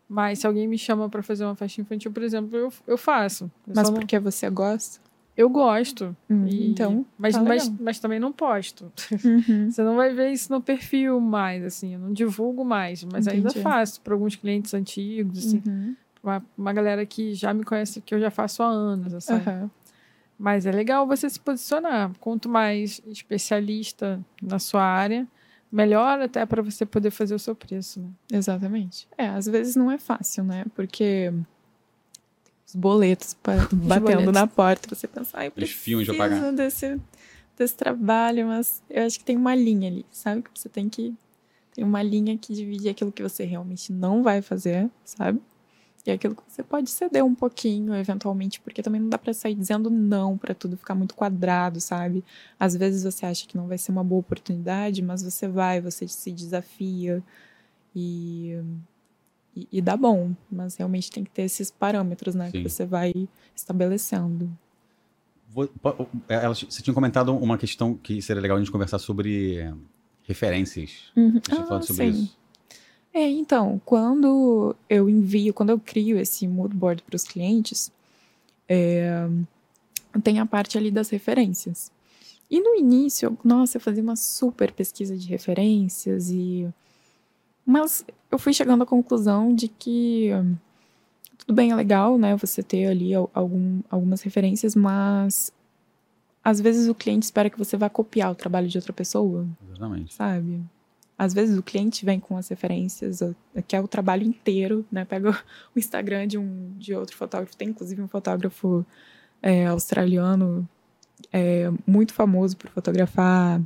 [0.10, 3.45] Mas se alguém me chama para fazer uma festa infantil, por exemplo, eu, eu faço.
[3.68, 4.99] Eu, Mas não- porque você gosta?
[5.41, 6.15] Eu gosto.
[6.30, 7.05] Hum, E- Então.
[7.18, 8.91] mas, tá mas, mas também não posto.
[9.26, 9.69] Uhum.
[9.69, 11.93] Você não vai ver isso no perfil mais, assim.
[11.93, 13.63] Eu não divulgo mais, mas ainda Entendi.
[13.63, 15.61] faço para alguns clientes antigos, assim.
[15.68, 15.95] Uhum.
[16.23, 19.34] Uma, uma galera que já me conhece, que eu já faço há anos, assim.
[19.34, 19.69] Aham.
[20.38, 22.11] Mas é legal você se posicionar.
[22.19, 25.27] Quanto mais especialista na sua área,
[25.72, 28.09] melhor até para você poder fazer o seu preço, né?
[28.34, 29.07] Exatamente.
[29.18, 30.65] É, às vezes não é fácil, né?
[30.76, 31.31] Porque
[32.72, 34.34] os boletos pa- batendo boletos.
[34.34, 36.52] na porta, você pensa, ai, eu pra preciso pagar.
[36.53, 36.99] desse,
[37.57, 40.41] desse trabalho, mas eu acho que tem uma linha ali, sabe?
[40.43, 41.14] Que você tem que.
[41.73, 45.39] Tem uma linha que divide aquilo que você realmente não vai fazer, sabe?
[46.06, 49.53] E aquilo que você pode ceder um pouquinho, eventualmente, porque também não dá pra sair
[49.56, 52.23] dizendo não pra tudo ficar muito quadrado, sabe?
[52.60, 56.07] Às vezes você acha que não vai ser uma boa oportunidade, mas você vai, você
[56.07, 57.22] se desafia
[57.95, 58.57] e,
[59.56, 60.32] e, e dá bom.
[60.52, 62.45] Mas realmente tem que ter esses parâmetros, né?
[62.45, 62.64] Sim.
[62.64, 63.14] Que você vai
[63.56, 64.49] estabelecendo.
[66.28, 69.73] ela, você tinha comentado uma questão que seria legal a gente conversar sobre é,
[70.23, 71.11] referências.
[71.15, 71.40] Uhum.
[71.44, 72.23] Você ah, sobre sim.
[72.23, 72.41] isso.
[73.14, 77.91] É, então, quando eu envio, quando eu crio esse mood board para os clientes,
[78.69, 79.28] é,
[80.23, 81.91] tem a parte ali das referências.
[82.49, 86.68] E no início, nossa, eu fazia uma super pesquisa de referências e
[87.72, 90.31] mas eu fui chegando à conclusão de que
[91.38, 95.52] tudo bem, é legal, né, você ter ali algum, algumas referências, mas
[96.43, 99.48] às vezes o cliente espera que você vá copiar o trabalho de outra pessoa.
[99.68, 100.14] Exatamente.
[100.14, 100.61] Sabe?
[101.18, 103.22] Às vezes o cliente vem com as referências,
[103.68, 105.06] que é o trabalho inteiro, né?
[105.06, 105.30] Pega
[105.76, 107.56] o Instagram de um de outro fotógrafo.
[107.56, 108.84] Tem inclusive um fotógrafo
[109.41, 110.68] é, australiano
[111.31, 113.61] é, muito famoso por fotografar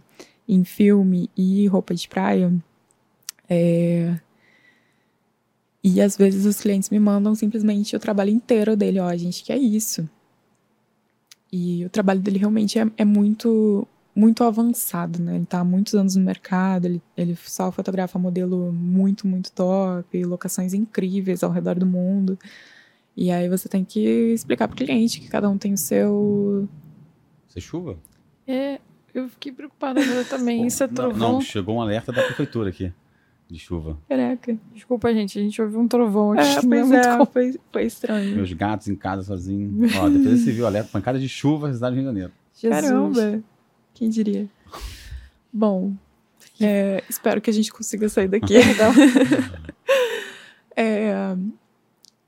[0.48, 2.52] em filme e roupa de praia.
[3.50, 4.20] É,
[5.88, 9.44] e às vezes os clientes me mandam simplesmente o trabalho inteiro dele, ó, a gente
[9.44, 10.10] quer isso.
[11.54, 15.36] E o trabalho dele realmente é, é muito muito avançado, né?
[15.36, 20.24] Ele tá há muitos anos no mercado, ele, ele só fotografa modelo muito, muito top,
[20.24, 22.40] locações incríveis ao redor do mundo.
[23.16, 26.68] E aí você tem que explicar pro cliente que cada um tem o seu.
[27.48, 28.00] Você chuva?
[28.48, 28.80] É,
[29.14, 30.66] eu fiquei preocupada também.
[30.66, 31.20] Isso é trovão.
[31.20, 32.92] Não, não, chegou um alerta da prefeitura aqui
[33.50, 33.98] de chuva.
[34.10, 34.58] Caraca.
[34.74, 35.38] Desculpa, gente.
[35.40, 36.42] A gente ouviu um trovão aqui.
[36.42, 38.36] É, pois é, é foi, foi, estranho.
[38.36, 39.94] Meus gatos em casa sozinhos.
[39.98, 42.34] Ó, depois você viu alerta, pancada de chuva, cidade do Rio de Janeiro.
[42.54, 42.82] Jesus.
[42.82, 43.44] Caramba.
[43.94, 44.48] Quem diria?
[45.54, 45.94] Bom,
[46.60, 48.56] é, espero que a gente consiga sair daqui.
[50.76, 51.36] é,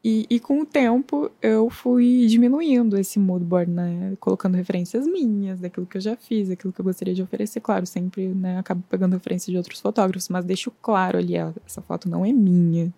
[0.09, 4.15] e, e, com o tempo eu fui diminuindo esse mood board, né?
[4.21, 7.59] Colocando referências minhas, daquilo que eu já fiz, daquilo que eu gostaria de oferecer.
[7.59, 11.33] Claro, sempre né, acabo pegando referência de outros fotógrafos, mas deixo claro ali,
[11.65, 12.93] essa foto não é minha,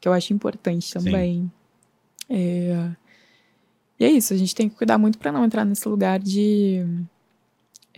[0.00, 1.52] que eu acho importante também.
[2.26, 2.90] É,
[4.00, 6.86] e é isso, a gente tem que cuidar muito para não entrar nesse lugar de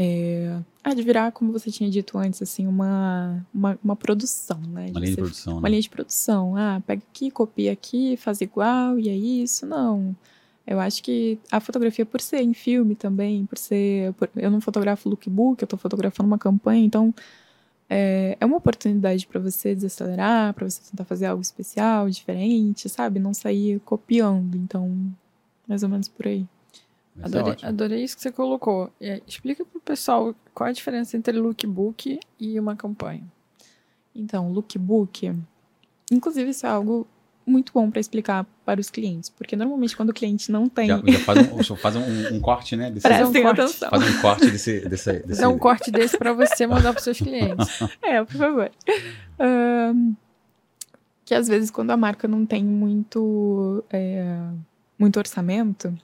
[0.01, 4.87] é, ah, de virar, como você tinha dito antes, assim, uma, uma, uma produção, né?
[4.91, 5.53] Uma linha de produção.
[5.55, 5.71] Uma né?
[5.71, 6.57] linha de produção.
[6.57, 9.67] Ah, pega aqui, copia aqui, faz igual, e é isso.
[9.67, 10.15] Não.
[10.65, 14.13] Eu acho que a fotografia, por ser em filme também, por ser.
[14.13, 17.13] Por, eu não fotografo lookbook, eu estou fotografando uma campanha, então
[17.91, 23.19] é, é uma oportunidade para você desacelerar, para você tentar fazer algo especial, diferente, sabe?
[23.19, 24.57] Não sair copiando.
[24.57, 24.97] Então,
[25.67, 26.47] mais ou menos por aí.
[27.21, 28.93] É adorei, é adorei isso que você colocou.
[29.01, 33.25] É, explica para o pessoal qual a diferença entre lookbook e uma campanha.
[34.15, 35.33] Então, lookbook,
[36.11, 37.07] inclusive isso é algo
[37.49, 40.89] muito bom para explicar para os clientes, porque normalmente quando o cliente não tem.
[40.89, 41.39] Já, já faz,
[41.71, 42.91] um, faz um, um, corte, né?
[42.91, 43.91] Desse, Prestem um atenção.
[43.91, 44.89] Faz um corte desse.
[44.89, 45.43] desse, desse...
[45.43, 47.67] É um corte desse para você mandar para os seus clientes.
[48.03, 48.71] é, por favor.
[49.41, 50.15] Um,
[51.25, 54.41] que às vezes, quando a marca não tem muito, é,
[54.99, 55.97] muito orçamento,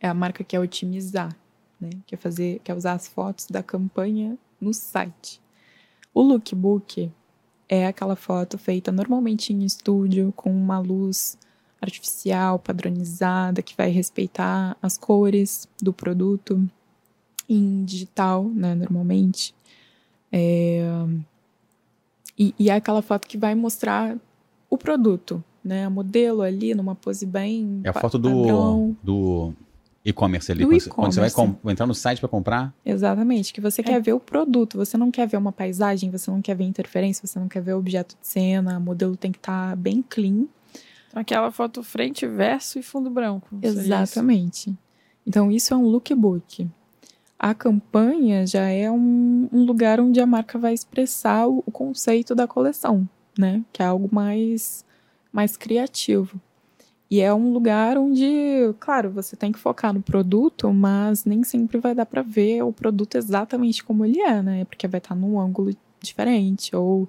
[0.00, 1.36] é a marca que quer otimizar,
[1.80, 1.90] né?
[2.06, 5.40] Quer fazer, quer usar as fotos da campanha no site.
[6.14, 7.10] O lookbook
[7.68, 11.38] é aquela foto feita normalmente em estúdio com uma luz
[11.80, 16.68] artificial, padronizada, que vai respeitar as cores do produto
[17.48, 19.54] em digital, né, normalmente.
[20.32, 20.82] É...
[22.36, 24.16] E, e, é aquela foto que vai mostrar
[24.70, 29.54] o produto, né, a modelo ali numa pose bem É a foto do, do
[30.04, 30.64] e-commerce ali.
[30.64, 32.74] Quando, quando, você vai entrar no site para comprar.
[32.84, 33.84] Exatamente, que você é.
[33.84, 37.26] quer ver o produto, você não quer ver uma paisagem, você não quer ver interferência,
[37.26, 40.46] você não quer ver objeto de cena, o modelo tem que estar tá bem clean.
[41.08, 43.48] Então, aquela foto frente, verso e fundo branco.
[43.62, 44.76] Exatamente.
[45.26, 46.68] Então, isso é um lookbook.
[47.38, 52.34] A campanha já é um, um, lugar onde a marca vai expressar o, o conceito
[52.34, 53.08] da coleção,
[53.38, 53.62] né?
[53.72, 54.84] Que é algo mais,
[55.32, 56.40] mais criativo.
[57.10, 61.78] E é um lugar onde, claro, você tem que focar no produto, mas nem sempre
[61.78, 64.64] vai dar para ver o produto exatamente como ele é, né?
[64.66, 67.08] Porque vai estar num ângulo diferente, ou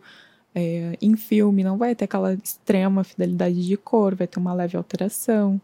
[0.56, 4.78] é, em filme não vai ter aquela extrema fidelidade de cor, vai ter uma leve
[4.78, 5.60] alteração.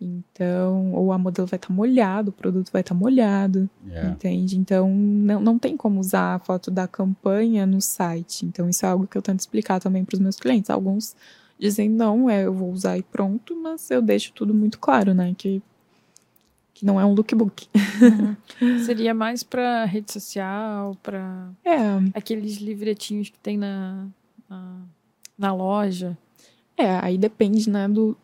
[0.00, 4.10] Então, ou a modelo vai estar molhado, o produto vai estar molhado, yeah.
[4.10, 4.58] entende?
[4.58, 8.46] Então, não, não tem como usar a foto da campanha no site.
[8.46, 10.70] Então, isso é algo que eu tento explicar também para os meus clientes.
[10.70, 11.14] Alguns
[11.60, 15.34] dizem não, é, eu vou usar e pronto, mas eu deixo tudo muito claro, né?
[15.36, 15.62] Que,
[16.72, 17.68] que não é um lookbook.
[18.60, 18.78] Uhum.
[18.84, 21.78] Seria mais para rede social, para é.
[22.14, 24.06] aqueles livretinhos que tem na,
[24.48, 24.80] na,
[25.38, 26.16] na, loja.
[26.80, 28.16] É, aí depende, né, do,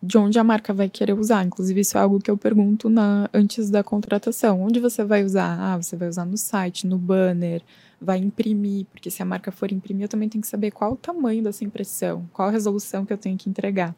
[0.00, 1.44] de onde a marca vai querer usar.
[1.44, 4.62] Inclusive, isso é algo que eu pergunto na, antes da contratação.
[4.62, 5.58] Onde você vai usar?
[5.58, 7.62] Ah, você vai usar no site, no banner,
[8.00, 10.96] vai imprimir, porque se a marca for imprimir, eu também tenho que saber qual o
[10.96, 13.94] tamanho dessa impressão, qual a resolução que eu tenho que entregar.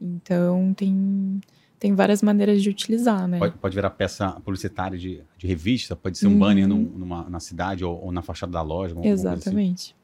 [0.00, 1.40] Então, tem,
[1.78, 3.38] tem várias maneiras de utilizar, né?
[3.38, 7.38] Pode, pode virar peça publicitária de, de revista, pode ser um banner num, numa, na
[7.38, 8.94] cidade ou, ou, na fachada da loja.
[8.98, 9.08] assim.
[9.08, 9.94] Exatamente.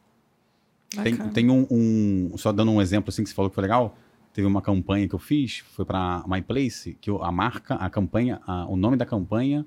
[1.03, 3.97] Tem, tem um, um- Só dando um exemplo assim que você falou que foi legal.
[4.33, 7.89] Teve uma campanha que eu fiz, foi para My Place, que eu- a marca, a
[7.89, 9.65] campanha, a- o nome da campanha.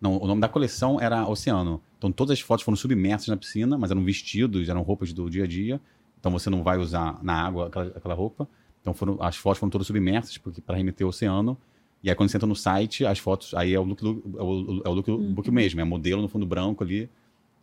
[0.00, 1.80] Não, o nome da coleção era Oceano.
[1.98, 5.44] Então todas as fotos foram submersas na piscina, mas eram vestidos, eram roupas do dia
[5.44, 5.80] a dia.
[6.18, 8.48] Então você não vai usar na água aquela, aquela roupa.
[8.80, 11.56] Então foram, as fotos foram todas submersas, porque para remeter ao oceano.
[12.02, 14.82] E aí quando você entra no site, as fotos, aí é o look, é o,
[14.84, 17.08] é o look mesmo, é modelo no fundo branco ali.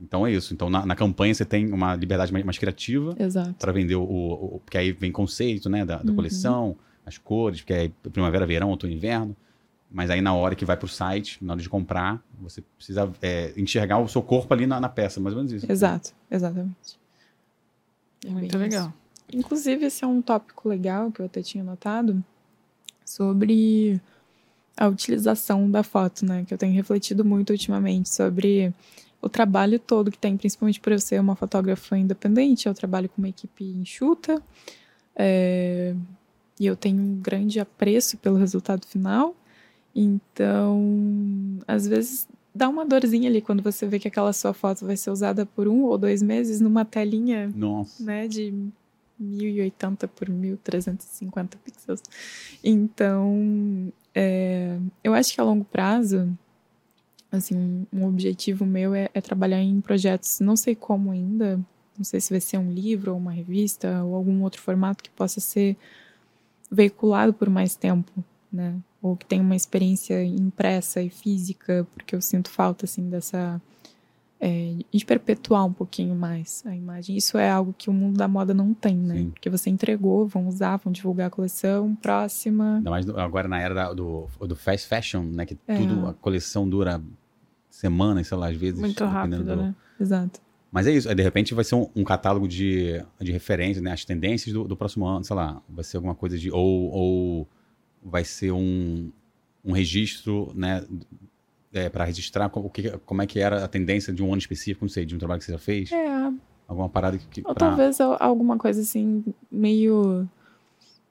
[0.02, 0.53] Então é isso.
[0.53, 3.15] Então na, na campanha você tem uma liberdade mais, mais criativa
[3.60, 5.86] para vender o, o- o- Porque aí vem conceito, né?
[5.86, 6.15] Da, da Uhum.
[6.15, 6.76] coleção,
[7.06, 9.36] as cores, porque é primavera, verão, outono, inverno.
[9.91, 13.53] Mas aí na hora que vai pro site, na hora de comprar, você precisa é,
[13.56, 15.72] enxergar o seu corpo ali na, na peça, mais ou menos isso.
[15.72, 16.99] Exato, exatamente.
[18.26, 18.88] É Muito legal.
[18.88, 19.38] isso.
[19.38, 22.24] Inclusive, esse é um tópico legal que eu até tinha notado
[23.06, 23.99] sobre
[24.76, 26.44] a utilização da foto, né?
[26.48, 28.74] Que eu tenho refletido muito ultimamente sobre
[29.23, 32.67] o trabalho todo que tem, principalmente por eu ser uma fotógrafa independente.
[32.67, 34.41] Eu trabalho com uma equipe enxuta
[35.15, 35.95] é,
[36.59, 39.33] e eu tenho um grande apreço pelo resultado final.
[39.95, 44.97] Então, às vezes dá uma dorzinha ali quando você vê que aquela sua foto vai
[44.97, 48.03] ser usada por um ou dois meses numa telinha Nossa.
[48.03, 48.53] né, de
[49.17, 52.01] 1080 por 1350 pixels.
[52.61, 56.37] Então, é, eu acho que a longo prazo,
[57.38, 61.60] assim, um, objetivo meu é, é trabalhar em projetos, não sei como ainda,
[61.97, 65.10] não sei se vai ser um livro ou uma revista ou algum outro formato que
[65.10, 65.76] possa ser
[66.72, 68.11] veiculado por mais tempo,
[68.51, 68.76] né?
[69.01, 73.61] Ou que tenha uma experiência impressa e física, porque eu sinto falta, assim, dessa
[74.39, 77.15] é, de perpetuar um pouquinho mais a imagem.
[77.15, 79.15] Isso é algo que o mundo da moda não tem, né?
[79.15, 79.30] Sim.
[79.30, 82.76] Porque você entregou, vão usar, vão divulgar a coleção, próxima.
[82.77, 85.45] Ainda mais agora na era do, do fast fashion, né?
[85.45, 85.77] Que É.
[85.77, 87.01] tudo, a coleção dura
[87.77, 88.79] semanas, sei lá, às vezes.
[88.79, 89.75] Muito rápido, do- né?
[89.99, 90.39] Exato.
[90.71, 93.91] Mas é isso, aí, de repente vai ser um, um catálogo de, de referências, né?
[93.91, 96.51] As tendências do, do próximo ano, sei lá, vai ser alguma coisa de.
[96.51, 97.47] Ou, ou
[98.03, 99.11] vai ser um,
[99.63, 100.83] um registro, né?
[101.91, 104.89] para registrar o que, como é que era a tendência de um ano específico, não
[104.89, 105.91] sei, de um trabalho que você já fez.
[105.91, 106.31] É,
[106.67, 107.25] Alguma parada que.
[107.27, 110.27] que ou pra- talvez al- alguma coisa assim, meio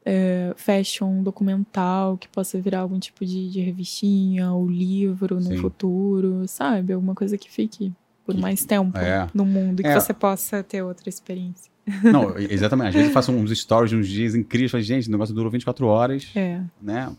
[0.05, 5.57] é, fashion, documental, que possa virar algum tipo de, de revistinha ou livro no Sim.
[5.59, 6.93] futuro, sabe?
[6.93, 7.93] Alguma coisa que fique
[8.25, 9.29] por Que- mais tempo É.
[9.35, 9.99] no mundo e que É.
[10.01, 11.71] você possa ter outra experiência.
[12.05, 12.89] Não, exatamente.
[12.89, 15.51] Às vezes eu faço uns stories de uns dias incríveis, falo, gente, o negócio durou
[15.51, 17.13] 24 horas, É, né?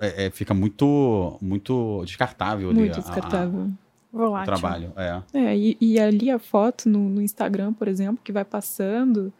[0.00, 3.68] É, é, fica muito, muito descartável ali muito a- a- descartável.
[4.12, 4.46] o Volátil.
[4.54, 4.92] trabalho.
[4.96, 5.22] É.
[5.34, 9.32] É, e, e ali a foto no, no Instagram, por exemplo, que vai passando,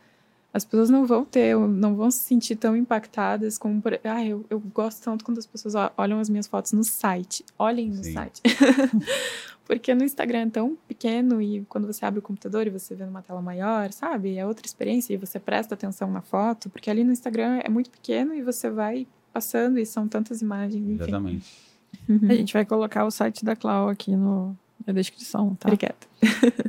[0.52, 4.44] as pessoas não vão ter, não vão se sentir tão impactadas como, por, ah, eu,
[4.48, 7.44] eu gosto tanto quando as pessoas olham as minhas fotos no site.
[7.58, 8.14] Olhem no Sim.
[8.14, 8.42] site.
[9.66, 13.04] Porque no Instagram é tão pequeno e quando você abre o computador e você vê
[13.04, 14.38] numa tela maior, sabe?
[14.38, 17.90] É outra experiência e você presta atenção na foto, porque ali no Instagram é muito
[17.90, 21.02] pequeno e você vai passando e são tantas imagens, enfim.
[21.02, 21.68] Exatamente.
[22.08, 22.30] Uhum.
[22.30, 24.56] A gente vai colocar o site da Clau aqui no,
[24.86, 25.68] na descrição, tá?
[25.68, 25.96] Obrigada.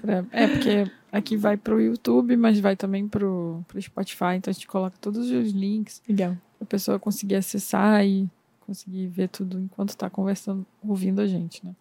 [0.02, 4.54] Pra- É, porque aqui vai pro YouTube, mas vai também pro, pro Spotify, então a
[4.54, 6.36] gente coloca todos os links Legal.
[6.58, 8.30] pra pessoa conseguir acessar e
[8.62, 11.74] conseguir ver tudo enquanto tá conversando, ouvindo a gente, né?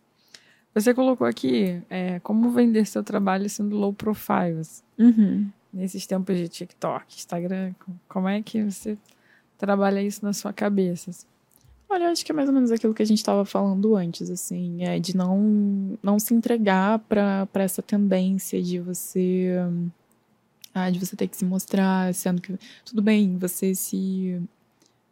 [0.74, 5.48] Você colocou aqui é, como vender seu trabalho sendo low profile, assim, Uhum.
[5.72, 8.96] nesses tempos de TikTok, Instagram, co- como é que você
[9.56, 11.10] trabalha isso na sua cabeça?
[11.90, 14.28] Olha, eu acho que é mais ou menos aquilo que a gente estava falando antes,
[14.30, 19.54] assim, é de não, não se entregar para essa tendência de você
[20.74, 24.40] ah, de você ter que se mostrar, sendo que tudo bem, você se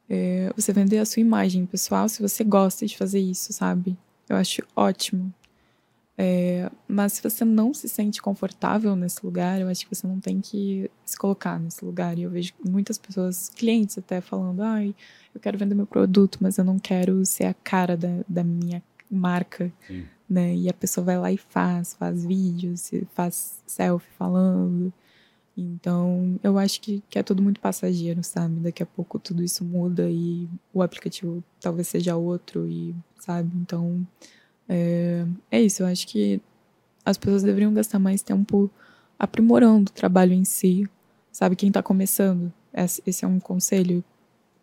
[0.09, 3.97] é, você vender a sua imagem pessoal, se você gosta de fazer isso, sabe?
[4.28, 5.32] Eu acho ótimo.
[6.18, 10.18] É, mas se você não se sente confortável nesse lugar, eu acho que você não
[10.18, 12.18] tem que se colocar nesse lugar.
[12.18, 14.94] E eu vejo muitas pessoas, clientes até, falando: ai,
[15.34, 18.82] eu quero vender meu produto, mas eu não quero ser a cara da, da minha
[19.10, 20.06] marca, Sim.
[20.28, 20.55] né?
[20.56, 24.93] E a pessoa vai lá e faz, faz vídeos, faz selfie falando.
[25.56, 28.60] Então, eu acho que, que é tudo muito passageiro, sabe?
[28.60, 33.51] Daqui a pouco tudo isso muda e o aplicativo talvez seja outro, e sabe?
[33.56, 34.06] Então,
[34.68, 35.82] é, é isso.
[35.82, 36.40] Eu acho que
[37.05, 38.70] as pessoas deveriam gastar mais tempo
[39.18, 40.88] aprimorando o trabalho em si,
[41.32, 41.56] sabe?
[41.56, 44.05] Quem tá começando, esse esse é um conselho.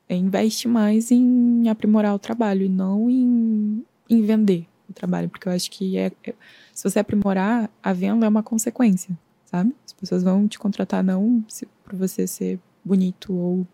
[0.10, 5.48] É investe mais em aprimorar o trabalho e não em, em vender o trabalho, porque
[5.48, 6.36] eu acho que é, é-
[6.74, 9.74] se você aprimorar, a venda é uma consequência, sabe?
[9.86, 13.68] As pessoas vão te contratar não se, por você ser bonito ou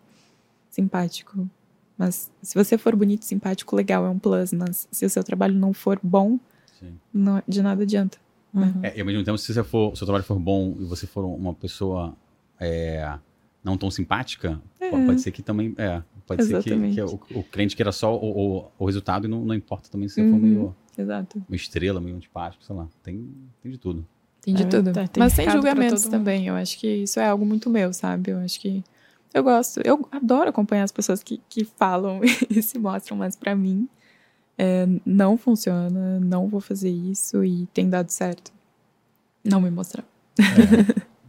[0.70, 1.48] simpático,
[2.00, 4.54] Mas se você for bonito, simpático, legal, é um plus.
[4.54, 6.38] Mas se o seu trabalho não for bom,
[6.78, 6.94] Sim.
[7.12, 8.16] não, de nada adianta.
[8.54, 8.80] Uhum.
[8.82, 11.06] É, e ao mesmo tempo, se você for, o seu trabalho for bom e você
[11.06, 12.16] for uma pessoa
[12.58, 13.18] é,
[13.62, 14.90] não tão simpática, É.
[14.90, 15.74] pode ser que também.
[15.76, 16.94] É, pode ser que, Exatamente.
[16.94, 20.08] que o, o cliente queira só o, o, o resultado e não, não importa também
[20.08, 20.40] se você for Uhum.
[20.40, 21.42] meio, Exato.
[21.50, 22.88] meio estrela, meio antipático, sei lá.
[23.02, 23.28] Tem,
[23.62, 24.06] tem de tudo.
[24.40, 24.90] Tem de É, tudo.
[24.94, 26.46] tá, tem Mas sem julgamentos também.
[26.46, 28.30] Eu acho que isso é algo muito meu, sabe?
[28.30, 28.82] Eu acho que.
[29.32, 29.80] Eu gosto.
[29.84, 32.20] Eu adoro acompanhar as pessoas que, que falam
[32.50, 33.88] e se mostram, mas pra mim
[34.58, 38.52] é, não funciona, não vou fazer isso e tem dado certo.
[39.44, 40.04] Não me mostrar.
[40.38, 40.42] É,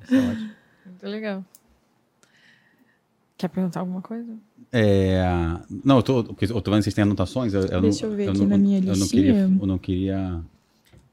[0.04, 0.52] isso é ótimo.
[0.86, 1.46] Muito legal.
[3.38, 4.38] Quer perguntar alguma coisa?
[4.72, 5.22] É,
[5.84, 6.26] não, eu tô, eu
[6.62, 7.54] tô vendo que vocês têm anotações.
[7.54, 9.60] Eu, eu Deixa não, eu ver eu aqui não, na minha eu não queria, listinha.
[9.62, 10.42] eu não queria.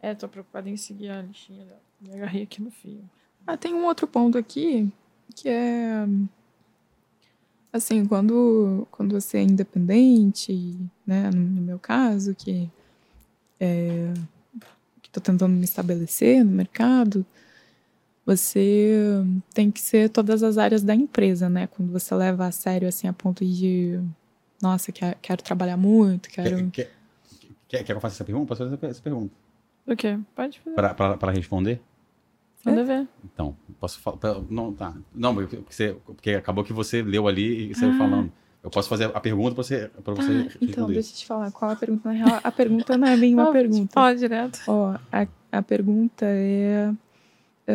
[0.00, 1.80] É, tô preocupada em seguir a listinha dela.
[2.00, 3.00] Me agarrei aqui no fio.
[3.46, 4.92] Ah, tem um outro ponto aqui
[5.34, 6.06] que é
[7.72, 10.76] assim, quando, quando você é independente,
[11.06, 12.68] né, no, no meu caso, que
[13.60, 14.12] é,
[15.02, 17.24] que tô tentando me estabelecer no mercado,
[18.24, 19.22] você
[19.54, 21.66] tem que ser todas as áreas da empresa, né?
[21.66, 23.98] Quando você leva a sério assim a ponto de
[24.60, 26.92] nossa, quero, quero trabalhar muito, quero Quer, quer,
[27.68, 28.48] quer, quer que eu faça essa pergunta?
[28.48, 29.32] Posso fazer essa- pergunta?
[29.86, 30.18] O quê?
[30.34, 30.94] Pode fazer.
[30.94, 31.80] Para responder?
[32.64, 33.06] Manda ver.
[33.24, 34.18] Então, posso falar.
[34.50, 34.94] Não, tá.
[35.14, 37.98] Não, porque, você, porque acabou que você leu ali e saiu Ah.
[37.98, 38.32] falando.
[38.62, 40.70] Eu posso fazer a pergunta para você, pra você Ah, responder.
[40.72, 42.08] então, deixa eu te falar qual a pergunta.
[42.08, 43.92] Na real, a pergunta não é bem uma pergunta.
[43.92, 44.58] Fala direto.
[44.66, 46.94] Ó, a, a pergunta é, é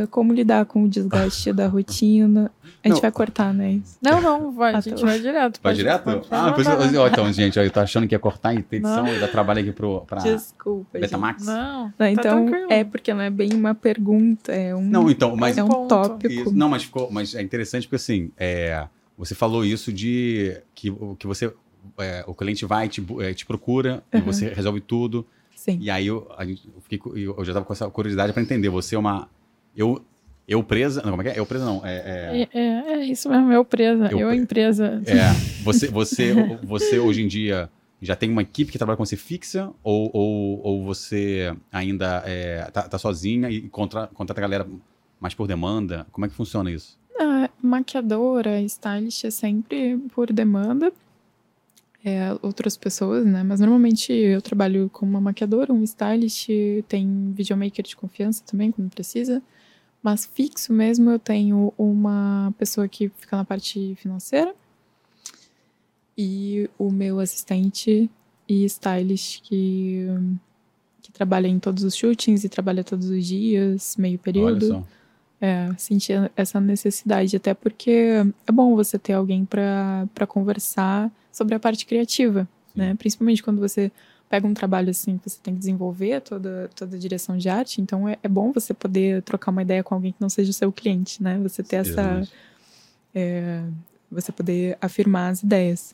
[0.10, 2.52] como lidar com o desgaste da rotina.
[2.84, 3.02] A gente Não.
[3.02, 3.74] vai cortar, né?
[3.74, 3.98] isso?
[4.02, 4.74] Não, não, vai.
[4.74, 5.06] Ah, A gente tá.
[5.08, 5.60] vai direto.
[5.64, 6.04] Vai direto?
[6.04, 7.00] pode- ah, pois, mandar.
[7.00, 9.16] ó, então, gente, ó, eu tô achando que ia cortar e ter edição Não.
[9.16, 11.02] e dar trabalho aqui pro, pra Desculpa, gente.
[11.04, 11.46] Betamax.
[11.46, 12.68] Não, Não, tá então, tranquilo.
[12.72, 15.88] é porque não é bem uma pergunta, é um, Não, então, mas é um ponto.
[15.90, 16.34] tópico.
[16.34, 18.86] Isso, não, mas ficou, mas é interessante porque assim, é,
[19.18, 21.54] você falou isso de que, o- que você,
[22.00, 24.24] é, o cliente vai te, é, te procura e Uhum.
[24.26, 25.26] você resolve tudo.
[25.56, 25.78] Sim.
[25.80, 28.42] E aí eu, a gente, eu, fiquei, eu eu já tava com essa curiosidade para
[28.42, 28.68] entender.
[28.68, 29.30] Você é uma,
[29.76, 30.02] eu,
[30.48, 31.40] eu presa, não, como é que é?
[31.40, 34.08] Eu presa não, é, é, É, é, é isso mesmo, eu presa.
[34.12, 35.02] Eu Eu, pre- empresa.
[35.06, 35.32] é,
[35.64, 36.34] você, você,
[36.64, 37.70] você hoje em dia
[38.02, 42.70] já tem uma equipe que trabalha com você fixa ou, ou, ou você ainda é,
[42.72, 44.68] tá, tá sozinha e contra, contrata a galera
[45.20, 46.06] mais por demanda?
[46.12, 47.00] Como é que funciona isso?
[47.18, 50.92] A maquiadora, stylist é sempre por demanda.
[52.06, 53.44] É, outras pessoas, né?
[53.44, 56.50] Mas normalmente eu trabalho com uma maquiadora, um stylist,
[56.90, 59.42] tem videomaker de confiança também, quando precisa.
[60.04, 64.54] Mas fixo mesmo eu tenho uma pessoa que fica na parte financeira
[66.18, 68.10] e o meu assistente
[68.48, 70.06] e stylist que,
[71.02, 74.66] que trabalha em todos os shootings e trabalha todos os dias, meio período.
[74.66, 74.88] Olha só.
[75.40, 81.60] É, sentir essa necessidade, até porque é bom você ter alguém para conversar sobre a
[81.60, 82.96] parte criativa, né?
[82.96, 83.92] Principalmente quando você
[84.34, 87.80] pega um trabalho assim que você tem que desenvolver toda, toda a direção de arte,
[87.80, 90.54] então é, é bom você poder trocar uma ideia com alguém que não seja o
[90.54, 91.38] seu cliente, né?
[91.44, 91.92] Você ter essa.
[91.92, 92.32] Exatamente.
[93.14, 93.64] é,
[94.12, 95.94] você poder afirmar as ideias.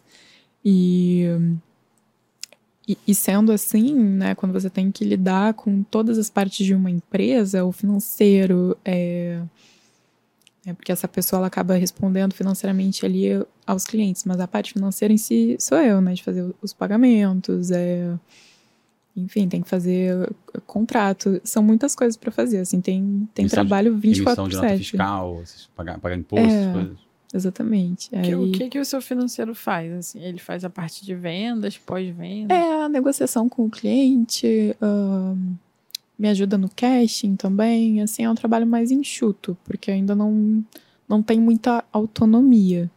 [0.64, 1.26] E,
[2.88, 6.74] e, e sendo assim, né, quando você tem que lidar com todas as partes de
[6.74, 9.42] uma empresa, o financeiro, é,
[10.70, 13.28] é porque essa pessoa ela acaba respondendo financeiramente ali
[13.66, 17.72] aos clientes, mas a parte financeira em si sou eu, né, de fazer os pagamentos,
[17.72, 18.14] é,
[19.16, 20.30] enfim, tem que fazer
[20.66, 24.56] contrato, são muitas coisas para fazer, assim, tem, tem Emissão de- trabalho 24 Emissão de
[24.56, 24.80] por nota 7.
[24.92, 26.62] fiscal, vocês pagar, pagar imposto, É.
[26.62, 26.98] essas coisas.
[27.32, 28.10] Exatamente.
[28.10, 29.92] Que- Aí- O que, que o seu financeiro faz?
[29.94, 32.54] Assim, ele faz a parte de vendas, pós-venda?
[32.56, 34.76] É a negociação com o cliente,
[36.20, 38.02] me ajuda no casting também.
[38.02, 40.64] Assim, é um trabalho mais enxuto, porque ainda não,
[41.08, 42.92] não tem muita autonomia.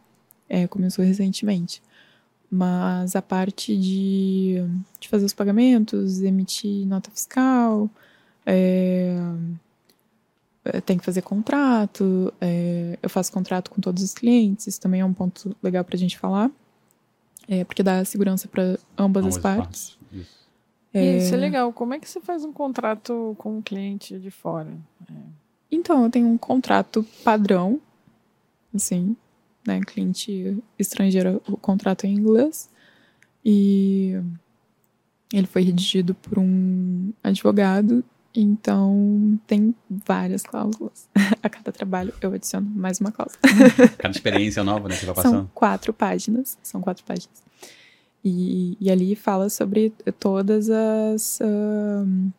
[0.49, 1.81] É, começou recentemente.
[2.51, 4.57] Mas a parte de,
[4.99, 7.89] de fazer os pagamentos, emitir nota fiscal,
[8.45, 9.15] é,
[10.65, 15.01] é, tem que fazer contrato, é, eu faço contrato com todos os clientes, isso também
[15.01, 16.51] é um ponto legal pra gente falar.
[17.47, 19.97] É, porque dá segurança para ambas as Ambas partes.
[20.93, 21.03] Isso.
[21.03, 21.73] E Isso é legal.
[21.73, 24.71] Como é que você faz um contrato com um cliente de fora?
[25.71, 27.81] Então, eu tenho um contrato padrão,
[28.73, 29.15] assim,
[29.65, 29.79] né?
[29.81, 32.69] Cliente estrangeiro, o contrato é em inglês.
[33.43, 34.13] E
[35.33, 38.03] ele foi redigido por um advogado,
[38.35, 41.09] então tem várias cláusulas.
[41.41, 43.39] A cada trabalho eu adiciono mais uma cláusula.
[43.97, 45.51] Cada experiência nova, né, que vai São passando.
[45.53, 46.57] quatro páginas.
[46.63, 47.42] São quatro páginas.
[48.23, 52.29] E, e ali fala sobre todas as, ahn,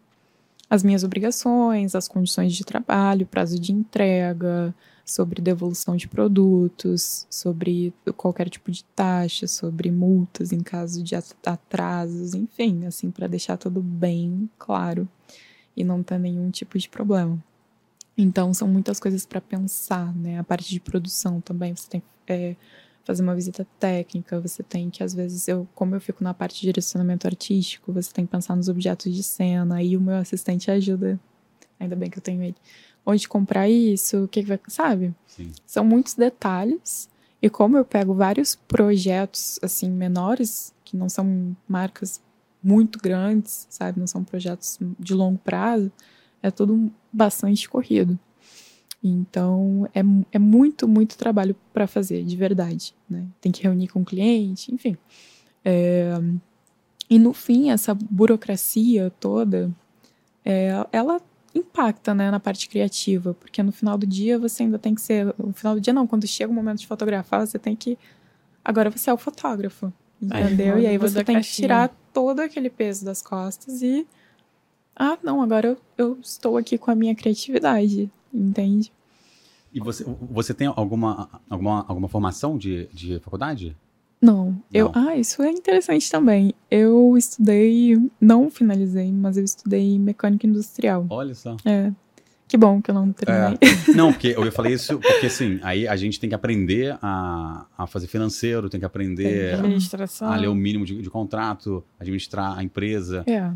[0.71, 4.75] as minhas obrigações, as condições de trabalho, prazo de entrega,
[5.05, 12.35] sobre devolução de produtos, sobre qualquer tipo de taxa, sobre multas em caso de atrasos,
[12.35, 15.07] enfim, assim, para deixar tudo bem claro
[15.77, 17.39] e não ter nenhum tipo de problema.
[18.17, 20.39] Então, são muitas coisas para pensar, né?
[20.39, 22.57] A parte de produção também, você tem é,
[23.05, 26.57] fazer uma visita técnica, você tem que, às vezes, eu, como eu fico na parte
[26.57, 30.71] de direcionamento artístico, você tem que pensar nos objetos de cena, e o meu assistente
[30.71, 31.21] ajuda.
[31.79, 32.57] Ainda bem que eu tenho ele
[33.05, 34.61] onde comprar isso, o que, que vai.
[34.69, 35.15] Sabe?
[35.27, 35.53] Sim.
[35.67, 37.09] São muitos detalhes.
[37.43, 42.23] E como eu pego vários projetos, assim, menores, que não são marcas
[42.63, 44.01] muito grandes, sabe?
[44.01, 45.93] Não são projetos de longo prazo,
[46.43, 48.19] é tudo bastante corrido.
[49.07, 50.01] Então, é,
[50.33, 52.95] é muito, muito trabalho para fazer, de verdade.
[53.09, 53.27] Né?
[53.39, 54.97] Tem que reunir com o cliente, enfim.
[55.63, 56.19] É,
[57.11, 59.71] e no fim, essa burocracia toda,
[60.43, 61.21] é, ela
[61.55, 65.27] impacta, né, na parte criativa, porque no final do dia você ainda tem que ser,
[65.39, 67.97] no final do dia não, quando chega o momento de fotografar, você tem que
[68.65, 70.77] agora você é o fotógrafo, entendeu?
[70.77, 74.05] Aí, e aí você tem que tirar todo aquele peso das costas e
[74.97, 78.93] ah, não, agora eu, eu estou aqui com a minha criatividade, entende?
[79.73, 83.77] E você, você tem alguma, alguma, alguma formação de, de faculdade?
[84.21, 84.91] Não, eu.
[84.95, 86.55] Ah, isso é interessante também.
[86.71, 91.07] Eu estudei, não finalizei, mas eu estudei mecânica industrial.
[91.11, 91.57] Olha só.
[91.65, 91.93] É.
[92.47, 93.59] Que bom que eu não terminei.
[93.61, 93.93] É.
[93.97, 97.87] Não, porque eu falei isso porque assim, aí a gente tem que aprender a, a
[97.87, 100.31] fazer financeiro, tem que aprender administração.
[100.31, 103.25] a ler o mínimo de, de contrato, administrar a empresa.
[103.27, 103.51] É.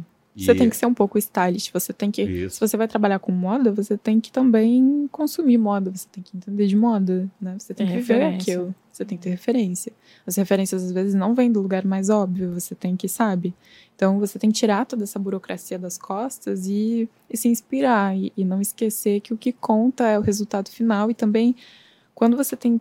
[0.45, 2.23] Você tem que ser um pouco stylist, você tem que.
[2.23, 2.57] Isso.
[2.57, 6.37] Se você vai trabalhar com moda, você tem que também consumir moda, você tem que
[6.37, 7.57] entender de moda, né?
[7.59, 8.75] Você tem, tem que ver aquilo.
[8.93, 9.93] Você tem que ter referência.
[10.27, 13.55] As referências às vezes não vêm do lugar mais óbvio, você tem que, sabe?
[13.95, 18.33] Então você tem que tirar toda essa burocracia das costas e, e se inspirar e,
[18.37, 21.55] e não esquecer que o que conta é o resultado final e também
[22.15, 22.81] quando você tem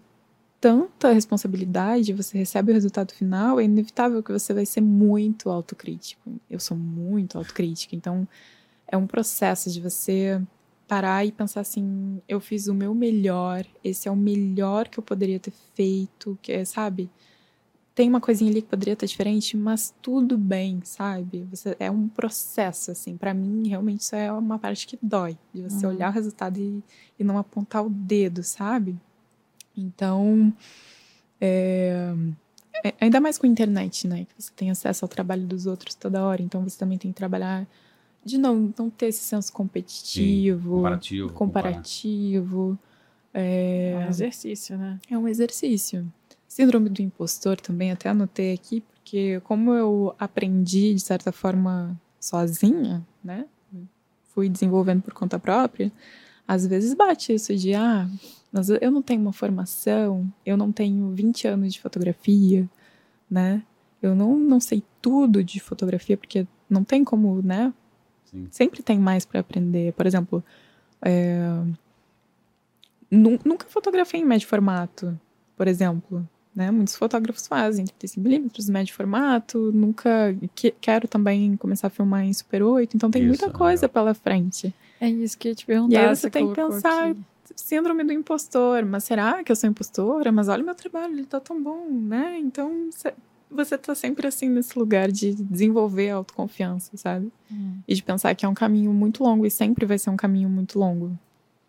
[0.59, 6.31] tanta responsabilidade, você recebe o resultado final, é inevitável que você vai ser muito autocrítico.
[6.49, 8.27] Eu sou muito autocrítica, então
[8.87, 10.41] é um processo de você
[10.87, 15.03] parar e pensar assim, eu fiz o meu melhor, esse é o melhor que eu
[15.03, 17.09] poderia ter feito, que é, sabe?
[17.93, 21.45] Tem uma coisinha ali que poderia estar diferente, mas tudo bem, sabe?
[21.51, 25.63] Você é um processo assim, para mim realmente isso é uma parte que dói, de
[25.63, 25.93] você uhum.
[25.93, 26.81] olhar o resultado e,
[27.19, 28.95] e não apontar o dedo, sabe?
[29.77, 30.53] Então,
[31.39, 32.13] é,
[32.83, 34.25] é, ainda mais com a internet, né?
[34.25, 37.17] Que você tem acesso ao trabalho dos outros toda hora, então você também tem que
[37.17, 37.67] trabalhar
[38.23, 41.33] de não, não ter esse senso competitivo, Sim, comparativo.
[41.33, 42.79] comparativo
[43.33, 44.99] é, é um exercício, né?
[45.09, 46.11] É um exercício.
[46.47, 53.05] Síndrome do impostor também, até anotei aqui, porque como eu aprendi, de certa forma, sozinha,
[53.23, 53.45] né?
[54.33, 55.91] Fui desenvolvendo por conta própria,
[56.47, 58.07] às vezes bate isso de, ah,
[58.79, 62.67] eu não tenho uma formação, eu não tenho 20 anos de fotografia,
[63.29, 63.61] né?
[64.01, 67.73] Eu não, não sei tudo de fotografia, porque não tem como, né?
[68.25, 68.47] Sim.
[68.51, 69.93] Sempre tem mais para aprender.
[69.93, 70.43] Por exemplo,
[71.01, 71.39] é...
[73.11, 75.19] nunca fotografei em médio formato,
[75.55, 76.27] por exemplo.
[76.55, 76.71] Né?
[76.71, 79.71] Muitos fotógrafos fazem 35mm, médio formato.
[79.71, 83.85] Nunca que, quero também começar a filmar em Super 8, então tem isso, muita coisa
[83.85, 83.89] é.
[83.89, 84.73] pela frente.
[84.99, 85.93] É isso que eu te perguntar.
[85.93, 87.21] E aí você, você tem que pensar, aqui
[87.55, 90.31] síndrome do impostor, mas será que eu sou impostora?
[90.31, 92.37] Mas olha o meu trabalho, ele tá tão bom, né?
[92.39, 92.89] Então
[93.49, 97.31] você tá sempre assim nesse lugar de desenvolver a autoconfiança, sabe?
[97.51, 97.79] Hum.
[97.87, 100.49] E de pensar que é um caminho muito longo e sempre vai ser um caminho
[100.49, 101.17] muito longo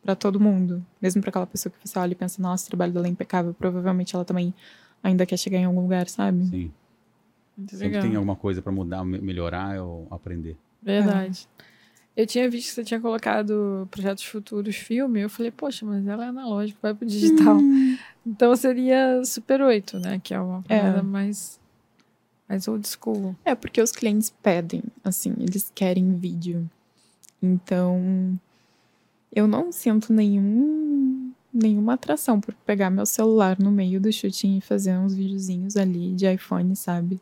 [0.02, 2.92] para todo mundo, mesmo para aquela pessoa que você olha e pensa, nossa, o trabalho
[2.92, 4.54] dela é impecável, provavelmente ela também
[5.02, 6.46] ainda quer chegar em algum lugar, sabe?
[6.46, 6.72] Sim.
[7.56, 8.02] Muito Sempre legal.
[8.02, 10.56] tem alguma coisa para mudar, melhorar ou aprender.
[10.82, 11.48] Verdade.
[11.58, 11.77] É.
[12.18, 15.20] Eu tinha visto que você tinha colocado projetos futuros filme.
[15.20, 17.56] Eu falei, poxa, mas ela é analógica, vai pro digital.
[17.56, 17.96] Hum.
[18.26, 20.20] Então seria Super 8, né?
[20.22, 21.00] Que é uma coisa é.
[21.00, 21.60] mais,
[22.48, 23.36] mais old school.
[23.44, 26.68] É, porque os clientes pedem, assim, eles querem vídeo.
[27.40, 28.36] Então,
[29.32, 34.60] eu não sinto nenhum, nenhuma atração por pegar meu celular no meio do shooting e
[34.60, 37.20] fazer uns videozinhos ali de iPhone, sabe?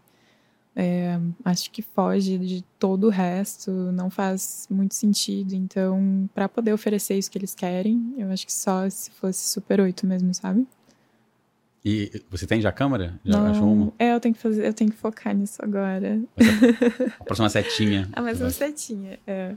[0.78, 5.54] É, acho que foge de todo o resto, não faz muito sentido.
[5.54, 9.80] Então, para poder oferecer isso que eles querem, eu acho que só se fosse Super
[9.80, 10.66] 8 mesmo, sabe?
[11.82, 13.18] E você tem já a câmera?
[13.24, 13.92] Já não, achou uma?
[13.98, 16.20] É, eu tenho que fazer, eu tenho que focar nisso agora.
[17.20, 18.08] A próxima setinha.
[18.12, 19.54] Ah, mais uma setinha, é.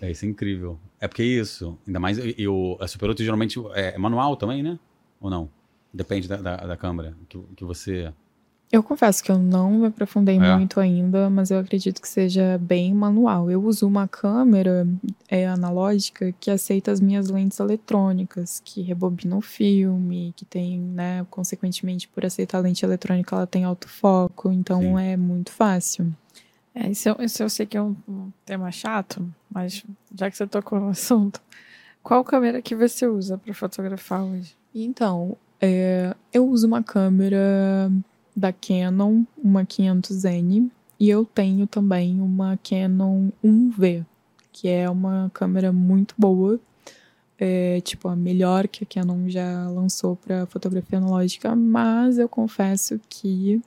[0.00, 0.78] É, isso é incrível.
[1.00, 4.78] É porque é isso, ainda mais eu, a Super 8 geralmente é manual também, né?
[5.20, 5.50] Ou não?
[5.92, 8.12] Depende da, da, da câmera que, que você
[8.70, 10.56] Eu confesso que eu não me aprofundei É.
[10.56, 13.48] muito ainda, mas eu acredito que seja bem manual.
[13.48, 14.86] Eu uso uma câmera
[15.28, 21.24] é, analógica que aceita as minhas lentes eletrônicas, que rebobina o filme, que tem, né,
[21.30, 24.98] consequentemente, por aceitar a lente eletrônica, ela tem autofoco, então Sim.
[25.00, 26.12] é muito fácil.
[26.74, 27.94] É, isso, eu- isso eu sei que é um,
[28.44, 29.84] tema chato, mas
[30.14, 31.40] já que você tocou no assunto,
[32.02, 34.54] qual câmera que você usa para fotografar hoje?
[34.74, 37.90] Então, é, eu uso uma câmera
[38.36, 44.04] da Canon, uma 500N, e eu tenho também uma Canon 1V,
[44.52, 46.60] que é uma câmera muito boa,
[47.38, 53.00] é, tipo a melhor que a Canon já lançou para fotografia analógica, mas eu confesso
[53.08, 53.60] que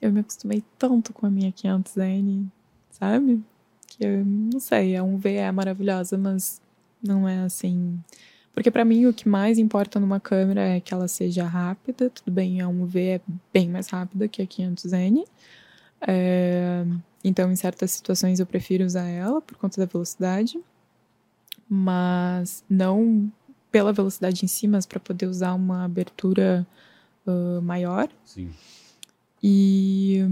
[0.00, 2.46] eu me acostumei tanto com a minha 500N,
[2.90, 3.42] sabe?
[3.88, 6.60] Que eu não sei, a 1V é maravilhosa, mas
[7.02, 7.98] não é assim
[8.56, 12.08] porque pra mim o que mais importa numa câmera é que ela seja rápida.
[12.08, 13.20] Tudo bem, a 1V é
[13.52, 15.24] bem mais rápida que a 500N.
[16.00, 16.82] É,
[17.22, 20.58] Então, em certas situações eu prefiro usar ela por conta da velocidade.
[21.68, 23.30] Mas não
[23.70, 26.66] pela velocidade em si, mas para poder usar uma abertura
[27.26, 28.08] ah, maior.
[28.24, 28.50] Sim.
[29.42, 30.26] E.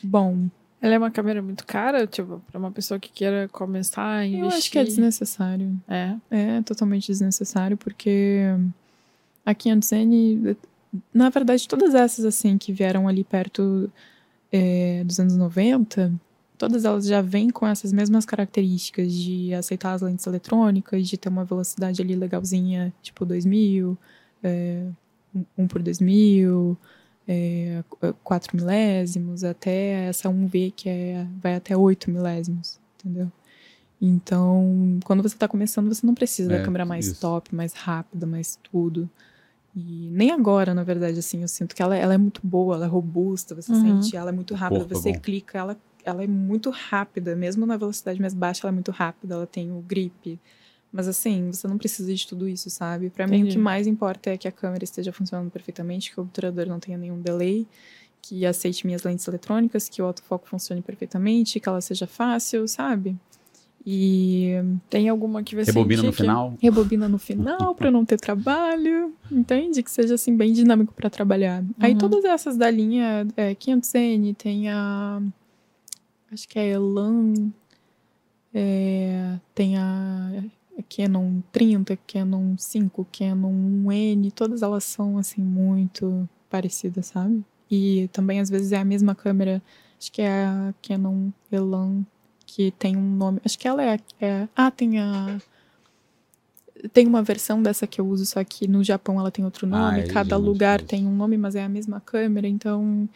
[0.00, 0.48] Bom,
[0.80, 4.44] Ela é uma câmera muito cara, tipo, para uma pessoa que queira começar a investir.
[4.44, 5.80] eu acho que é desnecessário.
[5.88, 6.14] É.
[6.30, 8.42] É totalmente desnecessário, porque
[9.44, 10.56] a 500N,
[11.12, 13.90] na verdade, todas essas assim que vieram ali perto
[14.52, 16.12] é, dos anos 90,
[16.56, 21.28] todas elas já vêm com essas mesmas características de aceitar as lentes eletrônicas, de ter
[21.28, 23.98] uma velocidade ali legalzinha, tipo 2000,
[24.42, 24.86] é,
[25.56, 26.76] 1 por 2000,
[27.28, 27.84] é,
[28.24, 33.30] 4 milésimos, até essa 1V que é, vai até 8 milésimos, entendeu?
[34.00, 37.20] Então, quando você está começando, você não precisa É, da câmera mais isso.
[37.20, 39.08] top, mais rápida, mais tudo.
[39.74, 42.86] E nem agora, na verdade, assim, eu sinto que ela, ela é muito boa, ela
[42.86, 44.00] é robusta, você Uhum.
[44.02, 45.20] sente ela é muito rápida, corpo é você bom.
[45.20, 49.34] clica, ela, ela é muito rápida, mesmo na velocidade mais baixa, ela é muito rápida,
[49.34, 50.38] ela tem o grip.
[50.92, 53.10] Mas assim, você não precisa de tudo isso, sabe?
[53.10, 56.22] Pra mim, o que mais importa é que a câmera esteja funcionando perfeitamente, que o
[56.22, 57.66] obturador não tenha nenhum delay,
[58.22, 63.16] que aceite minhas lentes eletrônicas, que o autofoco funcione perfeitamente, que ela seja fácil, sabe?
[63.86, 64.52] E
[64.90, 66.54] Tem alguma que você Rebobina no final.
[66.60, 69.82] rebobina no final para não ter trabalho, entende?
[69.82, 71.64] Que seja assim bem dinâmico para trabalhar.
[71.78, 71.98] Aí Uhum.
[71.98, 75.22] todas essas da linha é, 500N tem a
[76.30, 77.32] acho que é a Elan,
[78.52, 80.42] é, tem a
[80.94, 83.52] Canon 30, Canon 5, Canon
[83.84, 87.44] 1N, todas elas são assim muito parecidas, sabe?
[87.70, 89.62] E também às vezes é a mesma câmera,
[89.98, 92.04] acho que é a Canon Elan
[92.46, 95.38] que tem um nome, acho que ela é, é ah, tem a
[96.92, 99.70] tem uma versão dessa que eu uso, só que no Japão ela tem outro Ah,
[99.70, 100.00] nome.
[100.00, 102.46] é, Cada lugar tem um nome, mas é a mesma câmera.
[102.46, 103.08] Então,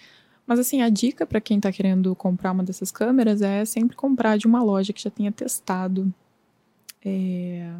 [0.46, 4.36] mas assim, a dica para quem tá querendo comprar uma dessas câmeras é sempre comprar
[4.36, 6.12] de uma loja que já tenha testado,
[7.04, 7.74] é,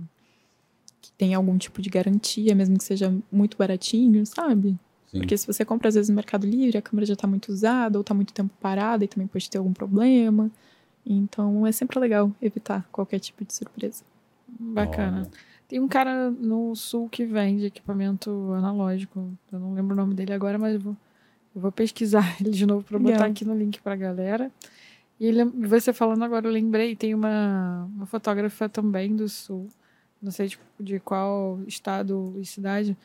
[1.01, 4.77] que tenha algum tipo de garantia, mesmo que seja muito baratinho, sabe?
[5.07, 5.19] Sim.
[5.19, 7.99] Porque se você compra às vezes no Mercado Livre, a câmera já tá muito usada
[7.99, 10.51] ou tá muito tempo parada e também pode ter algum problema.
[11.05, 14.05] Então, é sempre legal evitar qualquer tipo de surpresa.
[14.49, 15.21] Bacana.
[15.21, 15.31] Olha.
[15.69, 19.31] Tem um cara no sul que vende equipamento analógico.
[19.51, 20.97] Eu não lembro o nome dele agora, mas eu vou,
[21.55, 23.31] eu vou pesquisar ele de novo para botar Legal.
[23.31, 24.51] aqui no link pra galera.
[25.25, 25.31] E
[25.69, 29.69] você falando agora, eu lembrei, tem uma, uma fotógrafa também do sul.
[30.21, 32.97] Não sei de, de qual estado e cidade.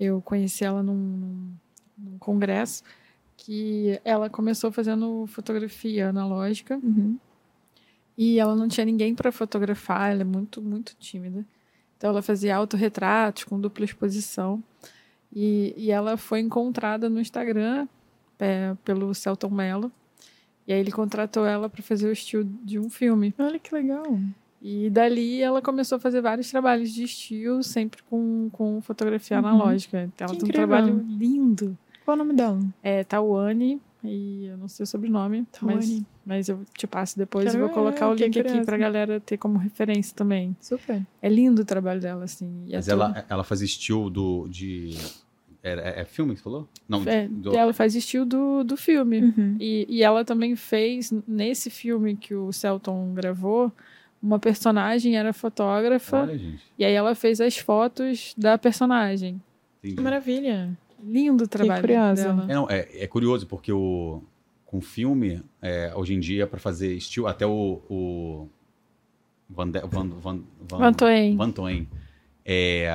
[0.00, 1.52] Eu conheci ela num, num,
[1.98, 2.82] num congresso
[3.36, 7.18] que ela começou fazendo fotografia analógica Uhum.
[8.16, 11.44] e ela não tinha ninguém para fotografar, ela é muito, muito tímida.
[11.98, 14.64] Então ela fazia autorretratos com dupla exposição.
[15.30, 17.86] E, e ela foi encontrada no Instagram
[18.38, 19.92] é, pelo Celton Mello.
[20.68, 23.34] E aí ele contratou ela para fazer o estilo de um filme.
[23.38, 24.04] Olha que legal.
[24.60, 29.46] E dali ela começou a fazer vários trabalhos de estilo, sempre com, com fotografia Uhum.
[29.46, 30.02] analógica.
[30.14, 30.68] Então, ela Que tem um incrível.
[30.68, 31.78] trabalho lindo.
[32.04, 32.60] Qual o nome dela?
[32.82, 36.06] É Tawane, e eu não sei o sobrenome, mas, Tawane.
[36.26, 38.76] mas eu te passo depois e Quero vou ver, colocar o fiquei link aqui pra
[38.76, 40.54] galera ter como referência também.
[40.60, 41.02] Super.
[41.22, 42.64] É lindo o trabalho dela, assim.
[42.66, 44.90] E é Mas ela, ela faz estilo do, de...
[45.62, 46.68] É, é filme que você falou?
[46.88, 49.20] Não, é, do- ela faz estilo do, do filme.
[49.22, 49.56] Uhum.
[49.60, 53.72] E, e ela também fez, nesse filme que o Celton gravou,
[54.22, 56.62] uma personagem era fotógrafa, Olha, gente.
[56.78, 59.40] e aí ela fez as fotos da personagem.
[59.80, 59.96] Entendi.
[59.96, 60.76] Que maravilha.
[61.04, 62.46] Lindo o trabalho dela.
[62.48, 64.20] É, não, é, é curioso, porque o,
[64.66, 68.48] com filme, é, hoje em dia, para fazer estilo, até o, o
[69.48, 71.36] Van, De- Van, Van, Van, Van Toen.
[71.36, 71.86] Van Toen,
[72.44, 72.86] é,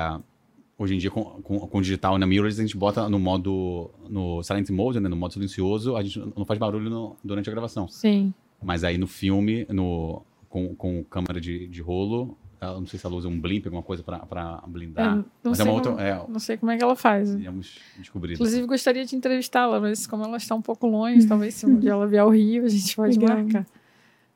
[0.77, 4.41] hoje em dia, com, com, com digital na Mirrorless, a gente bota no modo, no
[4.43, 7.87] silent mode, né, no modo silencioso, a gente não faz barulho no, durante a gravação.
[7.87, 8.33] Sim.
[8.61, 13.05] Mas aí no filme, no, com, com câmera de, de rolo, ela, não sei se
[13.05, 15.11] ela usa um blimp, alguma coisa para blindar.
[15.11, 16.07] Eu não, mas sei é uma como, outra.
[16.07, 17.33] É, não sei como é que ela faz.
[17.35, 18.33] Íamos descobrir.
[18.33, 21.91] Inclusive, gostaria de entrevistá-la, mas como ela está um pouco longe, talvez se um dia
[21.91, 23.37] ela vier ao Rio, a gente pode Legal.
[23.37, 23.65] marcar.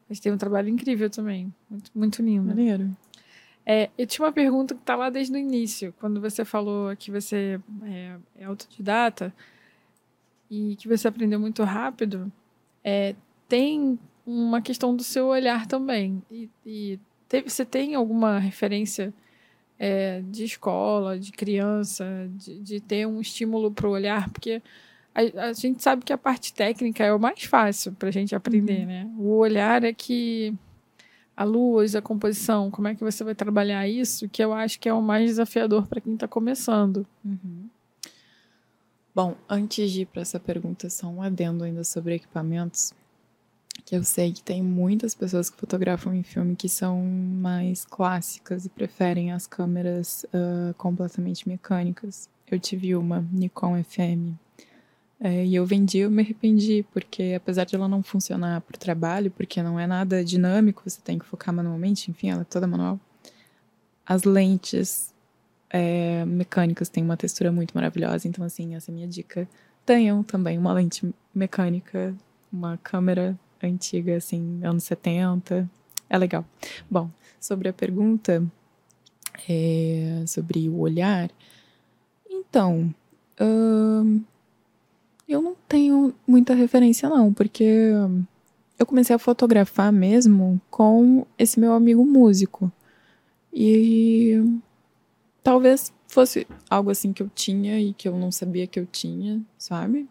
[0.09, 1.53] Mas tem um trabalho incrível também.
[1.69, 2.47] Muito, muito lindo.
[2.47, 2.89] Maneiro.
[3.69, 7.11] É, eu tinha uma pergunta que está lá desde o início, quando você falou que
[7.11, 9.34] você é, é autodidata
[10.49, 12.31] e que você aprendeu muito rápido.
[12.81, 13.14] É,
[13.49, 16.23] tem uma questão do seu olhar também.
[16.31, 19.14] E, e teve, você tem alguma referência
[19.77, 24.30] é, de escola, de criança, de, de ter um estímulo para o olhar?
[24.30, 24.61] Porque
[25.14, 28.34] a, a gente sabe que a parte técnica é o mais fácil para a gente
[28.34, 29.11] aprender, né?
[29.18, 30.53] O olhar é que
[31.38, 34.89] a luz, a composição, como é que você vai trabalhar isso, que eu acho que
[34.89, 37.05] é o mais desafiador para quem está começando.
[37.23, 37.69] Uhum.
[39.14, 42.91] Bom, antes de ir para essa pergunta, só um adendo ainda sobre equipamentos.
[43.85, 48.65] Que eu sei que tem muitas pessoas que fotografam em filme que são mais clássicas
[48.65, 52.27] e preferem as câmeras uh, completamente mecânicas.
[52.49, 54.47] Eu tive uma Nikon FM
[55.19, 58.80] é, e eu vendi, eu me arrependi, porque apesar de ela não funcionar para o
[58.80, 62.68] trabalho, porque não é nada dinâmico, você tem que focar manualmente, enfim, ela é toda
[62.68, 62.99] manual.
[64.06, 65.14] As lentes
[65.72, 69.49] é, mecânicas têm uma textura muito maravilhosa, então, assim, essa é a minha dica.
[69.85, 72.15] Tenham também uma lente mecânica,
[72.53, 75.68] uma câmera antiga, assim, anos 70.
[76.10, 76.45] É legal.
[76.89, 78.45] Bom, sobre a pergunta
[79.49, 81.31] é, sobre o olhar,
[82.30, 82.94] então.
[83.39, 84.23] Hum,
[85.27, 87.91] eu não tenho muita referência, não, porque
[88.79, 92.71] eu comecei a fotografar mesmo com esse meu amigo músico.
[93.51, 94.35] E
[95.43, 99.41] talvez fosse algo assim que eu tinha e que eu não sabia que eu tinha,
[99.57, 100.07] sabe?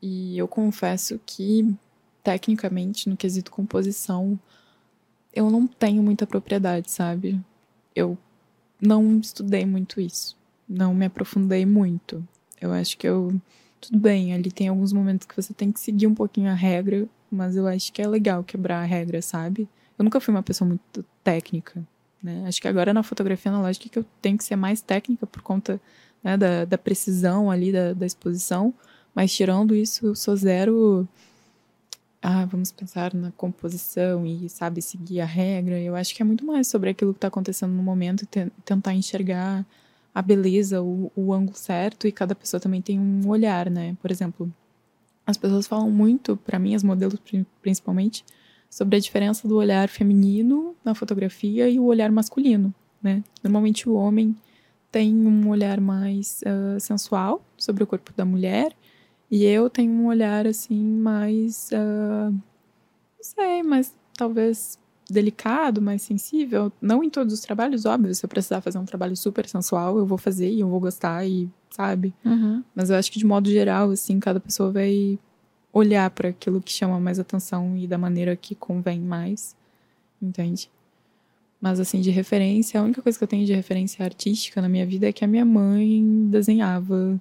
[0.00, 1.74] E eu confesso que,
[2.22, 4.38] tecnicamente, no quesito composição,
[5.34, 7.40] eu não tenho muita propriedade, sabe?
[7.94, 8.18] Eu
[8.80, 10.36] não estudei muito isso.
[10.68, 12.26] Não me aprofundei muito.
[12.60, 13.40] Eu acho que eu
[13.82, 17.06] tudo bem, ali tem alguns momentos que você tem que seguir um pouquinho a regra,
[17.30, 19.68] mas eu acho que é legal quebrar a regra, sabe?
[19.98, 21.82] Eu nunca fui uma pessoa muito técnica,
[22.22, 22.44] né?
[22.46, 25.80] Acho que agora na fotografia analógica que eu tenho que ser mais técnica por conta
[26.22, 28.72] né, da, da precisão ali da, da exposição,
[29.14, 31.06] mas tirando isso, eu sou zero.
[32.22, 35.80] Ah, vamos pensar na composição e, sabe, seguir a regra.
[35.80, 38.48] Eu acho que é muito mais sobre aquilo que está acontecendo no momento e te
[38.64, 39.66] tentar enxergar
[40.14, 43.96] a beleza, o, o ângulo certo, e cada pessoa também tem um olhar, né?
[44.00, 44.52] Por exemplo,
[45.26, 47.18] as pessoas falam muito, para mim, as modelos
[47.60, 48.24] principalmente,
[48.68, 53.22] sobre a diferença do olhar feminino na fotografia e o olhar masculino, né?
[53.42, 54.36] Normalmente o homem
[54.90, 58.74] tem um olhar mais uh, sensual sobre o corpo da mulher,
[59.30, 61.70] e eu tenho um olhar, assim, mais.
[61.72, 64.78] Uh, não sei, mas talvez
[65.12, 66.72] delicado, mais sensível.
[66.80, 68.14] Não em todos os trabalhos, óbvio.
[68.14, 71.26] Se eu precisar fazer um trabalho super sensual, eu vou fazer e eu vou gostar
[71.26, 72.14] e, sabe?
[72.24, 72.62] Uhum.
[72.74, 75.18] Mas eu acho que de modo geral, assim, cada pessoa vai
[75.72, 79.56] olhar para aquilo que chama mais atenção e da maneira que convém mais,
[80.20, 80.70] entende?
[81.60, 84.84] Mas assim, de referência, a única coisa que eu tenho de referência artística na minha
[84.84, 87.20] vida é que a minha mãe desenhava,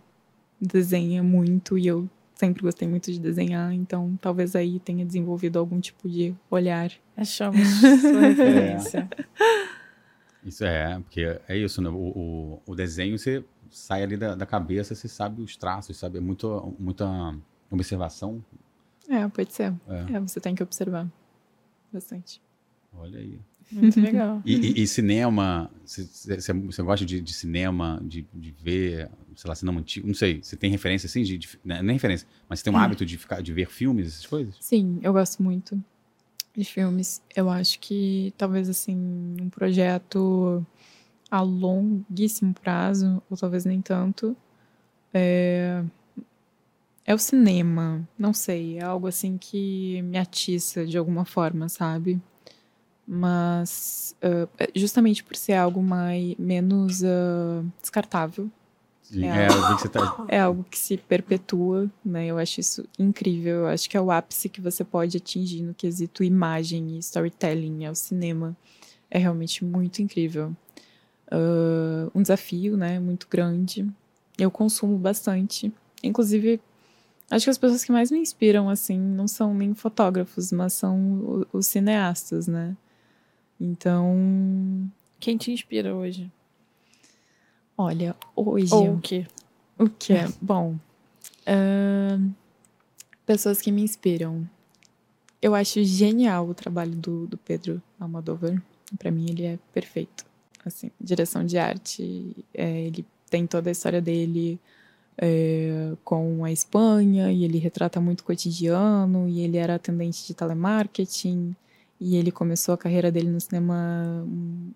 [0.59, 2.09] desenha muito e eu
[2.41, 6.91] sempre gostei muito de desenhar, então talvez aí tenha desenvolvido algum tipo de olhar.
[7.15, 7.61] Achamos
[8.01, 9.07] sua referência.
[10.43, 11.89] Isso é, porque é isso, né?
[11.89, 16.18] O, o, o desenho você sai ali da, da, cabeça, você sabe os traços, sabe?
[16.18, 17.35] É muito, muita
[17.69, 18.43] observação.
[19.07, 19.72] É, pode ser.
[19.88, 20.15] É.
[20.15, 21.07] é, você tem que observar
[21.93, 22.41] bastante.
[22.91, 23.39] Olha aí.
[23.72, 24.41] Muito legal.
[24.43, 29.80] E, e, e cinema, você gosta de, de cinema, de, de, ver, sei lá, cinema
[29.80, 30.08] antigo?
[30.08, 31.24] Não sei, você tem referência assim?
[31.24, 32.80] De, de, né, nem referência, mas você tem um hum.
[32.80, 34.56] hábito de, ficar, de ver filmes, essas coisas?
[34.60, 35.82] Sim, eu gosto muito
[36.56, 37.22] de filmes.
[37.36, 38.95] Eu acho que talvez assim,
[39.40, 40.66] um projeto
[41.30, 44.36] a longuíssimo prazo, ou talvez nem tanto,
[45.14, 45.84] é,
[47.06, 48.08] é o cinema.
[48.18, 52.22] Não sei, é algo assim que me atiça de alguma forma, sabe?
[53.08, 58.49] Mas uh, justamente por ser algo mais, menos uh, descartável.
[59.12, 60.26] Sim, é, algo, que tá...
[60.30, 62.28] é algo que se perpetua, né?
[62.28, 63.56] Eu acho isso incrível.
[63.56, 67.84] Eu acho que é o ápice que você pode atingir no quesito imagem e storytelling,
[67.84, 68.56] é o cinema.
[69.10, 70.56] É realmente muito incrível.
[71.30, 73.02] Uh, um desafio, né?
[73.02, 73.86] Muito grande.
[74.38, 75.74] Eu consumo bastante.
[76.02, 76.62] Inclusive,
[77.30, 81.46] acho que as pessoas que mais me inspiram, assim, não são nem fotógrafos, mas são
[81.52, 82.78] os cineastas, né?
[83.60, 84.90] Então.
[85.20, 86.32] Quem te inspira hoje?
[87.82, 88.74] Olha, hoje.
[88.74, 89.26] Ou o quê?
[89.80, 90.28] O que é?
[90.40, 90.76] Bom.
[91.48, 92.32] ahn,
[93.26, 94.48] pessoas que me inspiram.
[95.41, 98.62] Eu acho genial o trabalho do, do Pedro Almodóvar.
[98.99, 100.24] Pra mim, ele é perfeito.
[100.64, 102.45] Assim, direção de arte.
[102.53, 104.60] é, ele tem toda a história dele
[105.18, 110.36] é, com a Espanha, e ele retrata muito o cotidiano, e ele era atendente de
[110.36, 111.56] telemarketing.
[112.03, 114.28] E ele começou a carreira dele no cinema,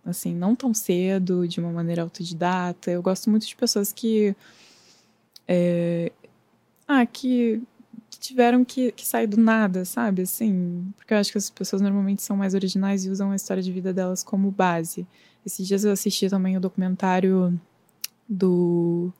[0.05, 2.91] assim, não tão cedo, de uma maneira autodidata.
[2.91, 4.35] Eu gosto muito de pessoas que.
[5.47, 6.11] é,
[6.87, 7.63] ah, que,
[8.11, 10.21] que tiveram que, que sair do nada, sabe?
[10.21, 13.63] Assim, porque eu acho que as pessoas normalmente são mais originais e usam a história
[13.63, 15.07] de vida delas como base.
[15.43, 17.59] Esses dias eu assisti também o documentário
[18.29, 19.11] do.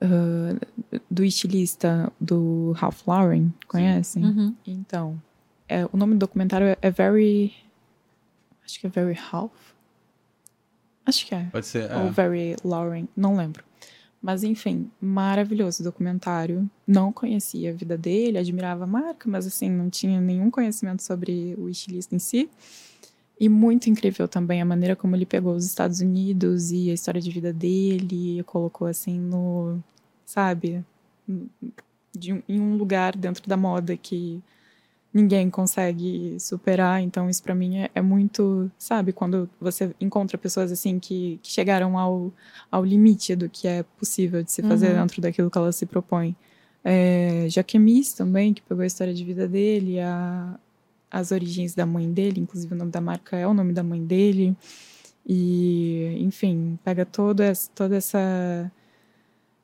[0.00, 0.56] ah,
[1.10, 4.24] do estilista do Ralph Lauren, conhecem?
[4.24, 4.54] Uhum.
[4.64, 5.20] Então,
[5.70, 7.54] é, o nome do documentário é, é Very.
[8.64, 9.52] Acho que é Very Half.
[11.06, 11.44] Acho que é.
[11.44, 11.90] Pode ser.
[11.92, 12.10] Ou É.
[12.10, 13.62] Very Lauren, não lembro.
[14.20, 16.68] Mas enfim, maravilhoso documentário.
[16.86, 21.54] Não conhecia a vida dele, admirava a marca, mas assim, não tinha nenhum conhecimento sobre
[21.56, 22.50] o estilista em si.
[23.38, 27.20] E muito incrível também a maneira como ele pegou os Estados Unidos e a história
[27.20, 29.82] de vida dele e colocou assim no,
[30.26, 30.84] sabe,
[32.12, 34.42] de em um lugar dentro da moda que
[35.12, 37.02] ninguém consegue superar.
[37.02, 41.50] Então isso pra mim é, é muito, sabe, quando você encontra pessoas assim que, que
[41.50, 42.32] chegaram ao,
[42.70, 45.00] ao limite do que é possível de se fazer Uhum.
[45.02, 46.34] dentro daquilo que ela se propõe.
[46.84, 50.58] É, Jaquemis também, que pegou a história de vida dele, a,
[51.10, 54.02] as origens da mãe dele, inclusive o nome da marca é o nome da mãe
[54.02, 54.56] dele.
[55.26, 58.70] E, enfim, pega toda essa, toda essa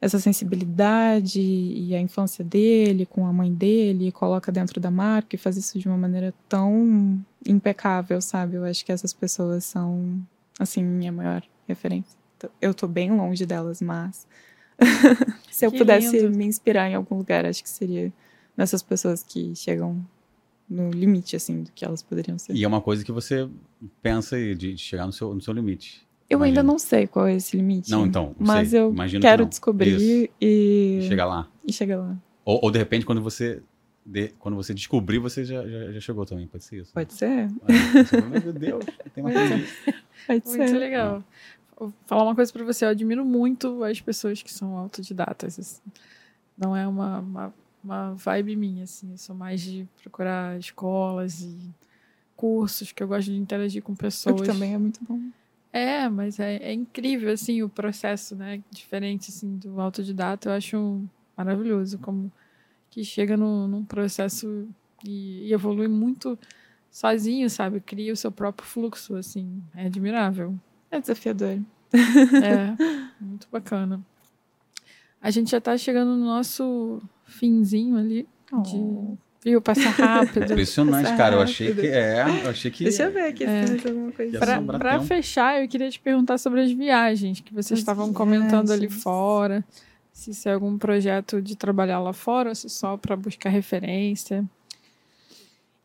[0.06, 5.34] essa sensibilidade e a infância dele com a mãe dele, e coloca dentro da marca
[5.36, 8.56] e faz isso de uma maneira tão impecável, sabe?
[8.56, 10.18] Eu acho que essas pessoas são,
[10.58, 12.16] assim, minha maior referência.
[12.60, 14.26] Eu tô bem longe delas, mas
[15.50, 16.36] se eu Que pudesse lindo.
[16.36, 18.12] me inspirar em algum lugar, acho que seria
[18.56, 20.04] nessas pessoas que chegam
[20.68, 22.54] no limite, assim, do que elas poderiam ser.
[22.54, 23.48] E é uma coisa que você
[24.02, 26.05] pensa de, de chegar no seu, no seu limite.
[26.28, 27.90] Eu ainda não sei qual é esse limite.
[27.90, 28.80] Não, então, não Mas sei.
[28.80, 29.48] eu Imagino que quero não.
[29.48, 30.98] descobrir e...
[31.06, 31.48] Chegar lá.
[31.64, 32.16] e chegar lá.
[32.44, 33.62] Ou, ou, de repente, quando você,
[34.04, 36.46] de- quando você descobrir, você já, já, já chegou também.
[36.46, 36.92] Pode ser isso.
[36.92, 37.26] Pode ser?
[37.28, 38.84] É, você fala, Meu Deus,
[39.14, 39.54] tem uma coisa.
[40.26, 40.78] Pode Muito ser.
[40.78, 41.22] legal.
[41.78, 45.58] Vou falar uma coisa pra você, eu admiro muito as pessoas que são autodidatas.
[45.58, 45.80] assim.
[46.58, 47.54] Não é uma, uma,
[47.84, 49.10] uma vibe minha, assim.
[49.12, 51.56] Eu sou mais de procurar escolas e
[52.34, 54.40] cursos, que eu gosto de interagir com O pessoas.
[54.40, 55.20] que também é muito bom.
[55.76, 58.62] É, mas é, é incrível, assim, o processo, né?
[58.70, 60.48] Diferente, assim, do autodidata.
[60.48, 61.04] Eu acho
[61.36, 62.32] maravilhoso como
[62.88, 64.66] que chega no, num processo
[65.04, 66.38] e, e evolui muito
[66.90, 67.80] sozinho, sabe?
[67.80, 69.62] Cria o seu próprio fluxo, assim.
[69.74, 70.58] É admirável.
[70.90, 71.60] É desafiador.
[71.92, 72.74] É,
[73.20, 74.00] muito bacana.
[75.20, 78.26] A gente já tá chegando no nosso finzinho ali.
[78.62, 79.18] De, Oh.
[79.44, 79.60] Viu?
[79.60, 80.44] Passa rápido.
[80.44, 81.36] Impressionante, Passa cara.
[81.36, 81.82] Eu achei rápido.
[81.82, 81.88] que.
[81.88, 82.84] É, eu achei que.
[82.84, 83.66] Deixa eu ver aqui É.
[83.66, 84.38] se tem alguma coisa.
[84.40, 85.04] Tempo.
[85.04, 89.02] fechar, eu queria te perguntar sobre as viagens que vocês As estavam comentando ali viagens.
[89.02, 89.64] fora.
[90.12, 94.44] Se isso é algum projeto de trabalhar lá fora ou se só para buscar referência.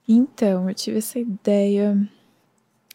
[0.07, 1.97] Então, eu tive essa ideia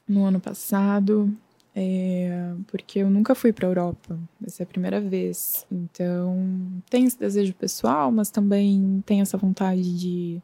[0.09, 1.33] no ano passado,
[1.79, 4.19] é, porque eu nunca fui para a Europa.
[4.43, 5.67] Essa é a primeira vez.
[5.71, 10.41] Então, tem esse desejo pessoal, mas também tem essa vontade de,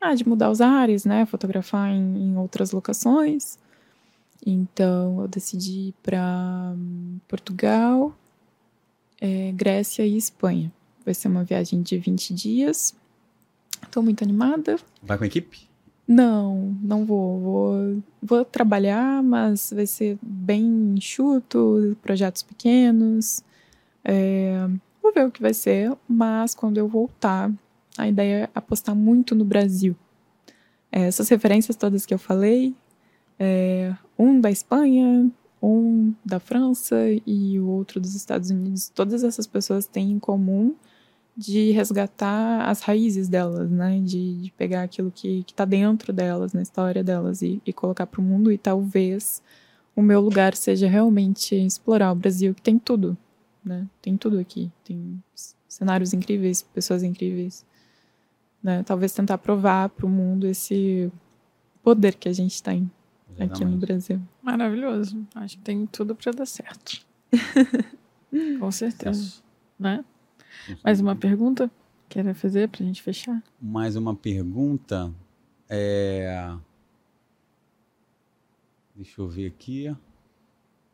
[0.00, 1.26] ah, de mudar os ares, né?
[1.26, 3.58] Fotografar em, em outras locações.
[4.46, 6.72] Então, eu decidi ir para
[7.26, 8.16] Portugal,
[9.20, 10.72] é, Grécia e Espanha.
[11.04, 12.94] Vai ser uma viagem de 20 dias.
[13.82, 14.76] Estou muito animada.
[15.02, 15.68] Vai com a equipe?
[16.12, 17.38] Não, não vou.
[17.38, 23.44] Vou, vou trabalhar, mas vai ser bem enxuto, projetos pequenos.
[24.04, 24.66] É,
[25.00, 27.52] vou ver o que vai ser, mas quando eu voltar,
[27.96, 29.94] a ideia é apostar muito no Brasil.
[30.90, 32.74] É, essas referências todas que eu falei,
[33.38, 35.30] é, um da Espanha,
[35.62, 40.74] um da França e o outro dos Estados Unidos, todas essas pessoas têm em comum
[41.40, 43.98] de resgatar as raízes delas, né?
[44.00, 48.06] De, de pegar aquilo que, que tá dentro delas, na história delas e, e colocar
[48.06, 48.52] para o mundo.
[48.52, 49.42] E talvez
[49.96, 53.16] o meu lugar seja realmente explorar o Brasil, que tem tudo,
[53.64, 53.88] né?
[54.02, 54.70] Tem tudo aqui.
[54.84, 55.22] Tem
[55.66, 57.64] cenários incríveis, pessoas incríveis.
[58.62, 58.82] Né?
[58.82, 61.10] Talvez tentar provar para o mundo esse
[61.82, 62.90] poder que a gente tem
[63.30, 63.80] aqui no Exatamente.
[63.80, 64.20] Brasil.
[64.42, 65.26] Maravilhoso.
[65.34, 67.00] Acho que tem tudo para dar certo.
[68.60, 69.40] Com certeza.
[69.78, 70.04] Né?
[70.84, 71.70] Mais uma pergunta?
[72.08, 73.42] Quer fazer pra gente fechar?
[73.60, 75.12] Mais uma pergunta.
[75.68, 76.52] É...
[78.94, 79.94] Deixa eu ver aqui.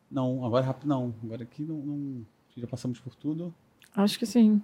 [0.09, 1.13] Não, agora rápido não.
[1.23, 1.77] Agora aqui não.
[1.77, 2.25] não-
[2.55, 3.53] já passamos por tudo.
[3.95, 4.61] Acho que sim.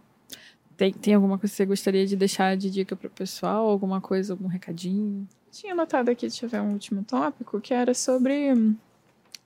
[0.75, 3.67] Tem, tem alguma coisa que você gostaria de deixar de dica para o pessoal?
[3.69, 5.27] Alguma coisa, algum recadinho?
[5.51, 8.75] Tinha anotado aqui, deixa eu ver um último tópico, que era sobre hum,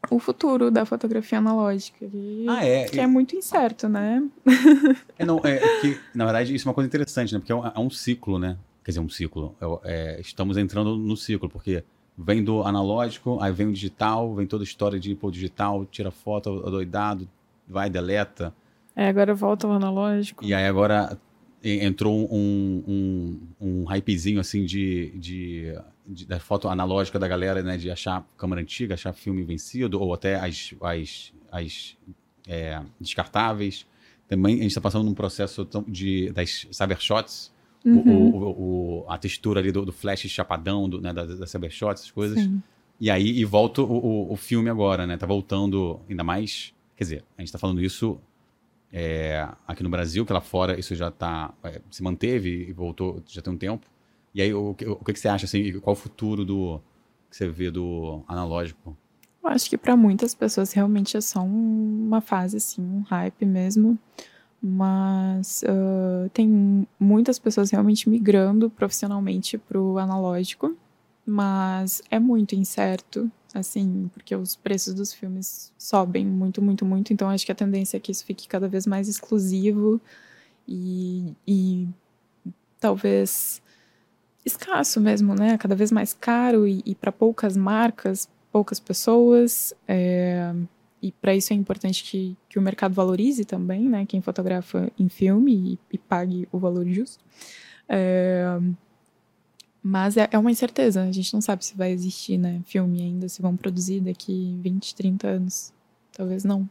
[0.10, 2.06] o futuro da fotografia analógica.
[2.14, 2.86] E, Ah, é.
[2.86, 4.24] Que é muito incerto, né?
[5.18, 7.40] É, não, é que, na verdade, isso é uma coisa interessante, né?
[7.40, 8.58] Porque é um, é um ciclo, né?
[8.84, 9.56] Quer dizer, um ciclo.
[9.84, 11.84] É- é, estamos entrando no ciclo, porque
[12.18, 16.10] vem do analógico, aí vem o digital, vem toda a história de pô, digital, tira
[16.10, 17.28] foto, doidado,
[17.68, 18.54] vai, deleta.
[18.96, 20.44] É, agora volta ao analógico.
[20.44, 21.18] E aí agora
[21.64, 25.74] entrou um, um, um hypezinho, assim, de, de,
[26.08, 27.78] de- da foto analógica da galera, né?
[27.78, 31.98] De achar câmera antiga, achar filme vencido, ou até as, as, as
[32.48, 33.86] é, descartáveis.
[34.28, 37.56] Também a gente está passando num processo de, das cybershots,
[37.86, 38.02] Uhum.
[38.02, 42.02] o, o, o- a textura ali do, do flash chapadão, do, né, da, da cybershots,
[42.02, 42.40] essas coisas.
[42.40, 42.62] Sim.
[43.00, 45.16] E aí, e volta o, o, filme agora, né?
[45.16, 46.74] Tá voltando ainda mais.
[46.98, 48.20] Quer dizer, a gente tá falando isso
[48.92, 51.54] é, aqui no Brasil, que lá fora isso já tá.
[51.64, 53.86] é, se manteve e voltou já tem um tempo.
[54.38, 56.80] E aí, o, que- o que, que você acha, assim, qual o futuro do.
[57.28, 58.96] que você vê do analógico?
[59.44, 63.44] Eu acho que para muitas pessoas realmente é só um- uma fase, assim, um hype
[63.48, 63.98] mesmo.
[64.62, 70.78] Mas ah, tem muitas pessoas realmente migrando profissionalmente pro analógico.
[71.26, 77.12] Mas é muito incerto, assim, porque os preços dos filmes sobem muito, muito, muito.
[77.12, 80.00] Então acho que a tendência é que isso fique cada vez mais exclusivo
[80.68, 81.88] e, e
[82.80, 83.62] talvez
[84.48, 85.58] escasso mesmo, né?
[85.58, 89.74] Cada vez mais caro e, e para poucas marcas, poucas pessoas.
[89.88, 90.54] é,
[91.02, 94.06] e para isso é importante que, que o mercado valorize também, né?
[94.08, 97.24] Quem fotografa em filme e, e pague o valor justo.
[97.88, 98.60] É,
[99.82, 102.62] mas é, é uma incerteza, a gente não sabe se vai existir, né?
[102.66, 105.72] Filme ainda, se vão produzir daqui 20, 30 anos.
[106.12, 106.68] Talvez não.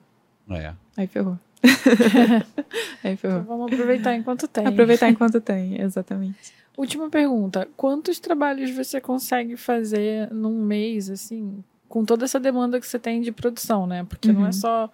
[0.51, 0.75] É.
[0.97, 1.39] Aí ferrou.
[3.03, 3.43] Aí Então ferrou.
[3.45, 4.67] vamos aproveitar enquanto tem.
[4.67, 6.53] Aproveitar enquanto tem, exatamente.
[6.77, 7.67] Última pergunta.
[7.77, 13.21] Quantos trabalhos você consegue fazer num mês, assim, com toda essa demanda que você tem
[13.21, 14.05] de produção, né?
[14.05, 14.53] Porque não é Uhum.
[14.53, 14.91] só.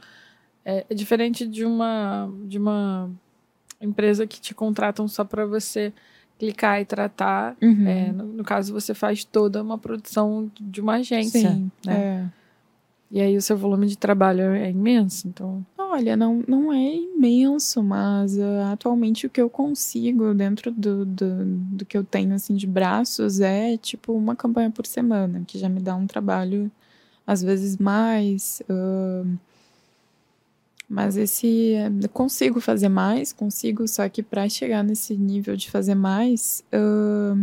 [0.65, 3.11] É, é diferente de uma, de uma
[3.81, 5.93] empresa que te contratam só para você
[6.39, 7.57] clicar e tratar.
[7.61, 7.89] Uhum.
[7.89, 11.51] É, no, no caso, você faz toda uma produção de uma agência.
[11.51, 11.95] Sim, né?
[11.97, 12.43] é.
[13.11, 15.67] E aí o seu volume de trabalho é imenso, então.
[15.95, 21.45] Olha, não, não é imenso, mas ah, atualmente o que eu consigo dentro do, do,
[21.45, 25.69] do que eu tenho assim de braços é tipo uma campanha por semana, que já
[25.69, 26.73] me dá um trabalho
[27.27, 28.63] às vezes mais.
[28.71, 29.25] ah,
[30.89, 35.95] mas esse eu consigo fazer mais, consigo, só que para chegar nesse nível de fazer
[35.95, 37.35] mais, ah,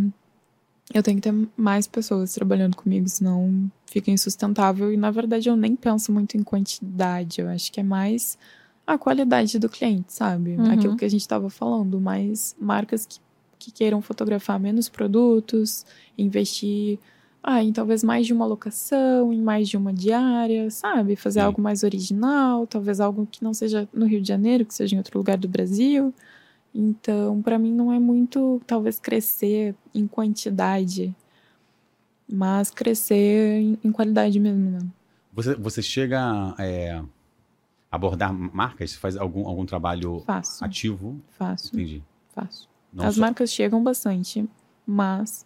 [0.93, 4.91] eu tenho que ter mais pessoas trabalhando comigo, senão fica insustentável.
[4.91, 8.37] E na verdade eu nem penso muito em quantidade, eu acho que é mais
[8.85, 10.55] a qualidade do cliente, sabe?
[10.55, 10.71] Uhum.
[10.71, 13.19] Aquilo que a gente estava falando, mais marcas que,
[13.59, 15.85] que queiram fotografar menos produtos,
[16.17, 16.97] investir
[17.43, 21.15] ah, em talvez mais de uma locação, em mais de uma diária, sabe?
[21.15, 21.45] Fazer Sim.
[21.45, 24.97] algo mais original, talvez algo que não seja no Rio de Janeiro, que seja em
[24.97, 26.11] outro lugar do Brasil.
[26.73, 31.15] Então, para mim não é muito, talvez, crescer em quantidade,
[32.31, 34.79] mas crescer em, em qualidade mesmo, né?
[35.33, 37.01] Você, você chega a é,
[37.91, 38.91] abordar marcas?
[38.91, 41.19] Você faz algum, algum trabalho Faço, ativo?
[41.31, 42.03] faço, Entendi.
[42.33, 42.69] faço.
[42.93, 44.47] Não As só- marcas chegam bastante,
[44.85, 45.45] mas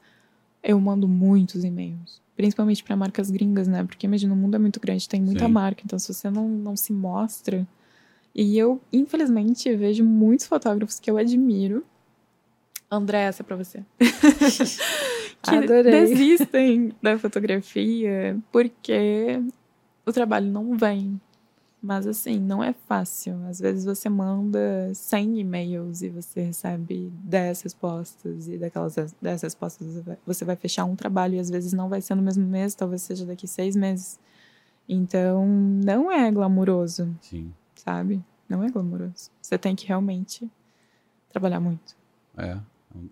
[0.62, 2.22] eu mando muitos e-mails.
[2.36, 3.84] Principalmente para marcas gringas, né?
[3.84, 5.52] Porque imagina, o mundo é muito grande, tem muita Sim.
[5.52, 5.84] marca.
[5.86, 7.68] Então, se você não, não se mostra.
[8.36, 11.86] E eu, infelizmente, vejo muitos fotógrafos que eu admiro.
[12.90, 13.84] André, essa é pra você.
[15.42, 15.92] que Adorei.
[15.92, 19.42] desistem da fotografia porque
[20.06, 21.20] o trabalho não vem.
[21.82, 23.36] Mas assim, não é fácil.
[23.46, 29.88] Às vezes você manda 100 e-mails e você recebe 10 respostas, e daquelas 10 respostas
[29.88, 32.48] você vai, você vai fechar um trabalho e às vezes não vai ser no mesmo
[32.48, 34.18] mês, talvez seja daqui seis meses.
[34.88, 37.52] Então, não é glamuroso, Sim.
[37.84, 38.24] Sabe?
[38.48, 39.32] Não é glamuroso.
[39.42, 40.50] Você tem que realmente
[41.30, 41.96] trabalhar muito.
[42.38, 42.58] É.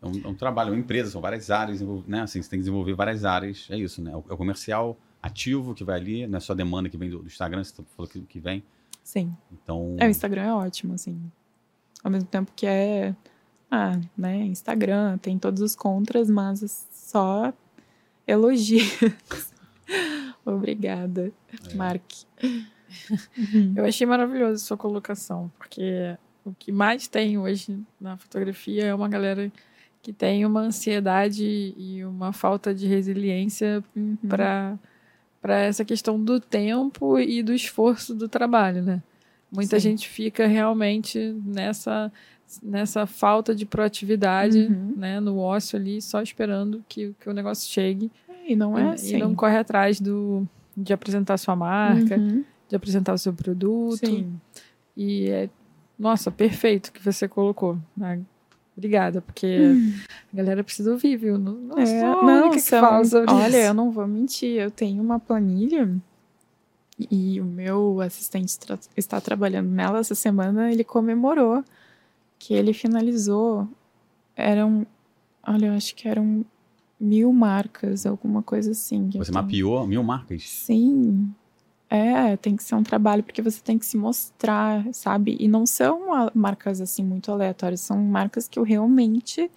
[0.01, 2.21] É um, é um trabalho, é uma empresa, são várias áreas, né?
[2.21, 3.67] Assim, você tem que desenvolver várias áreas.
[3.71, 4.11] É isso, né?
[4.11, 7.19] É o comercial ativo que vai ali, não é só a demanda que vem do,
[7.19, 8.63] do Instagram, você falou que, que vem.
[9.03, 9.35] Sim.
[9.51, 9.95] Então.
[9.99, 11.19] É, o Instagram é ótimo, assim.
[12.03, 13.15] Ao mesmo tempo que é.
[13.69, 14.37] Ah, né?
[14.45, 17.51] Instagram tem todos os contras, mas só
[18.27, 18.99] elogios.
[20.45, 21.31] Obrigada,
[21.69, 21.73] É.
[21.75, 22.03] Mark.
[23.75, 26.15] Eu achei maravilhosa a sua colocação, porque
[26.45, 29.51] o que mais tem hoje na fotografia é uma galera
[30.01, 34.17] que tem uma ansiedade e uma falta de resiliência Uhum.
[34.27, 34.77] para
[35.41, 39.01] para essa questão do tempo e do esforço do trabalho, né?
[39.51, 39.89] Muita Sim.
[39.89, 42.11] gente fica realmente nessa
[42.61, 44.93] nessa falta de proatividade, Uhum.
[44.97, 48.11] né, no ócio ali, só esperando que, que o negócio chegue
[48.47, 49.15] E não é assim.
[49.15, 50.45] e não corre atrás do
[50.75, 52.43] de apresentar sua marca, Uhum.
[52.71, 53.97] De apresentar o seu produto.
[54.05, 54.39] Sim.
[54.95, 55.49] E é,
[55.99, 57.77] nossa, perfeito que você colocou.
[57.95, 58.21] né?
[58.77, 59.75] Obrigada, porque
[60.33, 61.37] a galera precisa ouvir, viu?
[61.37, 63.57] Não, não É, sou a não, única que são- fala sobre olha, isso.
[63.67, 65.93] eu não vou mentir, eu tenho uma planilha
[67.09, 71.63] e o meu assistente tra- está trabalhando nela essa semana, ele comemorou
[72.39, 73.67] que ele finalizou,
[74.35, 74.87] eram,
[75.45, 76.45] olha, eu acho que eram
[76.99, 79.09] mil marcas, alguma coisa assim.
[79.13, 79.43] Você tenho.
[79.43, 80.43] mapeou mil marcas?
[80.47, 81.33] Sim.
[81.93, 85.35] É, tem que ser um trabalho porque você tem que se mostrar, sabe?
[85.39, 89.51] E não são a- marcas assim muito aleatórias, são marcas que eu realmente,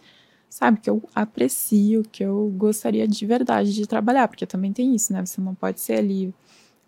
[0.50, 5.12] sabe, que eu aprecio, que eu gostaria de verdade de trabalhar, porque também tem isso,
[5.12, 5.24] né?
[5.26, 6.34] Você não pode ser ali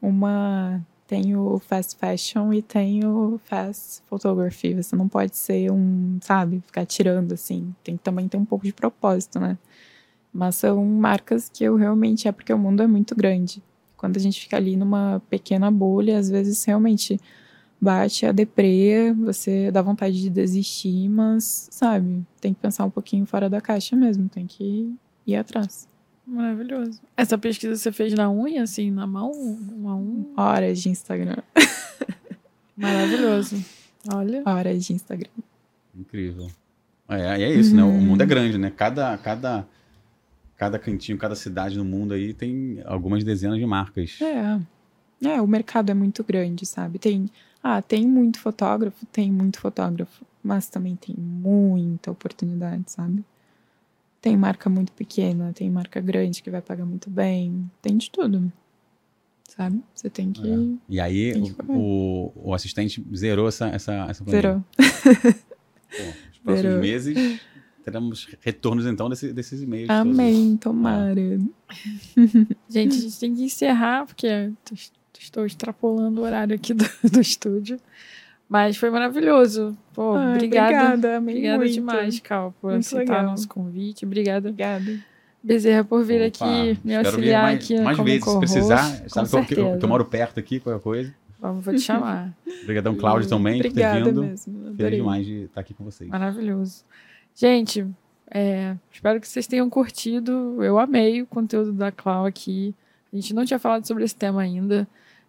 [0.02, 4.74] uma tem o fast fashion e tem o fast photography.
[4.74, 7.74] Você não pode ser um, sabe, ficar tirando assim.
[7.84, 9.58] Tem que também ter um pouco de propósito, né?
[10.32, 13.62] Mas são marcas que eu realmente é porque o mundo é muito grande.
[13.96, 17.18] Quando a gente fica ali numa pequena bolha, às vezes realmente
[17.80, 23.26] bate a deprê, você dá vontade de desistir, mas, sabe, tem que pensar um pouquinho
[23.26, 24.94] fora da caixa mesmo, tem que
[25.26, 25.86] ir atrás.
[26.26, 27.00] Maravilhoso.
[27.16, 29.30] Essa pesquisa você fez na unha, assim, na mão?
[29.30, 30.26] Uma unha?
[30.36, 31.36] Horas de Instagram.
[32.76, 33.64] Maravilhoso.
[34.12, 34.42] Olha.
[34.44, 35.30] Horas de Instagram.
[35.94, 36.48] Incrível.
[37.08, 37.82] É, é isso, né?
[37.82, 38.00] O Uhum.
[38.00, 38.72] mundo é grande, né?
[38.74, 39.66] Cada, cada,
[40.56, 44.18] cada cantinho, cada cidade no mundo aí tem algumas dezenas de marcas.
[44.20, 44.60] É.
[45.28, 46.98] É, o mercado é muito grande, sabe?
[46.98, 47.28] Tem,
[47.62, 53.24] ah, tem muito fotógrafo, tem muito fotógrafo, mas também tem muita oportunidade, sabe?
[54.20, 58.52] Tem marca muito pequena, tem marca grande que vai pagar muito bem, tem de tudo.
[59.48, 59.80] Sabe?
[59.94, 60.56] Você tem que É.
[60.88, 61.32] E aí
[61.68, 64.64] o, o, assistente zerou essa, essa, essa zerou.
[64.76, 64.82] Pô,
[66.32, 66.80] os próximos Zerou.
[66.80, 67.40] meses
[67.86, 69.86] teremos retornos então desse, desses e-mails.
[69.86, 70.00] todos.
[70.00, 71.14] Amém, tomara.
[72.68, 74.50] Gente, a gente tem que encerrar, porque
[75.18, 77.78] estou extrapolando o horário aqui do, do estúdio.
[78.48, 79.76] Mas foi maravilhoso.
[79.94, 80.66] Pô, Ah, obrigada.
[80.68, 81.72] Obrigada, amei Obrigada muito.
[81.72, 83.30] demais, Cal, por Muito aceitar legal.
[83.30, 84.04] nosso convite.
[84.04, 84.98] Obrigada, Obrigada.
[85.42, 89.00] Bezerra, por vir Opa, aqui me auxiliar mais, aqui mais como vezes, se precisar.
[89.02, 89.86] Com Sabe que eu, que eu- que eu certeza.
[89.86, 91.14] moro perto aqui, qualquer coisa.
[91.40, 92.36] Vamos, vou te chamar.
[92.64, 94.22] Obrigadão, Cláudio, também, por ter Obrigada vindo.
[94.22, 94.52] mesmo.
[94.58, 94.98] Feliz Adorei.
[94.98, 96.10] demais de estar aqui com vocês.
[96.10, 96.84] Maravilhoso.
[97.36, 97.86] Gente,
[98.30, 100.64] é, espero que vocês tenham curtido.
[100.64, 102.74] Eu amei o conteúdo da Clau aqui.
[103.12, 104.88] A gente não tinha falado sobre esse tema ainda.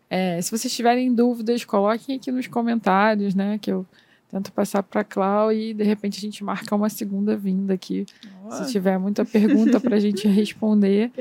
[0.10, 3.60] É, se vocês tiverem dúvidas, coloquem aqui nos comentários, né?
[3.62, 3.86] Que eu
[4.32, 8.06] tento passar para a Clau e de repente a gente marca uma segunda vinda aqui.
[8.52, 11.12] Se tiver muita pergunta para a gente responder.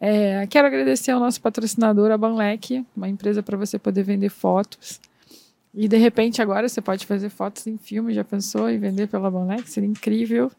[0.00, 5.00] É, quero agradecer ao nosso patrocinador, a Banlec, uma empresa para você poder vender fotos.
[5.74, 9.30] E de repente agora você pode fazer fotos em filme, já pensou em vender pela
[9.30, 9.68] Banlec?
[9.68, 10.50] Seria incrível.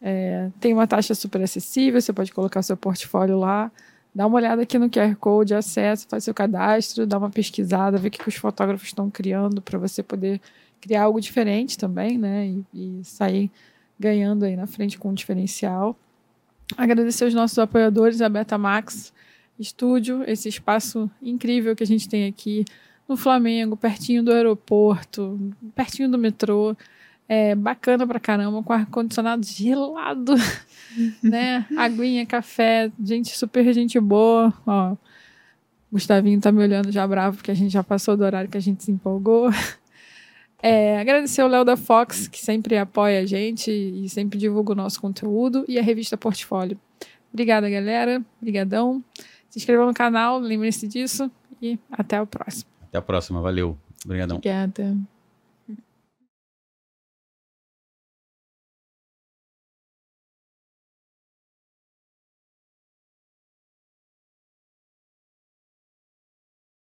[0.00, 3.70] É, tem uma taxa super acessível, você pode colocar seu portfólio lá.
[4.14, 8.08] Dá uma olhada aqui no QR Code, acessa, faz seu cadastro, dá uma pesquisada, vê
[8.08, 10.40] o que, que os fotógrafos estão criando para você poder
[10.80, 12.46] criar algo diferente também, né?
[12.46, 13.50] E, e sair
[14.00, 15.94] ganhando aí na frente com um diferencial.
[16.76, 19.12] Agradecer aos nossos apoiadores, a Betamax
[19.58, 22.64] Estúdio, esse espaço incrível que a gente tem aqui
[23.08, 25.38] no Flamengo, pertinho do aeroporto,
[25.74, 26.76] pertinho do metrô.
[27.26, 30.34] É bacana pra caramba, com ar-condicionado gelado,
[31.22, 31.66] né?
[31.76, 34.52] Aguinha, café, gente super gente boa.
[34.66, 34.96] Ó,
[35.92, 38.60] Gustavinho tá me olhando já bravo, porque a gente já passou do horário que a
[38.60, 39.50] gente se empolgou.
[40.60, 44.74] É, agradecer ao Léo da Fox, que sempre apoia a gente e sempre divulga o
[44.74, 46.76] nosso conteúdo, e a revista Portfólio.
[47.32, 48.20] Obrigada, galera.
[48.40, 49.04] Obrigadão.
[49.48, 51.30] Se inscrevam no canal, lembrem-se disso
[51.62, 52.77] e até o próximo.
[52.88, 53.78] Até a próxima, valeu.
[54.04, 54.36] Obrigadão.
[54.36, 54.96] Obrigada.